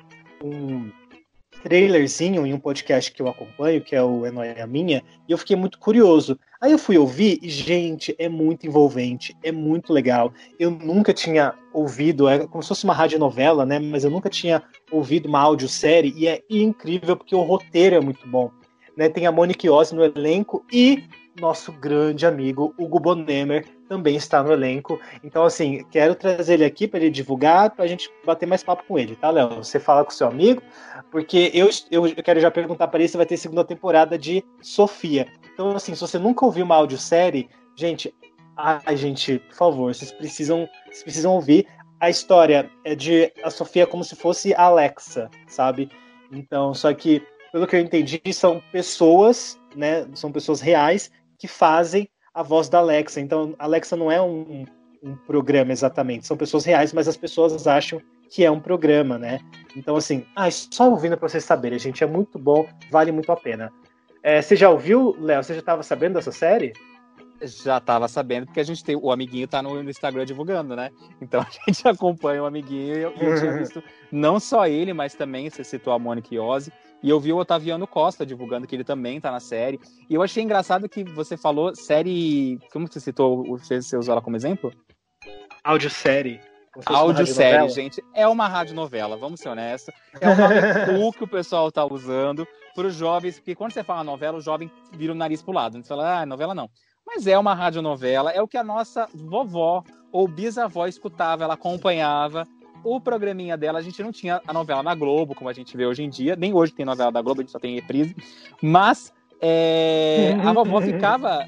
um 0.42 0.90
trailerzinho 1.62 2.46
em 2.46 2.55
um 2.55 2.59
podcast 2.59 3.12
que 3.12 3.20
eu 3.20 3.29
acompanho, 3.29 3.83
que 3.83 3.94
é 3.94 4.03
o 4.03 4.24
É 4.24 4.31
Noia 4.31 4.66
Minha, 4.66 5.03
e 5.29 5.33
eu 5.33 5.38
fiquei 5.38 5.57
muito 5.57 5.79
curioso. 5.79 6.38
Aí 6.61 6.73
eu 6.73 6.79
fui 6.79 6.99
ouvir 6.99 7.38
e, 7.40 7.49
gente, 7.49 8.16
é 8.18 8.29
muito 8.29 8.66
envolvente, 8.66 9.37
é 9.44 9.53
muito 9.53 9.92
legal. 9.92 10.33
Eu 10.59 10.73
nunca 10.73 11.14
tinha 11.14 11.55
ouvido, 11.73 12.29
é 12.29 12.49
como 12.49 12.62
se 12.62 12.68
fosse 12.68 12.83
uma 12.83 12.94
radionovela, 12.94 13.64
né? 13.64 13.79
Mas 13.79 14.03
eu 14.03 14.11
nunca 14.11 14.29
tinha 14.29 14.61
ouvido 14.90 15.29
uma 15.29 15.38
audiosérie 15.38 16.12
e 16.16 16.27
é 16.27 16.42
incrível 16.51 17.16
porque 17.16 17.35
o 17.35 17.42
roteiro 17.42 17.94
é 17.94 18.01
muito 18.01 18.27
bom. 18.27 18.51
Né? 18.97 19.09
Tem 19.09 19.25
a 19.25 19.31
Monique 19.31 19.71
Oz 19.71 19.92
no 19.92 20.03
elenco 20.03 20.64
e 20.73 21.05
nosso 21.40 21.71
grande 21.71 22.27
amigo 22.27 22.75
Hugo 22.77 22.99
Bonemer 22.99 23.64
também 23.88 24.16
está 24.16 24.42
no 24.42 24.53
elenco. 24.53 25.01
Então, 25.23 25.44
assim, 25.44 25.85
quero 25.90 26.16
trazer 26.16 26.55
ele 26.55 26.64
aqui 26.64 26.88
para 26.88 26.99
ele 26.99 27.11
divulgar, 27.11 27.71
para 27.71 27.85
a 27.85 27.88
gente 27.88 28.11
bater 28.27 28.47
mais 28.47 28.64
papo 28.64 28.83
com 28.87 28.99
ele, 28.99 29.14
tá, 29.14 29.31
Léo? 29.31 29.57
Você 29.57 29.79
fala 29.79 30.05
com 30.05 30.11
seu 30.11 30.27
amigo, 30.27 30.61
porque 31.11 31.51
eu, 31.55 31.71
eu, 31.90 32.07
eu 32.07 32.23
quero 32.23 32.40
já 32.40 32.51
perguntar 32.51 32.88
para 32.88 32.99
ele 32.99 33.09
se 33.09 33.16
vai 33.16 33.25
ter 33.25 33.37
segunda 33.37 33.64
temporada 33.64 34.18
de 34.18 34.44
Sofia. 34.61 35.29
Então, 35.59 35.73
assim, 35.73 35.92
se 35.92 36.01
você 36.01 36.21
nunca 36.21 36.47
ouviu 36.47 36.64
uma 36.64 36.77
audiosérie, 36.77 37.49
gente, 37.75 38.14
ai, 38.57 38.97
gente, 38.97 39.40
por 39.40 39.57
favor, 39.57 39.92
vocês 39.92 40.12
precisam, 40.12 40.68
vocês 40.85 41.03
precisam 41.03 41.35
ouvir. 41.35 41.66
A 41.99 42.09
história 42.09 42.71
é 42.85 42.94
de 42.94 43.33
a 43.42 43.51
Sofia 43.51 43.85
como 43.85 44.05
se 44.05 44.14
fosse 44.14 44.55
a 44.55 44.62
Alexa, 44.62 45.29
sabe? 45.49 45.90
Então, 46.31 46.73
só 46.73 46.94
que, 46.94 47.21
pelo 47.51 47.66
que 47.66 47.75
eu 47.75 47.81
entendi, 47.81 48.23
são 48.33 48.62
pessoas, 48.71 49.59
né? 49.75 50.07
São 50.14 50.31
pessoas 50.31 50.61
reais 50.61 51.11
que 51.37 51.49
fazem 51.49 52.09
a 52.33 52.44
voz 52.44 52.68
da 52.68 52.79
Alexa. 52.79 53.21
Então, 53.21 53.57
Alexa 53.59 53.97
não 53.97 54.12
é 54.12 54.23
um, 54.23 54.64
um 55.03 55.16
programa 55.27 55.73
exatamente, 55.73 56.25
são 56.25 56.37
pessoas 56.37 56.64
reais, 56.64 56.92
mas 56.92 57.09
as 57.09 57.16
pessoas 57.16 57.66
acham 57.66 58.01
que 58.31 58.44
é 58.44 58.51
um 58.51 58.61
programa, 58.61 59.18
né? 59.18 59.40
Então, 59.75 59.97
assim, 59.97 60.25
ah, 60.37 60.49
só 60.53 60.88
ouvindo 60.88 61.18
para 61.18 61.29
vocês 61.29 61.42
saberem, 61.42 61.81
gente, 61.81 62.05
é 62.05 62.07
muito 62.07 62.38
bom, 62.38 62.64
vale 62.92 63.11
muito 63.11 63.33
a 63.33 63.37
pena. 63.37 63.73
É, 64.22 64.42
você 64.42 64.57
já 64.57 64.68
ouviu, 64.68 65.16
Léo? 65.18 65.42
Você 65.42 65.54
já 65.54 65.61
estava 65.61 65.83
sabendo 65.83 66.14
dessa 66.14 66.33
série? 66.33 66.72
Já 67.40 67.78
estava 67.78 68.09
sabendo, 68.09 68.46
porque 68.46 68.59
a 68.59 68.64
gente 68.64 68.83
tem. 68.83 68.96
O 68.96 69.12
amiguinho 69.12 69.46
tá 69.46 69.62
no, 69.62 69.81
no, 69.81 69.88
Instagram 69.88 70.24
divulgando, 70.24 70.74
né? 70.74 70.90
Então 71.20 71.40
a 71.46 71.70
gente 71.70 71.87
acompanha 71.87 72.42
o 72.42 72.46
amiguinho 72.46 72.96
e 72.96 73.02
eu, 73.02 73.12
eu 73.12 73.38
tinha 73.38 73.52
visto 73.57 73.83
não 74.11 74.40
só 74.40 74.66
ele, 74.66 74.92
mas 74.92 75.14
também 75.14 75.48
você 75.48 75.62
citou 75.62 75.92
a 75.92 75.98
Mônica 75.98 76.35
Iose. 76.35 76.72
E 77.00 77.09
eu 77.09 77.20
vi 77.20 77.33
o 77.33 77.37
Otaviano 77.37 77.87
Costa 77.87 78.26
divulgando 78.26 78.66
que 78.66 78.74
ele 78.74 78.83
também 78.83 79.20
tá 79.20 79.31
na 79.31 79.38
série. 79.38 79.78
E 80.11 80.14
eu 80.14 80.22
achei 80.22 80.42
engraçado 80.42 80.88
que 80.88 81.04
você 81.04 81.37
falou 81.37 81.74
série. 81.76 82.59
Como 82.72 82.88
você 82.88 82.98
citou? 82.98 83.57
Você, 83.57 83.96
usou 83.96 84.12
ela 84.12 84.22
como 84.22 84.35
exemplo? 84.35 84.72
Audiosérie. 85.62 86.40
Audiosérie, 86.87 87.68
gente. 87.68 88.02
É 88.14 88.26
uma 88.26 88.48
radionovela, 88.48 89.16
vamos 89.16 89.38
ser 89.38 89.48
honestos. 89.48 89.94
É 90.20 90.28
um 90.28 90.37
nome 90.37 91.12
que 91.16 91.24
o 91.24 91.28
pessoal 91.28 91.70
tá 91.70 91.85
usando 91.85 92.46
para 92.79 92.87
os 92.87 92.95
jovens, 92.95 93.41
porque 93.41 93.57
quando 93.57 93.73
você 93.73 93.83
fala 93.83 94.05
novela, 94.05 94.38
o 94.38 94.41
jovem 94.41 94.71
vira 94.93 95.12
o 95.12 95.17
nariz 95.17 95.43
pro 95.43 95.53
lado. 95.53 95.77
Você 95.77 95.88
fala, 95.88 96.21
ah, 96.21 96.25
novela 96.25 96.55
não. 96.55 96.71
Mas 97.05 97.27
é 97.27 97.37
uma 97.37 97.53
radionovela, 97.53 98.31
é 98.31 98.41
o 98.41 98.47
que 98.47 98.57
a 98.57 98.62
nossa 98.62 99.09
vovó 99.12 99.83
ou 100.12 100.29
bisavó 100.29 100.87
escutava, 100.87 101.43
ela 101.43 101.55
acompanhava 101.55 102.47
o 102.85 103.01
programinha 103.01 103.57
dela, 103.57 103.81
a 103.81 103.83
gente 103.83 104.01
não 104.01 104.12
tinha 104.12 104.41
a 104.47 104.53
novela 104.53 104.81
na 104.81 104.95
Globo, 104.95 105.35
como 105.35 105.51
a 105.51 105.53
gente 105.53 105.77
vê 105.77 105.87
hoje 105.87 106.05
em 106.05 106.09
dia, 106.09 106.37
nem 106.37 106.55
hoje 106.55 106.73
tem 106.73 106.87
novela 106.87 107.11
da 107.11 107.21
Globo, 107.21 107.41
a 107.41 107.43
gente 107.43 107.51
só 107.51 107.59
tem 107.59 107.75
reprise, 107.75 108.14
mas 108.62 109.12
é, 109.41 110.37
a 110.41 110.53
vovó 110.53 110.81
ficava 110.81 111.45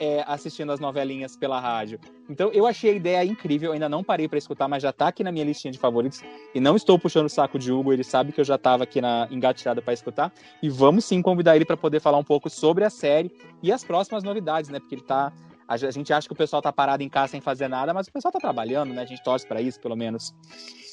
é, 0.00 0.24
assistindo 0.26 0.72
as 0.72 0.80
novelinhas 0.80 1.36
pela 1.36 1.60
rádio. 1.60 1.98
Então 2.28 2.50
eu 2.52 2.66
achei 2.66 2.90
a 2.90 2.94
ideia 2.94 3.24
incrível, 3.24 3.72
ainda 3.72 3.88
não 3.88 4.02
parei 4.02 4.28
para 4.28 4.38
escutar, 4.38 4.68
mas 4.68 4.82
já 4.82 4.92
tá 4.92 5.08
aqui 5.08 5.22
na 5.22 5.30
minha 5.30 5.44
listinha 5.44 5.72
de 5.72 5.78
favoritos. 5.78 6.22
E 6.54 6.60
não 6.60 6.76
estou 6.76 6.98
puxando 6.98 7.26
o 7.26 7.30
saco 7.30 7.58
de 7.58 7.72
Hugo, 7.72 7.92
ele 7.92 8.04
sabe 8.04 8.32
que 8.32 8.40
eu 8.40 8.44
já 8.44 8.56
estava 8.56 8.84
aqui 8.84 9.00
na 9.00 9.28
engatilhada 9.30 9.82
para 9.82 9.92
escutar. 9.92 10.32
E 10.62 10.68
vamos 10.68 11.04
sim 11.04 11.20
convidar 11.22 11.56
ele 11.56 11.64
para 11.64 11.76
poder 11.76 12.00
falar 12.00 12.18
um 12.18 12.24
pouco 12.24 12.48
sobre 12.48 12.84
a 12.84 12.90
série 12.90 13.30
e 13.62 13.72
as 13.72 13.84
próximas 13.84 14.22
novidades, 14.22 14.70
né? 14.70 14.80
Porque 14.80 14.94
ele 14.94 15.02
tá 15.02 15.32
a 15.66 15.76
gente 15.76 16.12
acha 16.12 16.28
que 16.28 16.32
o 16.32 16.36
pessoal 16.36 16.60
tá 16.60 16.70
parado 16.70 17.02
em 17.02 17.08
casa 17.08 17.28
sem 17.28 17.40
fazer 17.40 17.68
nada, 17.68 17.94
mas 17.94 18.06
o 18.06 18.12
pessoal 18.12 18.30
tá 18.30 18.38
trabalhando, 18.38 18.92
né? 18.92 19.02
A 19.02 19.06
gente 19.06 19.22
torce 19.22 19.46
para 19.46 19.62
isso, 19.62 19.80
pelo 19.80 19.96
menos. 19.96 20.34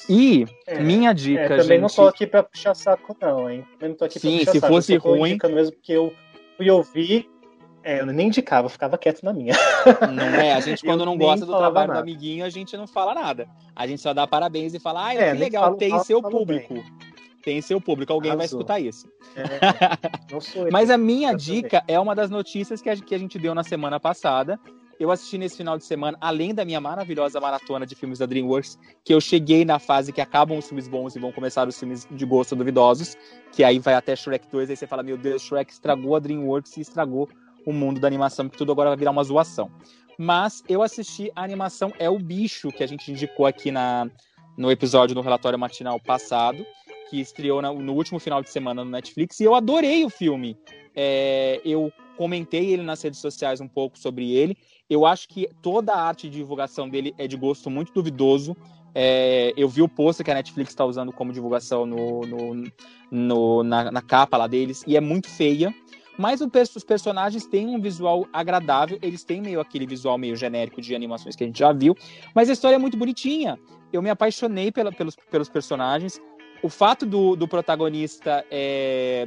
E 0.08 0.46
é, 0.66 0.80
minha 0.80 1.12
dica, 1.12 1.42
é, 1.42 1.48
também 1.48 1.64
gente... 1.64 1.80
não 1.80 1.88
tô 1.88 2.08
aqui 2.08 2.26
para 2.26 2.42
puxar 2.42 2.74
saco 2.74 3.16
não, 3.20 3.50
hein? 3.50 3.64
Também 3.74 3.90
não 3.90 3.96
tô 3.96 4.04
aqui 4.04 4.18
Sim, 4.18 4.38
puxar 4.38 4.52
se 4.52 4.60
saco, 4.60 4.72
fosse 4.72 4.96
ruim, 4.96 5.38
mesmo 5.50 5.72
porque 5.72 5.92
eu 5.92 6.12
fui 6.56 6.70
ouvir 6.70 7.30
é, 7.84 8.00
eu 8.00 8.06
nem 8.06 8.28
indicava, 8.28 8.66
eu 8.66 8.70
ficava 8.70 8.96
quieto 8.96 9.22
na 9.22 9.32
minha. 9.32 9.54
Não 10.12 10.40
é? 10.40 10.52
A 10.52 10.60
gente, 10.60 10.82
quando 10.84 11.04
não 11.04 11.16
gosta 11.16 11.44
do 11.44 11.56
trabalho 11.56 11.88
nada. 11.88 12.00
do 12.00 12.02
amiguinho, 12.02 12.44
a 12.44 12.48
gente 12.48 12.76
não 12.76 12.86
fala 12.86 13.14
nada. 13.14 13.48
A 13.74 13.86
gente 13.86 14.00
só 14.00 14.14
dá 14.14 14.26
parabéns 14.26 14.74
e 14.74 14.80
fala, 14.80 15.06
ah, 15.06 15.14
é, 15.14 15.32
que 15.32 15.38
legal, 15.38 15.74
tem 15.74 15.98
seu 16.00 16.22
público. 16.22 16.74
Bem. 16.74 16.84
tem 17.42 17.60
seu 17.60 17.80
público, 17.80 18.12
alguém 18.12 18.36
vai 18.36 18.46
escutar 18.46 18.78
isso. 18.78 19.08
É, 19.36 19.42
eu. 20.32 20.70
Mas 20.70 20.90
a 20.90 20.98
minha 20.98 21.32
Eu 21.32 21.36
dica 21.36 21.82
é 21.88 21.98
uma 21.98 22.14
das 22.14 22.30
notícias 22.30 22.80
que 22.80 22.88
a, 22.88 22.96
que 22.96 23.14
a 23.14 23.18
gente 23.18 23.38
deu 23.38 23.54
na 23.54 23.64
semana 23.64 23.98
passada. 23.98 24.58
Eu 25.00 25.10
assisti 25.10 25.36
nesse 25.36 25.56
final 25.56 25.76
de 25.76 25.84
semana, 25.84 26.16
além 26.20 26.54
da 26.54 26.64
minha 26.64 26.80
maravilhosa 26.80 27.40
maratona 27.40 27.84
de 27.84 27.92
filmes 27.96 28.20
da 28.20 28.26
DreamWorks, 28.26 28.78
que 29.02 29.12
eu 29.12 29.20
cheguei 29.20 29.64
na 29.64 29.80
fase 29.80 30.12
que 30.12 30.20
acabam 30.20 30.56
os 30.56 30.68
filmes 30.68 30.86
bons 30.86 31.16
e 31.16 31.18
vão 31.18 31.32
começar 31.32 31.66
os 31.66 31.76
filmes 31.76 32.06
de 32.08 32.24
gosto 32.24 32.54
duvidosos, 32.54 33.16
que 33.50 33.64
aí 33.64 33.80
vai 33.80 33.94
até 33.94 34.14
Shrek 34.14 34.46
2, 34.48 34.70
aí 34.70 34.76
você 34.76 34.86
fala, 34.86 35.02
meu 35.02 35.16
Deus, 35.16 35.42
Shrek 35.42 35.72
estragou 35.72 36.14
a 36.14 36.20
DreamWorks 36.20 36.76
e 36.76 36.82
estragou 36.82 37.28
o 37.66 37.72
mundo 37.72 38.00
da 38.00 38.06
animação, 38.06 38.48
que 38.48 38.56
tudo 38.56 38.72
agora 38.72 38.90
vai 38.90 38.96
virar 38.96 39.10
uma 39.10 39.24
zoação. 39.24 39.70
Mas 40.18 40.62
eu 40.68 40.82
assisti 40.82 41.30
a 41.34 41.42
animação 41.42 41.92
É 41.98 42.08
o 42.08 42.18
Bicho, 42.18 42.70
que 42.70 42.84
a 42.84 42.86
gente 42.86 43.10
indicou 43.10 43.46
aqui 43.46 43.70
na, 43.70 44.08
no 44.56 44.70
episódio 44.70 45.14
no 45.14 45.20
relatório 45.22 45.58
matinal 45.58 45.98
passado, 45.98 46.64
que 47.08 47.20
estreou 47.20 47.60
na- 47.62 47.72
no 47.72 47.92
último 47.94 48.18
final 48.18 48.42
de 48.42 48.50
semana 48.50 48.84
no 48.84 48.90
Netflix, 48.90 49.40
e 49.40 49.44
eu 49.44 49.54
adorei 49.54 50.04
o 50.04 50.10
filme. 50.10 50.56
É, 50.94 51.60
eu 51.64 51.90
comentei 52.16 52.72
ele 52.72 52.82
nas 52.82 53.00
redes 53.02 53.18
sociais 53.20 53.60
um 53.60 53.68
pouco 53.68 53.98
sobre 53.98 54.32
ele. 54.32 54.56
Eu 54.88 55.06
acho 55.06 55.26
que 55.28 55.48
toda 55.62 55.92
a 55.94 56.02
arte 56.02 56.28
de 56.28 56.36
divulgação 56.36 56.88
dele 56.88 57.14
é 57.16 57.26
de 57.26 57.36
gosto 57.36 57.70
muito 57.70 57.92
duvidoso. 57.92 58.54
É, 58.94 59.52
eu 59.56 59.68
vi 59.68 59.80
o 59.80 59.88
pôster 59.88 60.22
que 60.24 60.30
a 60.30 60.34
Netflix 60.34 60.70
está 60.70 60.84
usando 60.84 61.10
como 61.12 61.32
divulgação 61.32 61.86
no, 61.86 62.20
no- 62.22 62.64
no- 63.10 63.62
na, 63.62 63.90
na 63.90 64.02
capa 64.02 64.36
lá 64.36 64.46
deles, 64.46 64.84
e 64.86 64.96
é 64.96 65.00
muito 65.00 65.28
feia. 65.30 65.74
Mas 66.18 66.40
os 66.40 66.84
personagens 66.84 67.46
têm 67.46 67.66
um 67.68 67.80
visual 67.80 68.26
agradável, 68.32 68.98
eles 69.02 69.24
têm 69.24 69.40
meio 69.40 69.60
aquele 69.60 69.86
visual 69.86 70.18
meio 70.18 70.36
genérico 70.36 70.80
de 70.80 70.94
animações 70.94 71.34
que 71.34 71.44
a 71.44 71.46
gente 71.46 71.58
já 71.58 71.72
viu, 71.72 71.96
mas 72.34 72.50
a 72.50 72.52
história 72.52 72.76
é 72.76 72.78
muito 72.78 72.96
bonitinha. 72.96 73.58
Eu 73.92 74.02
me 74.02 74.10
apaixonei 74.10 74.70
pela- 74.70 74.92
pelos, 74.92 75.16
pelos 75.30 75.48
personagens. 75.48 76.20
O 76.62 76.68
fato 76.68 77.04
do, 77.06 77.34
do 77.34 77.48
protagonista 77.48 78.44
é, 78.50 79.26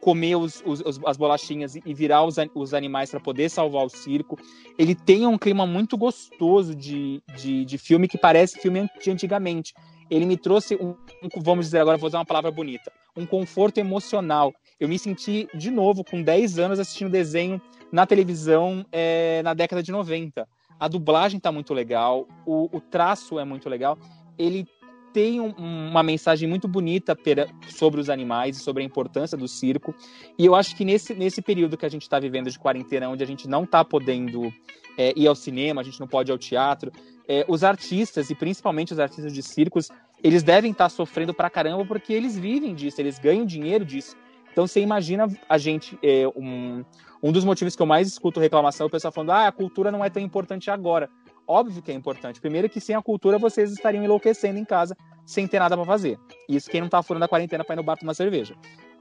comer 0.00 0.36
os- 0.36 0.62
os- 0.64 0.82
as 1.04 1.16
bolachinhas 1.16 1.76
e 1.76 1.94
virar 1.94 2.24
os, 2.24 2.36
os 2.54 2.72
animais 2.74 3.10
para 3.10 3.20
poder 3.20 3.48
salvar 3.50 3.84
o 3.84 3.88
circo, 3.90 4.38
ele 4.78 4.94
tem 4.94 5.26
um 5.26 5.36
clima 5.36 5.66
muito 5.66 5.96
gostoso 5.96 6.74
de, 6.74 7.22
de, 7.36 7.64
de 7.64 7.78
filme 7.78 8.08
que 8.08 8.16
parece 8.16 8.58
filme 8.58 8.88
de 9.02 9.10
antigamente. 9.10 9.74
Ele 10.10 10.26
me 10.26 10.36
trouxe 10.36 10.74
um, 10.76 10.94
vamos 11.36 11.66
dizer 11.66 11.78
agora, 11.78 11.96
vou 11.96 12.08
usar 12.08 12.18
uma 12.18 12.24
palavra 12.26 12.50
bonita, 12.50 12.90
um 13.16 13.24
conforto 13.24 13.78
emocional. 13.78 14.52
Eu 14.78 14.88
me 14.88 14.98
senti 14.98 15.48
de 15.54 15.70
novo 15.70 16.02
com 16.04 16.22
10 16.22 16.58
anos 16.58 16.78
assistindo 16.78 17.10
desenho 17.10 17.60
na 17.92 18.06
televisão 18.06 18.84
é, 18.90 19.42
na 19.42 19.54
década 19.54 19.82
de 19.82 19.92
90. 19.92 20.48
A 20.78 20.88
dublagem 20.88 21.38
tá 21.38 21.52
muito 21.52 21.74
legal, 21.74 22.26
o, 22.46 22.68
o 22.74 22.80
traço 22.80 23.38
é 23.38 23.44
muito 23.44 23.68
legal. 23.68 23.98
Ele 24.38 24.66
tem 25.12 25.40
um- 25.40 25.52
uma 25.58 26.02
mensagem 26.02 26.48
muito 26.48 26.66
bonita 26.68 27.14
pera- 27.16 27.48
sobre 27.68 28.00
os 28.00 28.08
animais 28.08 28.56
e 28.56 28.60
sobre 28.60 28.82
a 28.82 28.86
importância 28.86 29.36
do 29.36 29.46
circo. 29.48 29.92
E 30.38 30.46
eu 30.46 30.54
acho 30.54 30.74
que 30.76 30.84
nesse, 30.84 31.14
nesse 31.14 31.42
período 31.42 31.76
que 31.76 31.84
a 31.84 31.88
gente 31.88 32.02
está 32.02 32.18
vivendo 32.20 32.48
de 32.48 32.58
quarentena, 32.58 33.08
onde 33.08 33.22
a 33.22 33.26
gente 33.26 33.48
não 33.48 33.64
está 33.64 33.84
podendo 33.84 34.52
é, 34.96 35.12
ir 35.16 35.26
ao 35.26 35.34
cinema, 35.34 35.80
a 35.80 35.84
gente 35.84 35.98
não 36.00 36.06
pode 36.06 36.30
ir 36.30 36.32
ao 36.32 36.38
teatro, 36.38 36.92
é, 37.30 37.44
os 37.46 37.62
artistas, 37.62 38.28
e 38.28 38.34
principalmente 38.34 38.92
os 38.92 38.98
artistas 38.98 39.32
de 39.32 39.40
circos, 39.40 39.88
eles 40.20 40.42
devem 40.42 40.72
estar 40.72 40.88
sofrendo 40.88 41.32
pra 41.32 41.48
caramba 41.48 41.84
porque 41.84 42.12
eles 42.12 42.36
vivem 42.36 42.74
disso, 42.74 43.00
eles 43.00 43.20
ganham 43.20 43.46
dinheiro 43.46 43.84
disso. 43.84 44.16
Então 44.50 44.66
você 44.66 44.80
imagina 44.80 45.28
a 45.48 45.56
gente. 45.56 45.96
é, 46.02 46.26
um, 46.34 46.84
um 47.22 47.30
dos 47.30 47.44
motivos 47.44 47.76
que 47.76 47.82
eu 47.82 47.86
mais 47.86 48.08
escuto 48.08 48.40
reclamação 48.40 48.86
é 48.86 48.88
o 48.88 48.90
pessoal 48.90 49.12
falando: 49.12 49.30
ah, 49.30 49.46
a 49.46 49.52
cultura 49.52 49.92
não 49.92 50.04
é 50.04 50.10
tão 50.10 50.20
importante 50.20 50.72
agora. 50.72 51.08
Óbvio 51.46 51.80
que 51.80 51.92
é 51.92 51.94
importante. 51.94 52.40
Primeiro 52.40 52.68
que 52.68 52.80
sem 52.80 52.96
a 52.96 53.02
cultura 53.02 53.38
vocês 53.38 53.70
estariam 53.70 54.02
enlouquecendo 54.02 54.58
em 54.58 54.64
casa 54.64 54.96
sem 55.24 55.46
ter 55.46 55.60
nada 55.60 55.76
para 55.76 55.86
fazer. 55.86 56.18
Isso 56.48 56.68
quem 56.68 56.80
não 56.80 56.88
tá 56.88 57.00
furando 57.00 57.26
a 57.26 57.28
quarentena 57.28 57.62
para 57.62 57.76
ir 57.76 57.76
no 57.76 57.84
bar 57.84 57.96
tomar 57.96 58.14
cerveja. 58.14 58.56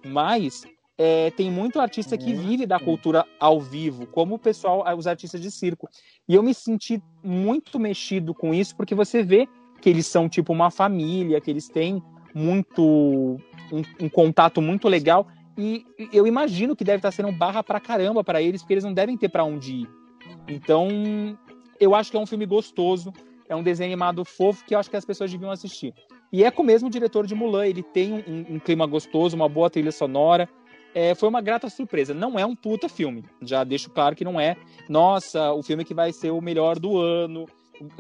Mas 0.06 0.68
é, 1.02 1.32
tem 1.32 1.50
muito 1.50 1.80
artista 1.80 2.18
que 2.18 2.34
Uhum. 2.34 2.42
vive 2.42 2.66
da 2.66 2.78
cultura 2.78 3.26
ao 3.40 3.62
vivo, 3.62 4.06
como 4.08 4.36
o 4.36 4.40
pessoal, 4.40 4.84
os 4.98 5.08
artistas 5.08 5.40
de 5.40 5.50
circo. 5.50 5.88
E 6.28 6.36
eu 6.36 6.44
me 6.44 6.54
senti 6.54 7.02
muito 7.24 7.80
mexido 7.80 8.34
com 8.34 8.54
isso, 8.54 8.76
porque 8.76 8.94
você 8.94 9.24
vê 9.24 9.48
que 9.82 9.90
eles 9.90 10.06
são 10.06 10.28
tipo 10.28 10.52
uma 10.52 10.70
família, 10.70 11.40
que 11.40 11.50
eles 11.50 11.70
têm 11.70 12.04
muito 12.36 13.40
um, 13.72 13.82
um 14.06 14.10
contato 14.10 14.62
muito 14.62 14.90
legal. 14.90 15.26
E 15.58 15.86
eu 16.12 16.28
imagino 16.28 16.76
que 16.76 16.84
deve 16.84 16.98
estar 16.98 17.12
sendo 17.12 17.32
barra 17.32 17.64
pra 17.64 17.80
caramba 17.80 18.22
para 18.22 18.42
eles, 18.42 18.62
porque 18.62 18.74
eles 18.74 18.84
não 18.84 18.94
devem 18.94 19.18
ter 19.18 19.30
para 19.30 19.46
onde 19.46 19.74
ir. 19.84 19.90
Então, 20.50 20.90
eu 21.80 21.96
acho 21.96 22.12
que 22.12 22.18
é 22.18 22.20
um 22.20 22.26
filme 22.26 22.46
gostoso, 22.46 23.14
é 23.48 23.56
um 23.56 23.64
desenho 23.64 23.90
animado 23.90 24.26
fofo 24.26 24.66
que 24.66 24.76
eu 24.76 24.80
acho 24.80 24.90
que 24.90 24.98
as 24.98 25.06
pessoas 25.06 25.32
deviam 25.32 25.50
assistir. 25.52 25.94
E 26.32 26.44
é 26.44 26.52
com 26.52 26.62
o 26.62 26.66
mesmo 26.66 26.90
diretor 26.90 27.26
de 27.26 27.34
Mulan, 27.34 27.66
ele 27.66 27.82
tem 27.82 28.14
um- 28.14 28.56
um 28.56 28.60
clima 28.60 28.86
gostoso, 28.86 29.36
uma 29.36 29.48
boa 29.50 29.70
trilha 29.70 29.92
sonora. 29.92 30.48
É, 30.93 31.13
foi 31.13 31.30
uma 31.30 31.41
grata 31.41 31.69
surpresa. 31.69 32.13
Não 32.13 32.38
é 32.38 32.45
um 32.45 32.56
puta 32.56 32.89
filme, 32.89 33.23
já 33.41 33.63
deixo 33.63 33.89
claro 33.89 34.15
que 34.15 34.25
não 34.25 34.39
é. 34.39 34.56
Nossa, 34.88 35.52
o 35.54 35.62
filme 35.62 35.86
que 35.86 35.93
vai 35.93 36.12
ser 36.12 36.32
o 36.32 36.41
melhor 36.41 36.80
do 36.80 36.97
ano, 36.97 37.45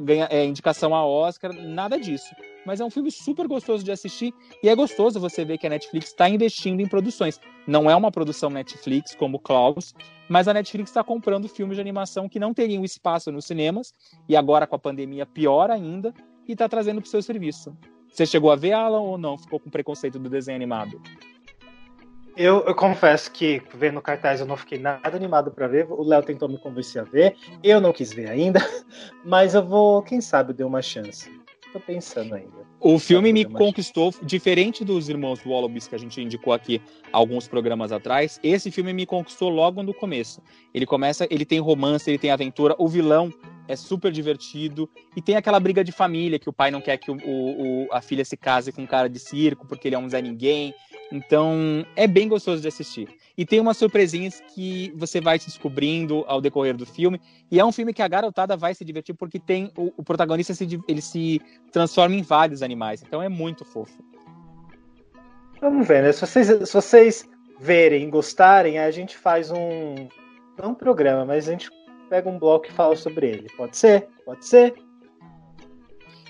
ganha 0.01 0.27
é, 0.29 0.45
indicação 0.45 0.93
a 0.93 1.05
Oscar, 1.05 1.53
nada 1.53 1.99
disso. 1.99 2.33
Mas 2.65 2.79
é 2.79 2.85
um 2.85 2.89
filme 2.89 3.09
super 3.11 3.47
gostoso 3.47 3.83
de 3.83 3.91
assistir 3.91 4.33
e 4.61 4.69
é 4.69 4.75
gostoso 4.75 5.19
você 5.19 5.45
ver 5.45 5.57
que 5.57 5.65
a 5.65 5.69
Netflix 5.69 6.07
está 6.07 6.29
investindo 6.29 6.81
em 6.81 6.87
produções. 6.87 7.39
Não 7.65 7.89
é 7.89 7.95
uma 7.95 8.11
produção 8.11 8.49
Netflix 8.49 9.15
como 9.15 9.39
Klaus, 9.39 9.93
mas 10.27 10.47
a 10.47 10.53
Netflix 10.53 10.89
está 10.89 11.03
comprando 11.03 11.47
filmes 11.47 11.77
de 11.77 11.81
animação 11.81 12.27
que 12.27 12.39
não 12.39 12.53
teriam 12.53 12.83
espaço 12.83 13.31
nos 13.31 13.45
cinemas 13.45 13.93
e 14.27 14.35
agora 14.35 14.67
com 14.67 14.75
a 14.75 14.79
pandemia 14.79 15.25
pior 15.25 15.71
ainda 15.71 16.13
e 16.47 16.51
está 16.51 16.67
trazendo 16.67 17.01
para 17.01 17.07
o 17.07 17.11
seu 17.11 17.21
serviço. 17.21 17.75
Você 18.11 18.25
chegou 18.25 18.51
a 18.51 18.55
ver 18.55 18.73
Alan 18.73 19.01
ou 19.01 19.17
não? 19.17 19.37
Ficou 19.37 19.59
com 19.59 19.69
preconceito 19.69 20.19
do 20.19 20.29
desenho 20.29 20.55
animado? 20.55 21.01
Eu, 22.41 22.63
eu 22.65 22.73
confesso 22.73 23.29
que 23.29 23.61
vendo 23.75 23.97
o 23.97 24.01
cartaz 24.01 24.39
eu 24.39 24.45
não 24.45 24.55
fiquei 24.55 24.79
nada 24.79 25.13
animado 25.13 25.51
pra 25.51 25.67
ver. 25.67 25.85
O 25.91 26.01
Léo 26.03 26.23
tentou 26.23 26.47
me 26.47 26.57
convencer 26.57 27.01
a 27.01 27.03
ver. 27.03 27.35
Eu 27.61 27.81
não 27.81 27.91
quis 27.91 28.13
ver 28.13 28.29
ainda. 28.29 28.61
Mas 29.25 29.55
eu 29.55 29.65
vou, 29.65 30.01
quem 30.01 30.21
sabe, 30.21 30.51
eu 30.51 30.55
dei 30.55 30.65
uma 30.65 30.81
chance. 30.81 31.29
Tô 31.73 31.81
pensando 31.81 32.33
ainda. 32.33 32.65
O 32.79 32.97
filme 32.97 33.33
me 33.33 33.43
conquistou, 33.43 34.13
diferente 34.23 34.85
dos 34.85 35.09
Irmãos 35.09 35.45
Wallabies 35.45 35.85
que 35.85 35.95
a 35.95 35.97
gente 35.97 36.21
indicou 36.21 36.53
aqui 36.53 36.81
alguns 37.11 37.45
programas 37.45 37.91
atrás, 37.91 38.39
esse 38.41 38.71
filme 38.71 38.93
me 38.93 39.05
conquistou 39.05 39.49
logo 39.49 39.83
no 39.83 39.93
começo. 39.93 40.41
Ele 40.73 40.85
começa, 40.85 41.27
ele 41.29 41.43
tem 41.43 41.59
romance, 41.59 42.09
ele 42.09 42.17
tem 42.17 42.31
aventura, 42.31 42.73
o 42.79 42.87
vilão 42.87 43.33
é 43.67 43.75
super 43.75 44.11
divertido 44.13 44.89
e 45.15 45.21
tem 45.21 45.35
aquela 45.35 45.59
briga 45.59 45.83
de 45.83 45.91
família 45.91 46.39
que 46.39 46.49
o 46.49 46.53
pai 46.53 46.71
não 46.71 46.79
quer 46.81 46.97
que 46.97 47.11
o, 47.11 47.17
o- 47.17 47.83
o- 47.85 47.87
a 47.91 48.01
filha 48.01 48.23
se 48.25 48.37
case 48.37 48.71
com 48.71 48.81
um 48.81 48.87
cara 48.87 49.09
de 49.09 49.19
circo 49.19 49.67
porque 49.67 49.89
ele 49.89 49.95
é 49.95 49.99
um 49.99 50.09
Zé 50.09 50.21
Ninguém. 50.21 50.73
Então 51.11 51.85
é 51.95 52.07
bem 52.07 52.27
gostoso 52.27 52.61
de 52.61 52.67
assistir. 52.67 53.09
E 53.37 53.45
tem 53.45 53.59
umas 53.59 53.77
surpresinhas 53.77 54.41
que 54.53 54.93
você 54.95 55.21
vai 55.21 55.39
se 55.39 55.47
descobrindo 55.47 56.23
ao 56.27 56.41
decorrer 56.41 56.75
do 56.75 56.85
filme. 56.85 57.19
E 57.49 57.59
é 57.59 57.65
um 57.65 57.71
filme 57.71 57.93
que 57.93 58.01
a 58.01 58.07
garotada 58.07 58.55
vai 58.57 58.75
se 58.75 58.83
divertir 58.83 59.15
porque 59.15 59.39
tem 59.39 59.71
o, 59.77 59.93
o 59.97 60.03
protagonista 60.03 60.53
se, 60.53 60.67
ele 60.87 61.01
se 61.01 61.41
transforma 61.71 62.15
em 62.15 62.21
vários 62.21 62.61
animais. 62.61 63.01
Então 63.01 63.21
é 63.21 63.29
muito 63.29 63.63
fofo. 63.65 64.03
Vamos 65.61 65.87
ver, 65.87 66.03
né? 66.03 66.11
Se 66.11 66.21
vocês, 66.21 66.47
se 66.47 66.73
vocês 66.73 67.29
verem 67.59 68.09
gostarem, 68.09 68.79
a 68.79 68.91
gente 68.91 69.17
faz 69.17 69.51
um. 69.51 70.07
Não 70.57 70.71
um 70.71 70.75
programa, 70.75 71.25
mas 71.25 71.47
a 71.47 71.51
gente 71.51 71.69
pega 72.09 72.29
um 72.29 72.37
bloco 72.37 72.67
e 72.67 72.71
fala 72.71 72.95
sobre 72.95 73.27
ele. 73.27 73.47
Pode 73.55 73.77
ser? 73.77 74.07
Pode 74.25 74.45
ser? 74.45 74.75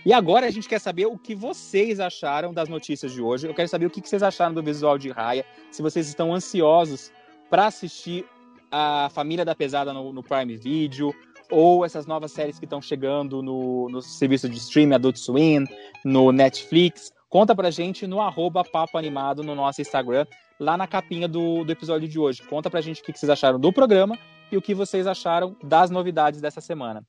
E 0.09 0.13
agora 0.13 0.47
a 0.47 0.49
gente 0.49 0.67
quer 0.67 0.79
saber 0.79 1.05
o 1.05 1.19
que 1.19 1.35
vocês 1.35 1.99
acharam 1.99 2.51
das 2.51 2.67
notícias 2.67 3.13
de 3.13 3.21
hoje. 3.21 3.45
Eu 3.45 3.53
quero 3.53 3.67
saber 3.67 3.85
o 3.85 3.91
que 3.91 4.01
vocês 4.01 4.23
acharam 4.23 4.55
do 4.55 4.63
visual 4.63 4.97
de 4.97 5.11
Raya. 5.11 5.45
Se 5.69 5.83
vocês 5.83 6.07
estão 6.07 6.33
ansiosos 6.33 7.11
para 7.47 7.67
assistir 7.67 8.25
a 8.71 9.07
Família 9.13 9.45
da 9.45 9.53
Pesada 9.53 9.93
no, 9.93 10.11
no 10.11 10.23
Prime 10.23 10.57
Video 10.57 11.13
ou 11.51 11.85
essas 11.85 12.07
novas 12.07 12.31
séries 12.31 12.57
que 12.57 12.65
estão 12.65 12.81
chegando 12.81 13.43
no, 13.43 13.87
no 13.87 14.01
serviço 14.01 14.49
de 14.49 14.57
streaming 14.57 14.95
Adult 14.95 15.17
Swim, 15.17 15.65
no 16.03 16.31
Netflix. 16.31 17.13
Conta 17.29 17.55
pra 17.55 17.69
gente 17.69 18.07
no 18.07 18.19
arroba 18.19 18.63
Papo 18.63 18.97
Animado 18.97 19.43
no 19.43 19.53
nosso 19.53 19.79
Instagram, 19.79 20.25
lá 20.59 20.75
na 20.75 20.87
capinha 20.87 21.27
do, 21.27 21.63
do 21.63 21.71
episódio 21.71 22.07
de 22.07 22.17
hoje. 22.17 22.41
Conta 22.41 22.67
pra 22.67 22.81
gente 22.81 22.99
o 22.99 23.03
que 23.03 23.13
vocês 23.15 23.29
acharam 23.29 23.59
do 23.59 23.71
programa 23.71 24.17
e 24.51 24.57
o 24.57 24.61
que 24.61 24.73
vocês 24.73 25.05
acharam 25.05 25.55
das 25.63 25.91
novidades 25.91 26.41
dessa 26.41 26.61
semana. 26.61 27.05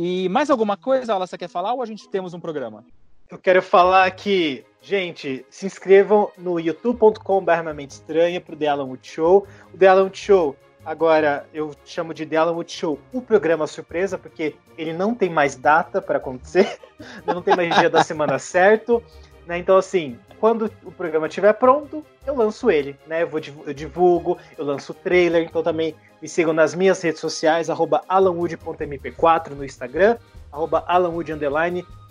E 0.00 0.28
mais 0.28 0.48
alguma 0.48 0.76
coisa, 0.76 1.12
Aula, 1.12 1.26
você 1.26 1.36
quer 1.36 1.48
falar 1.48 1.72
ou 1.72 1.82
a 1.82 1.84
gente 1.84 2.08
temos 2.08 2.32
um 2.32 2.38
programa? 2.38 2.84
Eu 3.28 3.36
quero 3.36 3.60
falar 3.60 4.08
que, 4.12 4.64
gente, 4.80 5.44
se 5.50 5.66
inscrevam 5.66 6.30
no 6.38 6.60
youtube.com.br 6.60 7.50
Estranha 7.88 8.40
pro 8.40 8.54
The 8.54 8.68
Alan 8.68 8.84
Wood 8.84 9.04
Show. 9.04 9.44
O 9.74 9.76
The 9.76 9.88
Alan 9.88 10.04
Wood 10.04 10.16
Show, 10.16 10.54
agora 10.84 11.48
eu 11.52 11.74
chamo 11.84 12.14
de 12.14 12.24
The 12.24 12.36
Alan 12.36 12.52
Wood 12.52 12.70
Show 12.70 12.96
o 13.12 13.20
programa 13.20 13.66
surpresa, 13.66 14.16
porque 14.16 14.54
ele 14.76 14.92
não 14.92 15.16
tem 15.16 15.28
mais 15.28 15.56
data 15.56 16.00
para 16.00 16.18
acontecer, 16.18 16.78
não 17.26 17.42
tem 17.42 17.56
mais 17.56 17.74
dia 17.74 17.90
da 17.90 18.04
semana 18.04 18.38
certo. 18.38 19.02
Né? 19.48 19.56
Então, 19.56 19.78
assim, 19.78 20.18
quando 20.38 20.70
o 20.84 20.92
programa 20.92 21.26
estiver 21.26 21.54
pronto, 21.54 22.04
eu 22.26 22.36
lanço 22.36 22.70
ele, 22.70 22.94
né? 23.06 23.22
Eu, 23.22 23.28
vou, 23.28 23.40
eu 23.66 23.72
divulgo, 23.72 24.36
eu 24.58 24.64
lanço 24.64 24.92
o 24.92 24.94
trailer, 24.94 25.42
então 25.42 25.62
também 25.62 25.94
me 26.20 26.28
sigam 26.28 26.52
nas 26.52 26.74
minhas 26.74 27.00
redes 27.00 27.18
sociais, 27.18 27.70
arroba 27.70 28.04
alanwood.mp4 28.06 29.54
no 29.54 29.64
Instagram, 29.64 30.18
arroba 30.52 30.84
alanwood 30.86 31.32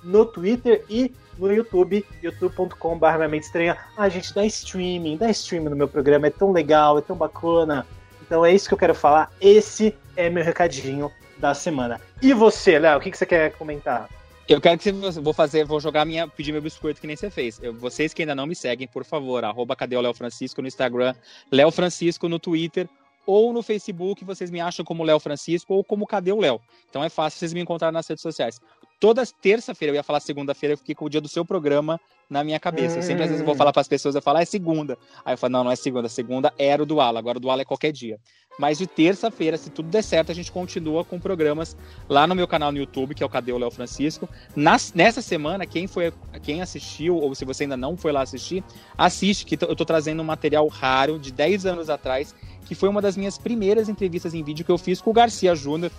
no 0.03 0.25
Twitter 0.25 0.83
e 0.89 1.13
no 1.37 1.53
YouTube, 1.53 2.03
youtube.com.br 2.23 3.35
Estranha. 3.35 3.77
Ah, 3.95 4.09
gente, 4.09 4.33
dá 4.33 4.43
streaming, 4.43 5.17
dá 5.17 5.29
streaming 5.29 5.69
no 5.69 5.75
meu 5.75 5.87
programa, 5.87 6.25
é 6.25 6.31
tão 6.31 6.51
legal, 6.51 6.97
é 6.97 7.01
tão 7.01 7.15
bacana. 7.15 7.85
Então 8.19 8.43
é 8.43 8.51
isso 8.51 8.67
que 8.67 8.73
eu 8.73 8.79
quero 8.79 8.95
falar. 8.95 9.31
Esse 9.39 9.95
é 10.15 10.27
meu 10.27 10.43
recadinho 10.43 11.11
da 11.37 11.53
semana. 11.53 12.01
E 12.19 12.33
você, 12.33 12.79
Léo, 12.79 12.97
o 12.97 12.99
que, 12.99 13.11
que 13.11 13.17
você 13.17 13.27
quer 13.27 13.51
comentar? 13.51 14.09
Eu 14.47 14.61
quero 14.61 14.79
que 14.79 14.89
você 14.93 15.19
vou 15.19 15.33
fazer, 15.33 15.65
vou 15.65 15.77
jogar 15.77 16.05
minha, 16.05 16.25
pedir 16.25 16.53
meu 16.53 16.61
biscoito 16.61 17.01
que 17.01 17.07
nem 17.07 17.17
você 17.17 17.29
fez. 17.29 17.59
Eu, 17.61 17.73
vocês 17.73 18.13
que 18.13 18.21
ainda 18.21 18.33
não 18.33 18.47
me 18.47 18.55
seguem, 18.55 18.87
por 18.87 19.03
favor, 19.03 19.43
arroba 19.43 19.75
cadê 19.75 19.97
o 19.97 20.01
Léo 20.01 20.13
Francisco 20.13 20.61
no 20.61 20.69
Instagram, 20.69 21.13
Léo 21.51 21.69
Francisco 21.69 22.29
no 22.29 22.39
Twitter 22.39 22.87
ou 23.25 23.51
no 23.51 23.61
Facebook, 23.61 24.23
vocês 24.23 24.49
me 24.49 24.61
acham 24.61 24.85
como 24.85 25.03
Léo 25.03 25.19
Francisco 25.19 25.73
ou 25.73 25.83
como 25.83 26.07
Cadê 26.07 26.31
o 26.31 26.39
Léo. 26.39 26.61
Então 26.89 27.03
é 27.03 27.09
fácil 27.09 27.39
vocês 27.39 27.51
me 27.51 27.59
encontrar 27.59 27.91
nas 27.91 28.07
redes 28.07 28.21
sociais. 28.21 28.61
Toda 28.99 29.23
terça-feira, 29.25 29.91
eu 29.91 29.95
ia 29.95 30.03
falar 30.03 30.19
segunda-feira, 30.19 30.73
eu 30.73 30.77
fiquei 30.77 30.95
com 30.95 31.05
o 31.05 31.09
dia 31.09 31.21
do 31.21 31.27
seu 31.27 31.45
programa 31.45 31.99
na 32.27 32.43
minha 32.43 32.59
cabeça. 32.59 32.97
Hum. 32.97 33.01
Sempre 33.01 33.23
às 33.23 33.29
vezes 33.29 33.41
eu 33.41 33.45
vou 33.45 33.53
hum. 33.53 33.57
falar 33.57 33.71
para 33.71 33.81
as 33.81 33.87
pessoas, 33.87 34.15
eu 34.15 34.21
falo, 34.21 34.39
ah, 34.39 34.41
é 34.41 34.45
segunda. 34.45 34.97
Aí 35.23 35.33
eu 35.33 35.37
falo, 35.37 35.53
não, 35.53 35.63
não 35.65 35.71
é 35.71 35.75
segunda, 35.75 36.09
segunda 36.09 36.51
era 36.57 36.81
o 36.81 36.85
do 36.85 36.99
Ala, 36.99 37.19
agora 37.19 37.37
o 37.37 37.41
do 37.41 37.49
Ala 37.49 37.61
é 37.61 37.65
qualquer 37.65 37.91
dia. 37.91 38.19
Mas 38.57 38.79
de 38.79 38.87
terça-feira, 38.87 39.55
se 39.55 39.69
tudo 39.69 39.87
der 39.87 40.01
certo, 40.01 40.31
a 40.31 40.35
gente 40.35 40.51
continua 40.51 41.05
com 41.05 41.19
programas 41.19 41.77
lá 42.09 42.25
no 42.25 42.33
meu 42.33 42.47
canal 42.47 42.71
no 42.71 42.79
YouTube, 42.79 43.13
que 43.13 43.21
é 43.21 43.25
o 43.25 43.29
Cadê 43.29 43.51
o 43.51 43.57
Léo 43.57 43.69
Francisco. 43.69 44.27
Nas, 44.55 44.93
nessa 44.93 45.21
semana, 45.21 45.65
quem 45.67 45.85
foi, 45.85 46.11
quem 46.41 46.61
assistiu, 46.61 47.17
ou 47.17 47.35
se 47.35 47.45
você 47.45 47.63
ainda 47.63 47.77
não 47.77 47.95
foi 47.95 48.11
lá 48.11 48.21
assistir, 48.21 48.63
assiste, 48.97 49.45
que 49.45 49.63
eu 49.63 49.75
tô 49.75 49.85
trazendo 49.85 50.23
um 50.23 50.25
material 50.25 50.67
raro 50.67 51.19
de 51.19 51.31
10 51.31 51.67
anos 51.67 51.87
atrás, 51.87 52.33
que 52.65 52.73
foi 52.73 52.89
uma 52.89 53.01
das 53.01 53.15
minhas 53.15 53.37
primeiras 53.37 53.89
entrevistas 53.89 54.33
em 54.33 54.43
vídeo 54.43 54.65
que 54.65 54.71
eu 54.71 54.77
fiz 54.77 54.99
com 54.99 55.11
o 55.11 55.13
Garcia 55.13 55.53
Júnior, 55.53 55.91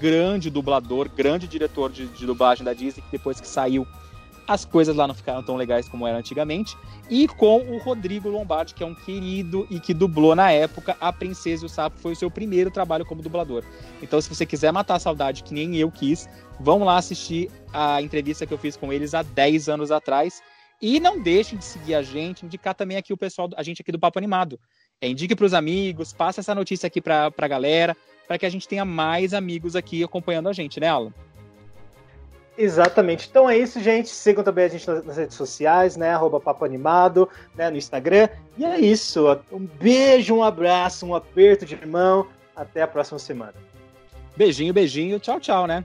grande 0.00 0.50
dublador, 0.50 1.08
grande 1.08 1.46
diretor 1.46 1.90
de, 1.90 2.06
de 2.06 2.26
dublagem 2.26 2.64
da 2.64 2.72
Disney, 2.72 3.02
que 3.02 3.12
depois 3.12 3.40
que 3.40 3.48
saiu 3.48 3.86
as 4.46 4.64
coisas 4.64 4.94
lá 4.94 5.06
não 5.06 5.14
ficaram 5.14 5.42
tão 5.42 5.56
legais 5.56 5.88
como 5.88 6.06
eram 6.06 6.18
antigamente. 6.18 6.76
E 7.08 7.26
com 7.26 7.58
o 7.60 7.78
Rodrigo 7.78 8.28
Lombardi, 8.28 8.74
que 8.74 8.82
é 8.82 8.86
um 8.86 8.94
querido 8.94 9.66
e 9.70 9.80
que 9.80 9.94
dublou 9.94 10.34
na 10.34 10.50
época 10.50 10.96
A 11.00 11.12
Princesa 11.12 11.64
e 11.64 11.66
o 11.66 11.68
Sapo, 11.68 11.98
foi 11.98 12.12
o 12.12 12.16
seu 12.16 12.30
primeiro 12.30 12.70
trabalho 12.70 13.04
como 13.04 13.22
dublador. 13.22 13.64
Então, 14.02 14.20
se 14.20 14.28
você 14.28 14.44
quiser 14.46 14.72
matar 14.72 14.96
a 14.96 14.98
saudade, 14.98 15.42
que 15.42 15.54
nem 15.54 15.76
eu 15.76 15.90
quis, 15.90 16.28
vão 16.60 16.84
lá 16.84 16.96
assistir 16.96 17.50
a 17.72 18.00
entrevista 18.00 18.46
que 18.46 18.52
eu 18.52 18.58
fiz 18.58 18.76
com 18.76 18.92
eles 18.92 19.14
há 19.14 19.22
10 19.22 19.68
anos 19.68 19.90
atrás. 19.90 20.42
E 20.80 21.00
não 21.00 21.22
deixem 21.22 21.58
de 21.58 21.64
seguir 21.64 21.94
a 21.94 22.02
gente, 22.02 22.44
indicar 22.44 22.74
também 22.74 22.96
aqui 22.96 23.12
o 23.12 23.16
pessoal, 23.16 23.48
a 23.56 23.62
gente 23.62 23.80
aqui 23.80 23.92
do 23.92 23.98
Papo 23.98 24.18
Animado. 24.18 24.58
É, 25.00 25.08
indique 25.08 25.34
para 25.34 25.46
os 25.46 25.54
amigos, 25.54 26.12
passa 26.12 26.40
essa 26.40 26.54
notícia 26.54 26.86
aqui 26.86 27.00
para 27.00 27.32
a 27.36 27.48
galera, 27.48 27.96
para 28.26 28.38
que 28.38 28.46
a 28.46 28.50
gente 28.50 28.66
tenha 28.66 28.84
mais 28.84 29.34
amigos 29.34 29.76
aqui 29.76 30.02
acompanhando 30.02 30.48
a 30.48 30.52
gente, 30.52 30.80
né, 30.80 30.88
Alan? 30.88 31.12
Exatamente. 32.56 33.26
Então 33.28 33.50
é 33.50 33.58
isso, 33.58 33.80
gente. 33.80 34.08
Sigam 34.08 34.44
também 34.44 34.64
a 34.64 34.68
gente 34.68 34.86
nas 34.88 35.16
redes 35.16 35.36
sociais, 35.36 35.96
né? 35.96 36.10
Arroba 36.10 36.38
Papo 36.38 36.64
Animado, 36.64 37.28
né? 37.54 37.68
No 37.68 37.76
Instagram. 37.76 38.28
E 38.56 38.64
é 38.64 38.78
isso. 38.78 39.26
Um 39.50 39.66
beijo, 39.66 40.36
um 40.36 40.42
abraço, 40.42 41.04
um 41.04 41.14
aperto 41.14 41.66
de 41.66 41.84
mão. 41.84 42.26
Até 42.54 42.82
a 42.82 42.86
próxima 42.86 43.18
semana. 43.18 43.54
Beijinho, 44.36 44.72
beijinho. 44.72 45.18
Tchau, 45.18 45.40
tchau, 45.40 45.66
né? 45.66 45.84